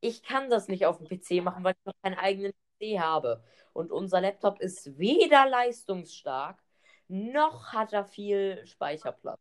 Ich 0.00 0.22
kann 0.22 0.48
das 0.48 0.68
nicht 0.68 0.86
auf 0.86 0.98
dem 0.98 1.08
PC 1.08 1.42
machen, 1.42 1.64
weil 1.64 1.74
ich 1.74 1.84
noch 1.84 1.94
keinen 2.02 2.18
eigenen 2.18 2.52
PC 2.52 3.00
habe. 3.00 3.42
Und 3.72 3.90
unser 3.90 4.20
Laptop 4.20 4.60
ist 4.60 4.96
weder 4.98 5.48
leistungsstark, 5.48 6.62
noch 7.08 7.72
hat 7.72 7.92
er 7.92 8.04
viel 8.04 8.64
Speicherplatz. 8.66 9.40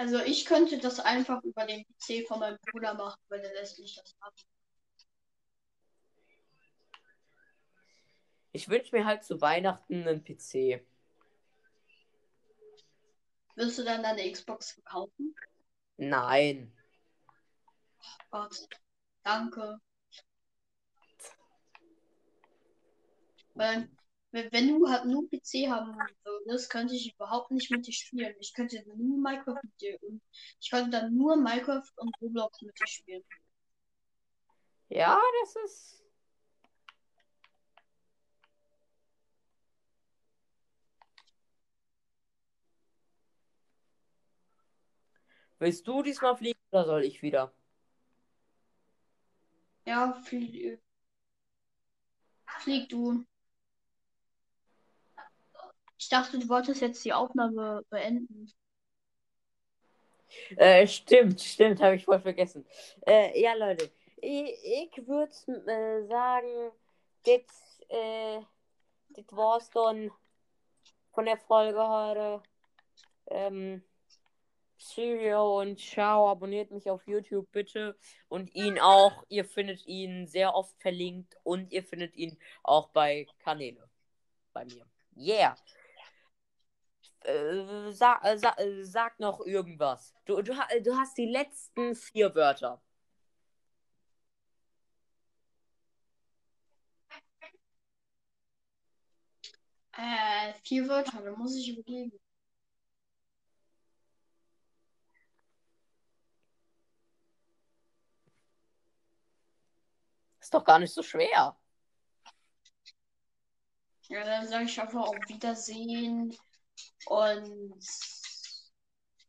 Also 0.00 0.18
ich 0.20 0.46
könnte 0.46 0.78
das 0.78 0.98
einfach 0.98 1.42
über 1.44 1.66
den 1.66 1.84
PC 1.84 2.26
von 2.26 2.40
meinem 2.40 2.56
Bruder 2.70 2.94
machen, 2.94 3.20
weil 3.28 3.40
er 3.40 3.52
lässt 3.52 3.78
mich 3.78 3.96
das 3.96 4.16
ab. 4.20 4.32
Ich 8.52 8.66
wünsche 8.70 8.96
mir 8.96 9.04
halt 9.04 9.24
zu 9.24 9.42
Weihnachten 9.42 10.08
einen 10.08 10.24
PC. 10.24 10.82
Wirst 13.56 13.78
du 13.78 13.84
dann 13.84 14.02
deine 14.02 14.32
Xbox 14.32 14.72
verkaufen? 14.72 15.34
Nein. 15.98 16.72
Oh 18.32 18.38
Gott, 18.48 18.68
danke. 19.22 19.78
Weil 23.52 23.90
wenn 24.32 24.68
du 24.68 24.88
halt 24.88 25.06
nur 25.06 25.28
PC 25.28 25.68
haben 25.68 25.96
würdest, 26.24 26.70
könnte 26.70 26.94
ich 26.94 27.14
überhaupt 27.14 27.50
nicht 27.50 27.70
mit 27.70 27.86
dir 27.86 27.92
spielen. 27.92 28.34
Ich 28.40 28.54
könnte 28.54 28.82
nur 28.96 29.18
Minecraft 29.18 29.60
mit 29.62 29.80
dir 29.80 29.98
und 30.02 30.22
ich 30.60 30.70
könnte 30.70 30.90
dann 30.90 31.14
nur 31.16 31.36
Minecraft 31.36 31.90
und 31.96 32.14
Roblox 32.20 32.62
mit 32.62 32.78
dir 32.78 32.86
spielen. 32.86 33.24
Ja, 34.88 35.20
das 35.42 35.56
ist. 35.64 36.04
Willst 45.60 45.86
du 45.86 46.02
diesmal 46.02 46.36
fliegen 46.36 46.58
oder 46.72 46.84
soll 46.84 47.04
ich 47.04 47.22
wieder? 47.22 47.52
Ja, 49.84 50.14
flieg, 50.14 50.80
flieg 52.60 52.88
du. 52.88 53.24
Ich 56.00 56.08
dachte, 56.08 56.38
du 56.38 56.48
wolltest 56.48 56.80
jetzt 56.80 57.04
die 57.04 57.12
Aufnahme 57.12 57.84
beenden. 57.90 58.50
Äh, 60.56 60.86
stimmt, 60.86 61.42
stimmt, 61.42 61.82
habe 61.82 61.96
ich 61.96 62.06
voll 62.06 62.20
vergessen. 62.20 62.66
Äh, 63.06 63.38
ja, 63.38 63.52
Leute, 63.52 63.90
ich, 64.16 64.50
ich 64.64 65.06
würde 65.06 65.30
äh, 65.66 66.06
sagen, 66.06 66.72
das 67.24 67.82
äh, 67.90 68.40
war's 69.30 69.68
dann 69.72 70.10
von 71.12 71.26
der 71.26 71.36
Folge 71.36 71.86
heute. 71.86 72.42
Ähm, 73.26 73.84
Cheerio 74.78 75.60
und 75.60 75.78
ciao. 75.78 76.30
Abonniert 76.30 76.70
mich 76.70 76.88
auf 76.88 77.06
YouTube 77.06 77.52
bitte 77.52 77.94
und 78.28 78.54
ihn 78.54 78.78
auch. 78.78 79.22
Ihr 79.28 79.44
findet 79.44 79.86
ihn 79.86 80.26
sehr 80.26 80.54
oft 80.54 80.74
verlinkt 80.80 81.36
und 81.42 81.70
ihr 81.72 81.84
findet 81.84 82.16
ihn 82.16 82.38
auch 82.62 82.88
bei 82.88 83.26
Kanäle. 83.40 83.86
Bei 84.54 84.64
mir. 84.64 84.86
Yeah 85.14 85.54
äh, 87.24 87.90
sag, 87.92 88.24
äh, 88.24 88.38
sag, 88.38 88.58
äh, 88.60 88.84
sag 88.84 89.18
noch 89.20 89.40
irgendwas. 89.40 90.14
Du, 90.26 90.40
du, 90.42 90.52
du 90.82 90.96
hast 90.96 91.16
die 91.18 91.26
letzten 91.26 91.94
vier 91.94 92.34
Wörter. 92.34 92.80
Äh, 99.92 100.52
vier 100.64 100.88
Wörter, 100.88 101.22
da 101.22 101.30
muss 101.36 101.54
ich 101.56 101.68
überlegen. 101.78 102.18
Ist 110.40 110.54
doch 110.54 110.64
gar 110.64 110.78
nicht 110.78 110.92
so 110.92 111.02
schwer. 111.02 111.56
Ja, 114.08 114.24
dann 114.24 114.46
sage 114.48 114.64
ich 114.64 114.80
einfach 114.80 115.06
auf 115.06 115.16
Wiedersehen. 115.28 116.36
Und 117.06 117.78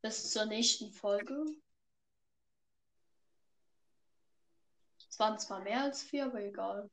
bis 0.02 0.32
zur 0.32 0.46
nächsten 0.46 0.92
Folge. 0.92 1.46
Es 5.10 5.20
waren 5.20 5.38
zwar 5.40 5.62
mehr 5.62 5.84
als 5.84 6.04
vier, 6.04 6.26
aber 6.26 6.42
egal. 6.42 6.90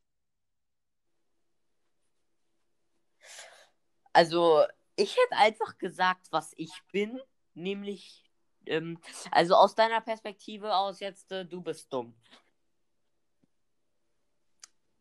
Also, 4.13 4.65
ich 4.97 5.17
hätte 5.17 5.37
einfach 5.37 5.79
gesagt, 5.79 6.27
was 6.31 6.53
ich 6.57 6.73
bin, 6.91 7.21
nämlich, 7.55 8.25
ähm, 8.67 9.01
also 9.31 9.55
aus 9.55 9.75
deiner 9.75 10.01
Perspektive 10.01 10.75
aus 10.75 11.01
jetzt, 11.01 11.31
äh, 11.31 11.45
du 11.47 11.61
bist 11.61 11.93
dumm. 11.93 12.15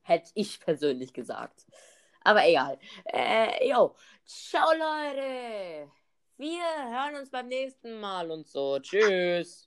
Hätte 0.04 0.32
ich 0.36 0.60
persönlich 0.60 1.14
gesagt. 1.14 1.66
Aber 2.28 2.46
egal. 2.46 2.78
Äh, 3.06 3.70
jo. 3.70 3.96
Ciao, 4.26 4.68
Leute. 4.74 5.90
Wir 6.38 6.62
hören 6.90 7.16
uns 7.16 7.30
beim 7.32 7.48
nächsten 7.48 8.02
Mal 8.02 8.30
und 8.32 8.46
so. 8.48 8.80
Tschüss. 8.80 9.66